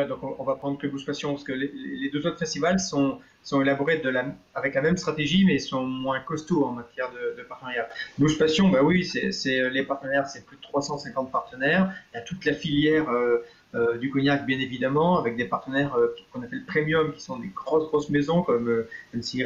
Donc 0.08 0.24
on, 0.40 0.44
va 0.44 0.56
prendre 0.56 0.78
que 0.78 0.88
Blues 0.88 1.06
Passion, 1.06 1.32
parce 1.32 1.44
que 1.44 1.54
les, 1.54 2.10
deux 2.12 2.26
autres 2.26 2.40
festivals 2.40 2.80
sont, 2.80 3.20
sont 3.44 3.62
élaborés 3.62 4.00
de 4.00 4.10
la, 4.10 4.26
avec 4.54 4.74
la 4.74 4.82
même 4.82 4.98
stratégie, 4.98 5.46
mais 5.46 5.60
sont 5.60 5.86
moins 5.86 6.20
costauds 6.20 6.66
en 6.66 6.72
matière 6.72 7.12
de, 7.12 7.44
partenariat. 7.44 7.88
Blues 8.18 8.38
Passion, 8.38 8.70
bah 8.70 8.84
oui, 8.84 9.06
c'est 9.06 9.70
les 9.70 9.84
partenaires, 9.84 10.28
c'est 10.28 10.46
plus 10.46 10.58
de 10.58 10.62
350 10.62 11.32
partenaires. 11.32 11.94
Il 12.14 12.18
y 12.18 12.20
a 12.20 12.24
toute 12.24 12.46
la 12.46 12.54
filière 12.54 13.10
euh, 13.10 13.46
euh, 13.76 13.98
du 13.98 14.10
cognac, 14.10 14.46
bien 14.46 14.60
évidemment, 14.60 15.20
avec 15.20 15.36
des 15.36 15.46
partenaires 15.46 15.96
euh, 15.96 16.16
qu'on 16.32 16.42
appelle 16.42 16.64
premium, 16.66 17.12
qui 17.14 17.20
sont 17.20 17.38
des 17.40 17.50
grosses, 17.50 17.90
grosses 17.90 18.10
maisons 18.10 18.42
comme 18.42 18.70
euh, 18.70 18.90
MC, 19.14 19.44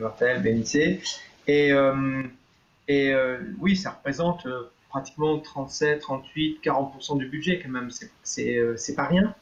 Martel, 0.00 0.42
Bénissé. 0.42 1.00
Et, 1.46 1.70
et 2.88 3.14
oui, 3.58 3.74
ça 3.74 3.90
représente 3.90 4.46
pratiquement 4.90 5.38
37, 5.38 6.00
38, 6.00 6.60
40% 6.62 7.18
du 7.18 7.26
budget 7.26 7.60
quand 7.62 7.70
même. 7.70 7.88
C'est 8.22 8.94
pas 8.94 9.06
rien. 9.06 9.34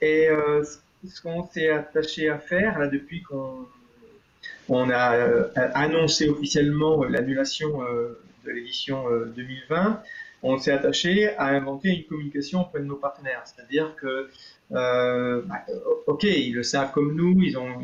Et 0.00 0.28
euh, 0.28 0.62
ce 1.06 1.22
qu'on 1.22 1.46
s'est 1.48 1.70
attaché 1.70 2.28
à 2.28 2.38
faire, 2.38 2.78
là, 2.78 2.86
depuis 2.86 3.22
qu'on 3.22 3.66
on 4.68 4.90
a 4.90 5.16
euh, 5.16 5.48
annoncé 5.54 6.28
officiellement 6.28 7.02
l'annulation 7.04 7.82
euh, 7.82 8.20
de 8.44 8.50
l'édition 8.50 9.04
2020, 9.34 10.02
on 10.42 10.58
s'est 10.58 10.70
attaché 10.70 11.34
à 11.36 11.46
inventer 11.48 11.88
une 11.88 12.04
communication 12.04 12.62
auprès 12.62 12.80
de 12.80 12.84
nos 12.84 12.96
partenaires. 12.96 13.42
C'est-à-dire 13.44 13.96
que, 13.96 14.30
bah, 14.70 15.66
ok, 16.06 16.22
ils 16.22 16.54
le 16.54 16.62
savent 16.62 16.92
comme 16.92 17.16
nous, 17.16 17.42
ils 17.42 17.58
ont, 17.58 17.76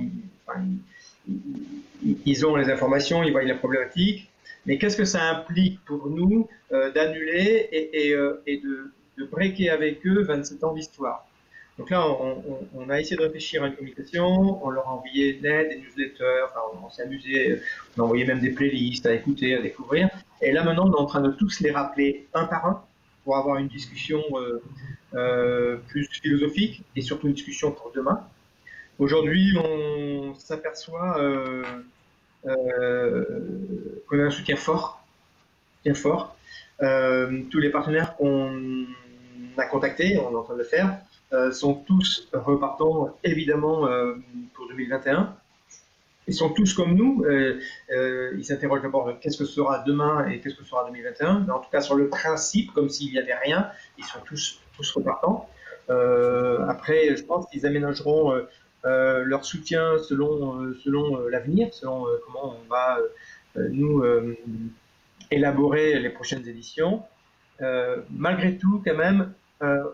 ils, 2.24 2.46
ont 2.46 2.54
les 2.54 2.70
informations, 2.70 3.24
ils 3.24 3.32
voient 3.32 3.42
la 3.42 3.56
problématique, 3.56 4.30
mais 4.66 4.78
qu'est-ce 4.78 4.96
que 4.96 5.04
ça 5.04 5.22
implique 5.30 5.84
pour 5.84 6.08
nous 6.08 6.48
d'annuler 6.70 7.68
et 7.72 8.12
de, 8.12 8.92
de 9.18 9.24
breaker 9.24 9.70
avec 9.70 10.06
eux 10.06 10.22
27 10.22 10.62
ans 10.62 10.74
d'histoire? 10.74 11.26
Donc 11.78 11.90
là, 11.90 12.06
on, 12.74 12.88
a 12.88 13.00
essayé 13.00 13.16
de 13.16 13.22
réfléchir 13.22 13.64
à 13.64 13.66
une 13.66 13.74
communication, 13.74 14.64
on 14.64 14.70
leur 14.70 14.86
a 14.86 14.92
envoyé 14.92 15.34
de 15.34 15.42
l'aide, 15.42 15.70
des 15.70 15.76
newsletters, 15.78 16.46
on, 16.80 16.88
s'est 16.88 17.02
amusé, 17.02 17.60
on 17.96 18.02
a 18.02 18.04
envoyé 18.04 18.24
même 18.24 18.38
des 18.38 18.50
playlists 18.50 19.06
à 19.06 19.12
écouter, 19.12 19.56
à 19.56 19.60
découvrir. 19.60 20.08
Et 20.40 20.52
là 20.52 20.62
maintenant, 20.62 20.88
on 20.88 20.92
est 20.92 21.00
en 21.00 21.06
train 21.06 21.20
de 21.20 21.32
tous 21.32 21.60
les 21.60 21.72
rappeler 21.72 22.28
un 22.32 22.44
par 22.44 22.66
un 22.66 22.84
pour 23.24 23.36
avoir 23.36 23.56
une 23.56 23.66
discussion 23.66 24.22
euh, 24.34 24.62
euh, 25.14 25.76
plus 25.88 26.06
philosophique 26.06 26.84
et 26.94 27.00
surtout 27.00 27.26
une 27.26 27.32
discussion 27.32 27.72
pour 27.72 27.90
demain. 27.92 28.24
Aujourd'hui, 29.00 29.56
on 29.58 30.34
s'aperçoit 30.36 31.18
euh, 31.18 31.64
qu'on 32.44 34.20
a 34.20 34.22
un 34.22 34.30
soutien 34.30 34.54
fort, 34.54 35.04
bien 35.84 35.94
fort. 35.94 36.36
tous 36.78 37.58
les 37.58 37.70
partenaires 37.70 38.14
qu'on 38.14 38.86
a 39.56 39.66
contactés, 39.66 40.18
on 40.18 40.30
est 40.30 40.36
en 40.36 40.42
train 40.44 40.54
de 40.54 40.58
le 40.58 40.64
faire, 40.64 41.00
sont 41.52 41.74
tous 41.74 42.28
repartants 42.32 43.16
évidemment 43.24 43.86
euh, 43.86 44.14
pour 44.54 44.68
2021. 44.68 45.36
Ils 46.26 46.34
sont 46.34 46.50
tous 46.50 46.72
comme 46.72 46.94
nous. 46.94 47.24
Euh, 47.24 47.60
ils 48.36 48.44
s'interrogent 48.44 48.82
d'abord 48.82 49.18
qu'est-ce 49.20 49.36
que 49.38 49.44
sera 49.44 49.80
demain 49.80 50.26
et 50.28 50.40
qu'est-ce 50.40 50.54
que 50.54 50.64
sera 50.64 50.86
2021. 50.86 51.40
Mais 51.40 51.52
en 51.52 51.58
tout 51.58 51.70
cas, 51.70 51.80
sur 51.80 51.96
le 51.96 52.08
principe, 52.08 52.72
comme 52.72 52.88
s'il 52.88 53.12
n'y 53.12 53.18
avait 53.18 53.34
rien, 53.34 53.68
ils 53.98 54.04
sont 54.04 54.20
tous, 54.24 54.60
tous 54.76 54.90
repartants. 54.92 55.48
après, 56.66 57.14
je 57.14 57.22
pense 57.24 57.46
qu'ils 57.50 57.66
aménageront 57.66 58.40
leur 58.84 59.44
soutien 59.44 59.98
selon, 59.98 60.72
selon 60.82 61.28
l'avenir, 61.28 61.74
selon 61.74 62.06
comment 62.24 62.56
on 62.56 62.68
va 62.70 62.98
nous 63.56 64.02
élaborer 65.30 66.00
les 66.00 66.08
prochaines 66.08 66.48
éditions. 66.48 67.02
malgré 68.10 68.56
tout, 68.56 68.82
quand 68.82 68.96
même, 68.96 69.20
euh, 69.20 69.43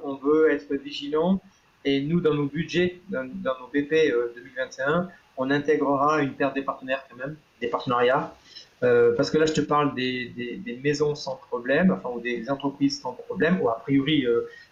on 0.04 0.14
veut 0.14 0.50
être 0.50 0.74
vigilant. 0.74 1.40
Et 1.84 2.02
nous, 2.02 2.20
dans 2.20 2.34
nos 2.34 2.46
budgets, 2.46 3.00
dans, 3.08 3.24
nos 3.24 3.68
BP 3.72 4.12
2021, 4.34 4.88
euh, 4.88 5.04
on 5.36 5.50
intégrera 5.50 6.20
une 6.22 6.34
paire 6.34 6.52
des 6.52 6.62
partenaires 6.62 7.04
quand 7.08 7.16
même, 7.16 7.36
des 7.60 7.68
partenariats. 7.68 8.34
Euh, 8.82 9.14
parce 9.16 9.30
que 9.30 9.38
là, 9.38 9.46
je 9.46 9.54
te 9.54 9.60
parle 9.60 9.94
des, 9.94 10.78
maisons 10.82 11.14
sans 11.14 11.36
problème, 11.36 11.90
enfin, 11.90 12.10
ou 12.14 12.20
des 12.20 12.50
entreprises 12.50 13.00
sans 13.00 13.12
problème, 13.12 13.60
ou 13.60 13.68
a 13.68 13.78
priori 13.78 14.26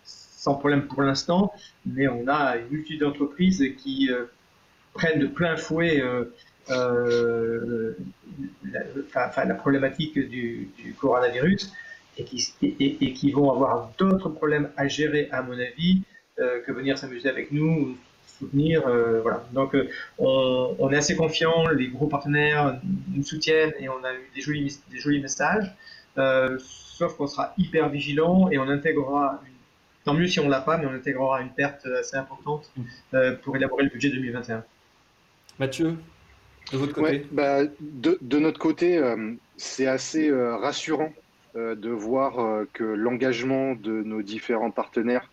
sans 0.05 0.55
problème 0.55 0.87
pour 0.87 1.03
l'instant, 1.03 1.53
mais 1.85 2.09
on 2.09 2.29
a 2.29 2.57
une 2.57 2.69
multitude 2.69 3.01
d'entreprises 3.01 3.65
qui 3.79 4.11
prennent 4.95 5.19
de 5.19 5.27
plein 5.27 5.57
fouet 5.57 6.03
la, 9.15 9.55
problématique 9.55 10.19
du 10.19 10.95
coronavirus 10.99 11.73
et 12.19 12.25
qui, 12.25 12.53
et, 12.63 13.13
qui 13.13 13.31
vont 13.31 13.51
avoir 13.51 13.93
d'autres 13.97 14.29
problèmes 14.29 14.71
à 14.77 14.89
gérer, 14.89 15.29
à 15.31 15.43
mon 15.43 15.59
avis, 15.59 16.03
euh, 16.41 16.61
que 16.63 16.73
venir 16.73 16.99
s'amuser 16.99 17.29
avec 17.29 17.53
nous, 17.53 17.97
soutenir. 18.39 18.87
Euh, 18.87 19.21
voilà. 19.23 19.45
Donc, 19.53 19.75
euh, 19.75 19.89
on, 20.19 20.91
est 20.91 20.97
assez 20.97 21.17
confiant, 21.17 21.69
les 21.69 21.89
gros 21.89 22.09
partenaires 22.09 22.81
nous 23.15 23.23
soutiennent 23.23 23.73
et 23.79 23.89
on 23.89 24.03
a 24.05 24.13
eu 24.13 24.31
des 24.35 24.41
jolis, 24.41 24.81
des 24.91 24.99
jolis 24.99 25.21
messages. 25.21 25.73
sauf 26.59 27.17
qu'on 27.17 27.29
sera 27.29 27.55
hyper 27.57 27.89
vigilant 27.89 28.51
et 28.51 28.59
on 28.59 28.69
intégrera 28.69 29.41
tant 30.05 30.15
mieux 30.15 30.27
si 30.27 30.41
on 30.41 30.49
l'a 30.49 30.61
pas, 30.61 30.77
mais 30.79 30.87
on 30.87 30.95
intégrera 30.95 31.41
une 31.41 31.51
perte 31.51 31.87
assez 31.87 32.17
importante 32.17 32.71
pour 33.43 33.57
élaborer 33.57 33.85
le 33.85 33.91
budget 33.91 34.11
2021. 34.11 34.65
Mathieu, 35.61 35.97
de 36.73 36.79
votre 36.79 36.95
côté? 36.95 37.27
Bah, 37.31 37.65
de, 37.65 38.19
de, 38.21 38.39
notre 38.39 38.59
côté, 38.59 39.01
c'est 39.57 39.87
assez 39.87 40.33
rassurant 40.33 41.13
euh, 41.13 41.28
de 41.59 41.91
voir 41.91 42.39
euh, 42.39 42.69
que 42.73 42.85
l'engagement 42.85 43.75
de 43.75 44.03
nos 44.03 44.23
différents 44.23 44.71
partenaires 44.71 45.29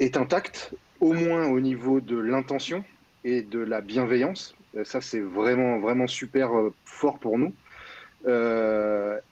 est 0.00 0.16
intact, 0.16 0.74
au 1.00 1.12
moins 1.12 1.48
au 1.48 1.60
niveau 1.60 2.00
de 2.00 2.16
l'intention 2.16 2.82
et 3.24 3.42
de 3.42 3.58
la 3.58 3.80
bienveillance. 3.80 4.54
Euh, 4.76 4.84
ça, 4.84 5.00
c'est 5.00 5.20
vraiment, 5.20 5.78
vraiment 5.80 6.06
super 6.06 6.50
fort 6.84 7.18
pour 7.18 7.38
nous. 7.38 7.52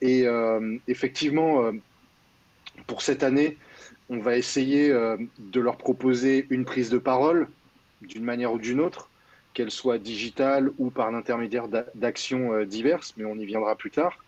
et 0.03 0.27
effectivement, 0.89 1.71
pour 2.87 3.03
cette 3.03 3.23
année, 3.23 3.57
on 4.09 4.19
va 4.19 4.37
essayer 4.37 4.89
de 4.91 5.61
leur 5.61 5.77
proposer 5.77 6.47
une 6.51 6.65
prise 6.65 6.91
de 6.91 6.99
parole 6.99 7.49
d'une 8.03 8.25
manière 8.25 8.53
ou 8.53 8.59
d'une 8.59 8.81
autre, 8.81 9.09
qu'elle 9.55 9.71
soit 9.71 9.99
digitale 9.99 10.71
ou 10.79 10.91
par 10.91 11.13
l'intermédiaire 11.13 11.69
d'actions 11.95 12.65
diverses, 12.65 13.15
mais 13.17 13.25
on 13.25 13.37
y 13.37 13.47
viendra 13.47 13.77
plus 13.77 13.93
tard. 13.93 14.19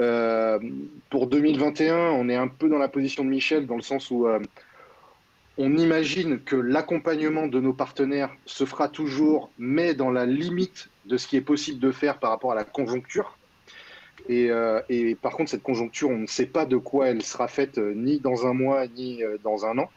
Euh, 0.00 0.58
pour 1.10 1.28
2021, 1.28 1.96
on 1.96 2.28
est 2.28 2.34
un 2.34 2.48
peu 2.48 2.68
dans 2.68 2.78
la 2.78 2.88
position 2.88 3.24
de 3.24 3.28
Michel, 3.28 3.66
dans 3.66 3.76
le 3.76 3.82
sens 3.82 4.10
où 4.10 4.26
euh, 4.26 4.40
on 5.56 5.76
imagine 5.76 6.40
que 6.40 6.56
l'accompagnement 6.56 7.46
de 7.46 7.60
nos 7.60 7.72
partenaires 7.72 8.34
se 8.44 8.64
fera 8.64 8.88
toujours, 8.88 9.50
mais 9.58 9.94
dans 9.94 10.10
la 10.10 10.26
limite 10.26 10.88
de 11.06 11.16
ce 11.16 11.28
qui 11.28 11.36
est 11.36 11.42
possible 11.42 11.78
de 11.78 11.92
faire 11.92 12.18
par 12.18 12.30
rapport 12.30 12.52
à 12.52 12.54
la 12.56 12.64
conjoncture. 12.64 13.38
Et, 14.28 14.50
euh, 14.50 14.80
et 14.88 15.14
par 15.14 15.32
contre, 15.32 15.50
cette 15.50 15.62
conjoncture, 15.62 16.08
on 16.08 16.18
ne 16.18 16.26
sait 16.26 16.46
pas 16.46 16.64
de 16.64 16.76
quoi 16.76 17.08
elle 17.08 17.22
sera 17.22 17.46
faite 17.46 17.78
ni 17.78 18.18
dans 18.18 18.46
un 18.46 18.54
mois, 18.54 18.86
ni 18.88 19.22
dans 19.44 19.66
un 19.66 19.78
an. 19.78 19.90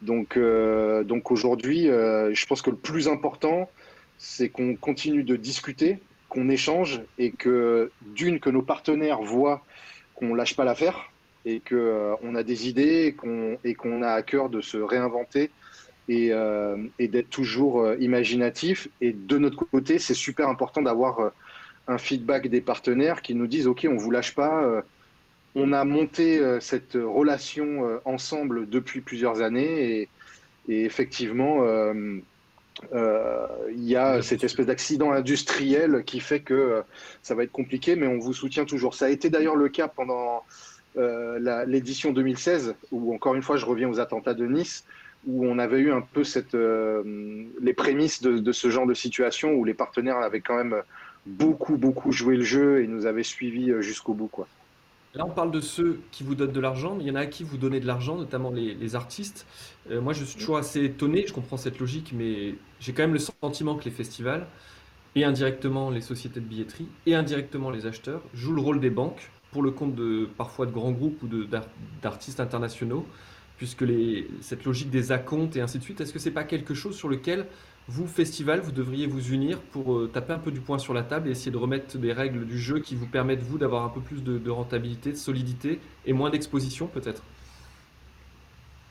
Donc, 0.00 0.36
donc 0.36 1.30
aujourd'hui, 1.30 1.84
je 1.84 2.46
pense 2.46 2.60
que 2.60 2.70
le 2.70 2.76
plus 2.76 3.06
important, 3.06 3.70
c'est 4.18 4.48
qu'on 4.48 4.74
continue 4.74 5.22
de 5.22 5.36
discuter, 5.36 6.00
qu'on 6.32 6.48
échange 6.48 7.02
et 7.18 7.30
que 7.30 7.90
d'une 8.00 8.40
que 8.40 8.48
nos 8.48 8.62
partenaires 8.62 9.20
voient 9.20 9.62
qu'on 10.14 10.34
lâche 10.34 10.56
pas 10.56 10.64
l'affaire 10.64 11.10
et 11.44 11.60
que 11.60 11.74
euh, 11.74 12.14
on 12.22 12.34
a 12.34 12.42
des 12.42 12.70
idées 12.70 13.14
et 13.64 13.74
qu'on 13.74 14.02
a 14.02 14.08
à 14.08 14.22
cœur 14.22 14.48
de 14.48 14.62
se 14.62 14.78
réinventer 14.78 15.50
et, 16.08 16.32
euh, 16.32 16.78
et 16.98 17.08
d'être 17.08 17.28
toujours 17.28 17.82
euh, 17.82 17.96
imaginatif 18.00 18.88
et 19.02 19.12
de 19.12 19.36
notre 19.36 19.66
côté 19.66 19.98
c'est 19.98 20.14
super 20.14 20.48
important 20.48 20.80
d'avoir 20.80 21.32
un 21.86 21.98
feedback 21.98 22.48
des 22.48 22.62
partenaires 22.62 23.20
qui 23.20 23.34
nous 23.34 23.46
disent 23.46 23.66
OK, 23.66 23.86
on 23.90 23.96
vous 23.96 24.10
lâche 24.10 24.34
pas. 24.34 24.82
on 25.54 25.72
a 25.74 25.84
monté 25.84 26.40
cette 26.60 26.94
relation 26.94 28.00
ensemble 28.06 28.70
depuis 28.70 29.02
plusieurs 29.02 29.42
années 29.42 30.08
et 30.68 30.84
effectivement, 30.84 31.66
il 32.92 33.84
y 33.84 33.96
a 33.96 34.22
cette 34.22 34.44
espèce 34.44 34.66
d'accident 34.66 35.12
industriel 35.12 36.02
qui 36.04 36.20
fait 36.20 36.40
que 36.40 36.82
ça 37.22 37.34
va 37.34 37.44
être 37.44 37.52
compliqué, 37.52 37.96
mais 37.96 38.06
on 38.06 38.18
vous 38.18 38.32
soutient 38.32 38.64
toujours. 38.64 38.94
Ça 38.94 39.06
a 39.06 39.08
été 39.08 39.30
d'ailleurs 39.30 39.56
le 39.56 39.68
cas 39.68 39.88
pendant 39.88 40.44
l'édition 40.96 42.12
2016, 42.12 42.74
où 42.90 43.14
encore 43.14 43.34
une 43.34 43.42
fois, 43.42 43.56
je 43.56 43.66
reviens 43.66 43.88
aux 43.88 44.00
attentats 44.00 44.34
de 44.34 44.46
Nice 44.46 44.84
où 45.26 45.46
on 45.46 45.58
avait 45.58 45.78
eu 45.78 45.92
un 45.92 46.00
peu 46.00 46.24
cette, 46.24 46.54
euh, 46.54 47.44
les 47.60 47.74
prémices 47.74 48.22
de, 48.22 48.52
ce 48.52 48.70
genre 48.70 48.86
de 48.86 48.94
situation 48.94 49.52
où 49.52 49.64
les 49.64 49.74
partenaires 49.74 50.16
avaient 50.16 50.40
quand 50.40 50.56
même 50.56 50.82
beaucoup, 51.26 51.76
beaucoup 51.76 52.10
joué 52.12 52.36
le 52.36 52.42
jeu 52.42 52.82
et 52.82 52.86
nous 52.86 53.06
avaient 53.06 53.22
suivis 53.22 53.70
euh, 53.70 53.80
jusqu'au 53.82 54.14
bout. 54.14 54.26
Quoi. 54.26 54.48
Là, 55.14 55.26
on 55.26 55.30
parle 55.30 55.50
de 55.50 55.60
ceux 55.60 56.00
qui 56.10 56.22
vous 56.24 56.34
donnent 56.34 56.52
de 56.52 56.60
l'argent, 56.60 56.94
mais 56.94 57.04
il 57.04 57.06
y 57.06 57.10
en 57.10 57.16
a 57.16 57.20
à 57.20 57.26
qui 57.26 57.44
vous 57.44 57.58
donnez 57.58 57.80
de 57.80 57.86
l'argent, 57.86 58.16
notamment 58.16 58.50
les, 58.50 58.94
artistes. 58.94 59.46
Euh, 59.90 60.00
moi, 60.00 60.14
je 60.14 60.24
suis 60.24 60.38
toujours 60.38 60.56
assez 60.56 60.82
étonné, 60.84 61.26
je 61.26 61.34
comprends 61.34 61.58
cette 61.58 61.78
logique, 61.78 62.12
mais 62.14 62.54
j'ai 62.80 62.94
quand 62.94 63.02
même 63.02 63.12
le 63.12 63.18
sentiment 63.18 63.76
que 63.76 63.84
les 63.84 63.90
festivals, 63.90 64.46
et 65.14 65.24
indirectement 65.24 65.90
les 65.90 66.00
sociétés 66.00 66.40
de 66.40 66.46
billetterie, 66.46 66.88
et 67.04 67.14
indirectement 67.14 67.70
les 67.70 67.84
acheteurs, 67.84 68.22
jouent 68.32 68.54
le 68.54 68.62
rôle 68.62 68.80
des 68.80 68.88
banques 68.88 69.30
pour 69.50 69.62
le 69.62 69.70
compte 69.70 69.94
de 69.94 70.30
parfois 70.38 70.64
de 70.64 70.72
grands 70.72 70.92
groupes 70.92 71.22
ou 71.22 71.28
d'artistes 72.00 72.40
internationaux 72.40 73.06
puisque 73.58 73.84
cette 74.40 74.64
logique 74.64 74.90
des 74.90 75.12
acomptes 75.12 75.54
et 75.54 75.60
ainsi 75.60 75.78
de 75.78 75.84
suite, 75.84 76.00
est-ce 76.00 76.12
que 76.12 76.18
c'est 76.18 76.32
pas 76.32 76.42
quelque 76.42 76.74
chose 76.74 76.96
sur 76.96 77.08
lequel 77.08 77.46
vous, 77.88 78.06
festival, 78.06 78.60
vous 78.60 78.72
devriez 78.72 79.06
vous 79.06 79.32
unir 79.32 79.60
pour 79.60 79.94
euh, 79.94 80.10
taper 80.12 80.32
un 80.32 80.38
peu 80.38 80.52
du 80.52 80.60
poing 80.60 80.78
sur 80.78 80.94
la 80.94 81.02
table 81.02 81.28
et 81.28 81.32
essayer 81.32 81.50
de 81.50 81.56
remettre 81.56 81.98
des 81.98 82.12
règles 82.12 82.46
du 82.46 82.58
jeu 82.58 82.78
qui 82.78 82.94
vous 82.94 83.06
permettent, 83.06 83.42
vous, 83.42 83.58
d'avoir 83.58 83.84
un 83.84 83.88
peu 83.88 84.00
plus 84.00 84.22
de, 84.22 84.50
rentabilité, 84.50 85.10
de 85.10 85.16
solidité 85.16 85.80
et 86.06 86.12
moins 86.12 86.30
d'exposition, 86.30 86.86
peut-être? 86.86 87.22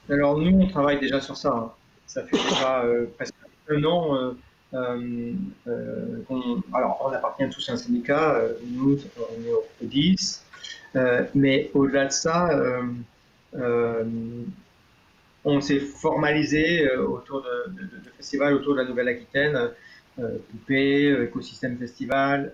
Alors, 0.09 0.37
nous, 0.37 0.59
on 0.59 0.67
travaille 0.67 0.99
déjà 0.99 1.21
sur 1.21 1.37
ça. 1.37 1.53
Hein. 1.55 1.71
Ça 2.05 2.23
fait 2.23 2.37
déjà 2.49 2.83
euh, 2.83 3.05
presque 3.15 3.33
un 3.69 3.83
an. 3.85 4.33
Euh, 4.73 5.33
alors, 6.73 7.01
on 7.05 7.13
appartient 7.13 7.49
tous 7.49 7.69
à 7.69 7.73
un 7.73 7.77
syndicat. 7.77 8.41
nous, 8.67 8.97
on 9.17 9.47
est 9.47 9.53
au 9.53 9.63
10. 9.81 10.45
mais 11.33 11.71
au-delà 11.73 12.07
de 12.07 12.11
ça, 12.11 12.49
on 15.43 15.61
s'est 15.61 15.79
formalisé 15.79 16.87
euh, 16.87 17.05
autour 17.05 17.41
de, 17.41 17.71
de, 17.71 17.81
de, 17.81 18.09
festivals 18.17 18.53
autour 18.53 18.73
de 18.75 18.81
la 18.81 18.87
Nouvelle-Aquitaine, 18.87 19.71
euh, 20.19 20.37
Poupée, 20.49 21.23
Écosystème 21.23 21.77
Festival, 21.77 22.53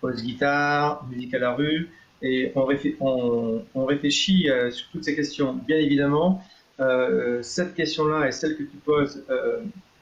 Pause 0.00 0.22
Guitare, 0.22 1.06
Musique 1.10 1.34
à 1.34 1.38
la 1.38 1.54
rue, 1.54 1.90
et 2.20 2.52
on, 2.54 3.64
on, 3.74 3.84
réfléchit 3.84 4.48
sur 4.70 4.88
toutes 4.90 5.04
ces 5.04 5.16
questions. 5.16 5.54
Bien 5.54 5.78
évidemment, 5.78 6.44
cette 7.42 7.74
question-là 7.74 8.28
et 8.28 8.32
celle 8.32 8.56
que 8.56 8.62
tu 8.62 8.76
poses 8.76 9.24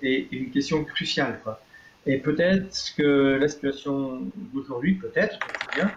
est, 0.02 0.26
une 0.32 0.50
question 0.50 0.84
cruciale. 0.84 1.40
Quoi. 1.42 1.60
Et 2.06 2.18
peut-être 2.18 2.94
que 2.96 3.38
la 3.38 3.48
situation 3.48 4.22
d'aujourd'hui, 4.52 4.94
peut-être, 4.94 5.38
bien, 5.74 5.90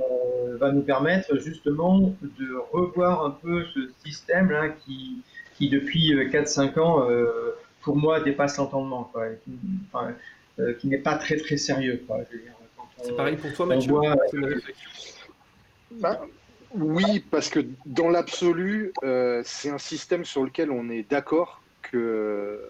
euh, 0.00 0.56
va 0.58 0.72
nous 0.72 0.82
permettre 0.82 1.38
justement 1.38 2.14
de 2.22 2.54
revoir 2.72 3.24
un 3.24 3.30
peu 3.30 3.64
ce 3.74 3.88
système 4.04 4.50
là 4.50 4.68
qui, 4.68 5.22
qui 5.56 5.68
depuis 5.68 6.14
4-5 6.14 6.78
euh, 6.78 6.82
ans, 6.82 7.10
euh, 7.10 7.56
pour 7.82 7.96
moi, 7.96 8.20
dépasse 8.20 8.56
l'entendement, 8.58 9.10
qui, 10.80 10.86
n'est 10.88 10.98
pas 10.98 11.16
très 11.16 11.36
très 11.36 11.56
sérieux. 11.56 12.04
C'est 13.02 13.16
pareil 13.16 13.36
pour 13.36 13.52
toi, 13.52 13.66
Mathieu. 13.66 13.94
Bah, 15.92 16.20
oui, 16.74 17.24
parce 17.30 17.48
que 17.48 17.60
dans 17.86 18.10
l'absolu, 18.10 18.92
c'est 19.44 19.70
un 19.70 19.78
système 19.78 20.24
sur 20.24 20.44
lequel 20.44 20.70
on 20.70 20.90
est 20.90 21.08
d'accord 21.08 21.62
que. 21.82 22.60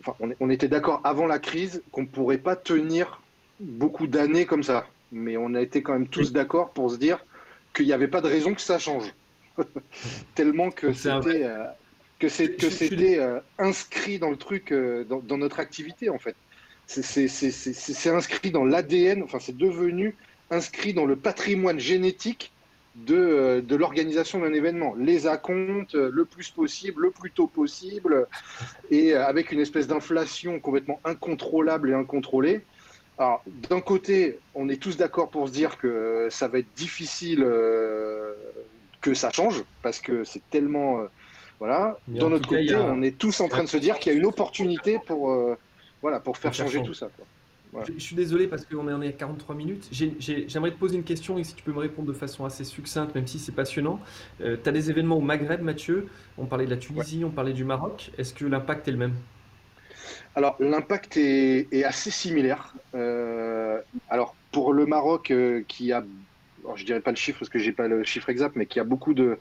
Enfin, 0.00 0.14
on, 0.20 0.30
on 0.40 0.48
était 0.48 0.68
d'accord 0.68 1.02
avant 1.04 1.26
la 1.26 1.38
crise 1.38 1.82
qu'on 1.92 2.02
ne 2.02 2.06
pourrait 2.06 2.38
pas 2.38 2.56
tenir 2.56 3.20
beaucoup 3.60 4.06
d'années 4.06 4.46
comme 4.46 4.62
ça 4.62 4.86
mais 5.12 5.36
on 5.36 5.54
a 5.54 5.60
été 5.60 5.82
quand 5.82 5.92
même 5.92 6.08
tous 6.08 6.32
d'accord 6.32 6.70
pour 6.72 6.90
se 6.90 6.96
dire 6.96 7.24
qu'il 7.74 7.86
n'y 7.86 7.92
avait 7.92 8.08
pas 8.08 8.20
de 8.20 8.28
raison 8.28 8.54
que 8.54 8.60
ça 8.60 8.78
change. 8.78 9.12
Tellement 10.34 10.70
que 10.70 10.92
c'était 10.92 11.44
euh, 11.44 11.64
que 12.18 12.28
c'était 12.28 13.18
euh, 13.18 13.40
inscrit 13.58 14.18
dans 14.18 14.30
le 14.30 14.36
truc, 14.36 14.72
euh, 14.72 15.04
dans, 15.04 15.38
notre 15.38 15.60
activité 15.60 16.10
en 16.10 16.18
fait. 16.18 16.36
C'est 16.86 18.10
inscrit 18.10 18.50
dans 18.50 18.64
l'ADN, 18.64 19.22
enfin 19.22 19.38
c'est 19.40 19.56
devenu 19.56 20.16
inscrit 20.50 20.92
dans 20.92 21.06
le 21.06 21.14
patrimoine 21.14 21.78
génétique 21.78 22.52
de, 22.96 23.64
de 23.66 23.76
l'organisation 23.76 24.40
d'un 24.40 24.52
événement. 24.52 24.94
Les 24.96 25.28
acomptes 25.28 25.94
le 25.94 26.24
plus 26.24 26.50
possible, 26.50 27.02
le 27.02 27.10
plus 27.12 27.30
tôt 27.30 27.46
possible, 27.46 28.26
et 28.90 29.14
avec 29.14 29.52
une 29.52 29.60
espèce 29.60 29.86
d'inflation 29.86 30.58
complètement 30.58 31.00
incontrôlable 31.04 31.90
et 31.90 31.94
incontrôlée. 31.94 32.62
Alors, 33.20 33.44
d'un 33.68 33.82
côté, 33.82 34.38
on 34.54 34.70
est 34.70 34.80
tous 34.80 34.96
d'accord 34.96 35.28
pour 35.28 35.46
se 35.46 35.52
dire 35.52 35.76
que 35.76 36.28
ça 36.30 36.48
va 36.48 36.58
être 36.58 36.74
difficile 36.74 37.42
euh, 37.44 38.32
que 39.02 39.12
ça 39.12 39.30
change, 39.30 39.62
parce 39.82 40.00
que 40.00 40.24
c'est 40.24 40.40
tellement. 40.48 41.00
Euh, 41.00 41.04
voilà. 41.58 41.98
D'un 42.08 42.32
autre 42.32 42.48
côté, 42.48 42.74
on 42.74 43.02
est 43.02 43.18
tous 43.18 43.42
en 43.42 43.48
train 43.48 43.62
de 43.62 43.68
se 43.68 43.76
dire 43.76 43.98
qu'il 43.98 44.10
y 44.10 44.14
a 44.16 44.18
une 44.18 44.24
opportunité 44.24 44.98
pour, 45.06 45.32
euh, 45.32 45.54
voilà, 46.00 46.18
pour 46.18 46.38
faire 46.38 46.54
changer 46.54 46.82
tout 46.82 46.94
ça. 46.94 47.10
Je, 47.86 48.02
suis 48.02 48.16
désolé 48.16 48.46
parce 48.46 48.64
qu'on 48.64 49.02
est 49.02 49.08
à 49.08 49.12
43 49.12 49.54
minutes. 49.54 49.86
J'aimerais 49.92 50.70
te 50.70 50.78
poser 50.78 50.96
une 50.96 51.04
question 51.04 51.36
et 51.36 51.44
si 51.44 51.54
tu 51.54 51.62
peux 51.62 51.72
me 51.72 51.78
répondre 51.78 52.08
de 52.08 52.14
façon 52.14 52.46
assez 52.46 52.64
succincte, 52.64 53.14
même 53.14 53.26
si 53.26 53.38
c'est 53.38 53.52
passionnant. 53.52 54.00
tu 54.38 54.46
as 54.64 54.72
des 54.72 54.88
événements 54.88 55.18
au 55.18 55.20
Maghreb, 55.20 55.60
Mathieu? 55.60 56.08
On 56.38 56.46
parlait 56.46 56.64
de 56.64 56.70
la 56.70 56.78
Tunisie, 56.78 57.22
on 57.22 57.30
parlait 57.30 57.52
du 57.52 57.64
Maroc. 57.64 58.12
Est-ce 58.16 58.32
que 58.32 58.46
l'impact 58.46 58.88
est 58.88 58.92
le 58.92 58.96
même? 58.96 59.14
Alors, 60.34 60.56
l'impact 60.60 61.16
est, 61.16 61.84
assez 61.84 62.10
similaire. 62.10 62.74
Euh, 62.94 63.80
alors, 64.08 64.34
pour 64.52 64.72
le 64.72 64.86
Maroc, 64.86 65.30
euh, 65.30 65.62
qui 65.66 65.92
a, 65.92 66.04
je 66.76 66.84
dirais 66.84 67.00
pas 67.00 67.10
le 67.10 67.16
chiffre 67.16 67.38
parce 67.38 67.48
que 67.48 67.58
j'ai 67.58 67.72
pas 67.72 67.88
le 67.88 68.04
chiffre 68.04 68.28
exact, 68.30 68.56
mais 68.56 68.66
qui 68.66 68.80
a 68.80 68.84
beaucoup 68.84 69.14
de, 69.14 69.38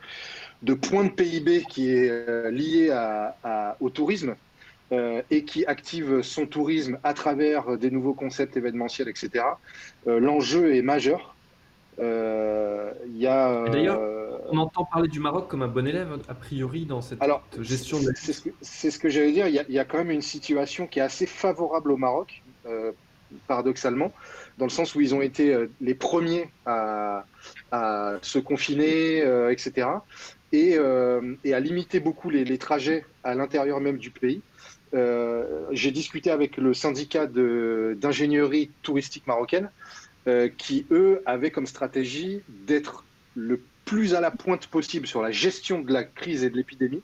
points 0.81 1.03
de 1.03 1.09
PIB 1.09 1.63
qui 1.69 1.91
est 1.91 2.09
euh, 2.09 2.51
lié 2.51 2.95
au 3.79 3.89
tourisme 3.89 4.35
et 5.29 5.45
qui 5.45 5.67
active 5.67 6.23
son 6.23 6.47
tourisme 6.47 6.97
à 7.03 7.13
travers 7.13 7.77
des 7.77 7.91
nouveaux 7.91 8.15
concepts 8.15 8.57
événementiels, 8.57 9.07
etc. 9.07 9.45
L'enjeu 10.07 10.75
est 10.75 10.81
majeur. 10.81 11.35
Il 11.99 13.17
y 13.17 13.27
a. 13.27 13.69
D'ailleurs, 13.69 13.99
on 14.51 14.57
entend 14.57 14.85
parler 14.85 15.07
du 15.07 15.19
Maroc 15.19 15.47
comme 15.47 15.61
un 15.61 15.67
bon 15.67 15.87
élève, 15.87 16.19
a 16.27 16.33
priori, 16.33 16.85
dans 16.85 17.01
cette 17.01 17.19
gestion 17.61 17.99
de 17.99 18.11
C'est 18.61 18.91
ce 18.91 18.99
que, 18.99 19.09
j'allais 19.09 19.31
dire. 19.31 19.47
Il 19.47 19.73
y, 19.73 19.79
a, 19.79 19.85
quand 19.85 19.97
même 19.97 20.11
une 20.11 20.21
situation 20.21 20.87
qui 20.87 20.99
est 20.99 21.03
assez 21.03 21.25
favorable 21.25 21.91
au 21.91 21.97
Maroc, 21.97 22.41
euh, 22.65 22.91
paradoxalement, 23.47 24.11
dans 24.57 24.65
le 24.65 24.71
sens 24.71 24.95
où 24.95 25.01
ils 25.01 25.13
ont 25.13 25.21
été 25.21 25.53
euh, 25.53 25.69
les 25.81 25.93
premiers 25.93 26.49
à, 26.65 27.25
se 28.21 28.39
confiner, 28.39 29.21
euh, 29.23 29.51
etc. 29.51 29.87
Et, 30.51 30.77
à 30.77 31.59
limiter 31.59 31.99
beaucoup 31.99 32.29
les, 32.29 32.57
trajets 32.57 33.05
à 33.23 33.35
l'intérieur 33.35 33.79
même 33.79 33.97
du 33.97 34.11
pays. 34.11 34.41
J'ai 35.71 35.91
discuté 35.91 36.31
avec 36.31 36.57
le 36.57 36.73
syndicat 36.73 37.27
d'ingénierie 37.27 38.71
touristique 38.81 39.27
marocaine, 39.27 39.69
qui, 40.57 40.85
eux, 40.91 41.23
avaient 41.25 41.49
comme 41.49 41.65
stratégie 41.65 42.41
d'être 42.47 43.03
le 43.35 43.61
plus 43.85 44.13
à 44.13 44.21
la 44.21 44.29
pointe 44.29 44.67
possible 44.67 45.07
sur 45.07 45.21
la 45.21 45.31
gestion 45.31 45.81
de 45.81 45.91
la 45.91 46.03
crise 46.03 46.43
et 46.43 46.51
de 46.51 46.55
l'épidémie 46.55 47.01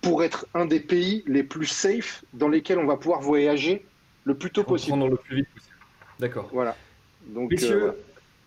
pour 0.00 0.24
être 0.24 0.46
un 0.54 0.66
des 0.66 0.80
pays 0.80 1.22
les 1.26 1.42
plus 1.42 1.66
safe 1.66 2.24
dans 2.32 2.48
lesquels 2.48 2.78
on 2.78 2.86
va 2.86 2.96
pouvoir 2.96 3.20
voyager 3.20 3.84
le 4.24 4.34
plus 4.34 4.50
tôt 4.50 4.64
possible. 4.64 4.98
le 5.08 5.16
plus 5.16 5.36
vite 5.36 5.48
possible. 5.54 5.76
D'accord. 6.18 6.48
Voilà. 6.52 6.76
Donc, 7.28 7.50
Messieurs, 7.50 7.84
euh, 7.84 7.92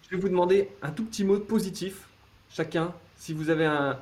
je 0.03 0.16
vais 0.16 0.22
vous 0.22 0.30
demander 0.30 0.70
un 0.82 0.91
tout 0.91 1.05
petit 1.05 1.24
mot 1.24 1.38
de 1.38 1.43
positif, 1.43 2.07
chacun, 2.49 2.93
si 3.18 3.34
vous 3.34 3.49
avez 3.49 3.66
un, 3.66 3.97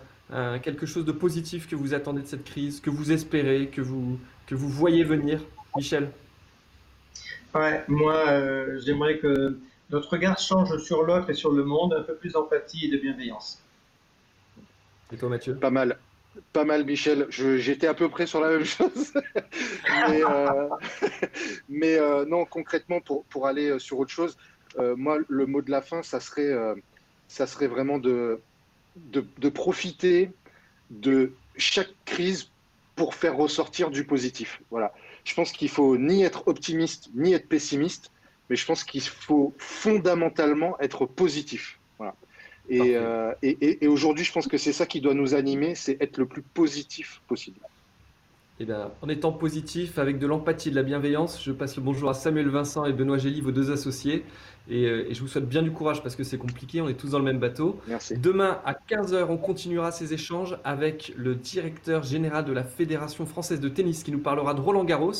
quelque 0.59 0.85
chose 0.85 1.05
de 1.05 1.11
positif 1.11 1.67
que 1.67 1.75
vous 1.75 1.93
attendez 1.93 2.21
de 2.21 2.27
cette 2.27 2.43
crise, 2.43 2.79
que 2.79 2.89
vous 2.89 3.11
espérez, 3.11 3.67
que 3.67 3.81
vous, 3.81 4.19
que 4.45 4.55
vous 4.55 4.69
voyez 4.69 5.03
venir. 5.03 5.41
Michel 5.75 6.11
Ouais, 7.55 7.83
moi, 7.87 8.27
euh, 8.27 8.79
j'aimerais 8.85 9.17
que 9.17 9.57
notre 9.89 10.09
regard 10.09 10.37
change 10.37 10.77
sur 10.77 11.03
l'autre 11.03 11.29
et 11.29 11.33
sur 11.33 11.51
le 11.51 11.63
monde, 11.63 11.93
un 11.93 12.03
peu 12.03 12.15
plus 12.15 12.33
d'empathie 12.33 12.85
et 12.85 12.89
de 12.89 12.97
bienveillance. 12.97 13.61
Et 15.11 15.17
toi, 15.17 15.29
Mathieu? 15.29 15.55
Pas 15.55 15.69
mal. 15.69 15.97
Pas 16.53 16.65
mal, 16.65 16.85
Michel. 16.85 17.27
J'étais 17.29 17.87
à 17.87 17.93
peu 17.93 18.09
près 18.09 18.27
sur 18.27 18.41
la 18.41 18.49
même 18.49 18.65
chose. 18.65 19.13
mais, 20.09 20.23
euh, 20.23 20.69
euh, 22.01 22.25
non, 22.25 22.45
concrètement, 22.45 22.99
pour, 23.01 23.23
pour, 23.25 23.47
aller 23.47 23.69
euh, 23.69 23.79
sur 23.79 23.99
autre 23.99 24.11
chose, 24.11 24.37
moi, 24.95 25.17
le 25.27 25.47
mot 25.47 25.63
de 25.63 25.71
la 25.71 25.81
fin, 25.81 26.03
ça 26.03 26.19
serait, 26.19 26.53
ça 27.27 27.47
serait 27.47 27.65
vraiment 27.65 27.97
de, 27.97 28.39
de, 28.95 29.25
de, 29.39 29.49
profiter 29.49 30.29
de 30.91 31.33
chaque 31.55 31.89
crise 32.05 32.51
pour 32.95 33.15
faire 33.15 33.35
ressortir 33.35 33.89
du 33.89 34.03
positif. 34.03 34.61
Voilà. 34.69 34.93
Je 35.23 35.33
pense 35.33 35.51
qu'il 35.51 35.69
faut 35.69 35.97
ni 35.97 36.21
être 36.21 36.47
optimiste 36.47 37.09
ni 37.15 37.33
être 37.33 37.47
pessimiste, 37.49 38.11
mais 38.49 38.55
je 38.55 38.65
pense 38.65 38.83
qu'il 38.83 39.01
faut 39.01 39.53
fondamentalement 39.57 40.79
être 40.79 41.05
positif. 41.05 41.79
Voilà. 41.97 42.15
Et, 42.69 42.95
euh, 42.95 43.33
et, 43.41 43.83
et 43.83 43.87
aujourd'hui, 43.87 44.25
je 44.25 44.31
pense 44.31 44.47
que 44.47 44.57
c'est 44.57 44.73
ça 44.73 44.85
qui 44.85 44.99
doit 44.99 45.13
nous 45.13 45.33
animer, 45.35 45.75
c'est 45.75 46.01
être 46.01 46.17
le 46.17 46.25
plus 46.25 46.41
positif 46.41 47.21
possible. 47.27 47.59
Eh 48.59 48.65
bien, 48.65 48.89
en 49.03 49.09
étant 49.09 49.31
positif, 49.31 49.99
avec 49.99 50.17
de 50.17 50.25
l'empathie 50.25 50.69
et 50.69 50.71
de 50.71 50.75
la 50.75 50.81
bienveillance, 50.81 51.43
je 51.43 51.51
passe 51.51 51.75
le 51.75 51.83
bonjour 51.83 52.09
à 52.09 52.15
Samuel 52.15 52.49
Vincent 52.49 52.85
et 52.85 52.93
Benoît 52.93 53.19
Gély, 53.19 53.39
vos 53.39 53.51
deux 53.51 53.71
associés. 53.71 54.25
Euh, 54.71 55.05
et, 55.07 55.13
je 55.13 55.21
vous 55.21 55.27
souhaite 55.27 55.47
bien 55.47 55.61
du 55.61 55.69
courage 55.69 56.01
parce 56.01 56.15
que 56.15 56.23
c'est 56.23 56.39
compliqué, 56.39 56.81
on 56.81 56.89
est 56.89 56.95
tous 56.95 57.11
dans 57.11 57.19
le 57.19 57.23
même 57.23 57.37
bateau. 57.37 57.79
Merci. 57.87 58.17
Demain 58.17 58.59
à 58.65 58.73
15h, 58.73 59.27
on 59.29 59.37
continuera 59.37 59.91
ces 59.91 60.15
échanges 60.15 60.57
avec 60.63 61.13
le 61.15 61.35
directeur 61.35 62.01
général 62.01 62.45
de 62.45 62.51
la 62.51 62.63
Fédération 62.63 63.27
française 63.27 63.59
de 63.59 63.69
tennis 63.69 64.03
qui 64.03 64.11
nous 64.11 64.21
parlera 64.21 64.55
de 64.55 64.59
Roland 64.59 64.85
Garros, 64.85 65.13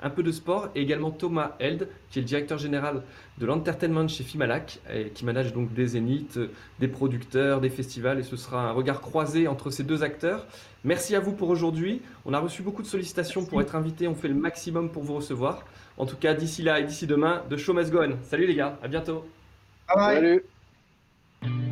un 0.00 0.10
peu 0.10 0.22
de 0.22 0.30
sport, 0.30 0.68
et 0.76 0.80
également 0.80 1.10
Thomas 1.10 1.56
Held, 1.58 1.88
qui 2.10 2.20
est 2.20 2.22
le 2.22 2.28
directeur 2.28 2.58
général 2.58 3.02
de 3.38 3.46
l'entertainment 3.46 4.06
chez 4.06 4.22
Fimalac, 4.22 4.78
et 4.92 5.08
qui 5.08 5.24
manage 5.24 5.52
donc 5.52 5.74
des 5.74 5.88
zéniths, 5.88 6.38
des 6.78 6.88
producteurs, 6.88 7.60
des 7.60 7.70
festivals, 7.70 8.20
et 8.20 8.22
ce 8.22 8.36
sera 8.36 8.68
un 8.68 8.72
regard 8.72 9.00
croisé 9.00 9.48
entre 9.48 9.70
ces 9.70 9.82
deux 9.82 10.04
acteurs. 10.04 10.46
Merci 10.84 11.16
à 11.16 11.20
vous 11.20 11.32
pour 11.32 11.48
aujourd'hui. 11.48 12.02
On 12.26 12.34
a 12.34 12.38
reçu 12.38 12.62
beaucoup 12.62 12.82
de 12.82 12.86
sollicitations 12.86 13.44
pour 13.44 13.60
être 13.60 13.74
invité, 13.74 14.06
on 14.06 14.14
fait 14.14 14.28
le 14.28 14.34
maximum 14.34 14.90
pour 14.90 15.02
vous 15.02 15.14
recevoir. 15.14 15.64
En 15.96 16.06
tout 16.06 16.16
cas, 16.16 16.34
d'ici 16.34 16.62
là 16.62 16.80
et 16.80 16.84
d'ici 16.84 17.06
demain, 17.06 17.42
de 17.48 17.56
show 17.56 17.72
must 17.72 17.90
go 17.90 18.02
on. 18.02 18.18
Salut 18.22 18.46
les 18.46 18.54
gars, 18.54 18.78
à 18.82 18.88
bientôt. 18.88 19.24
Bye 19.88 19.96
bye. 19.96 20.42
Salut. 21.42 21.70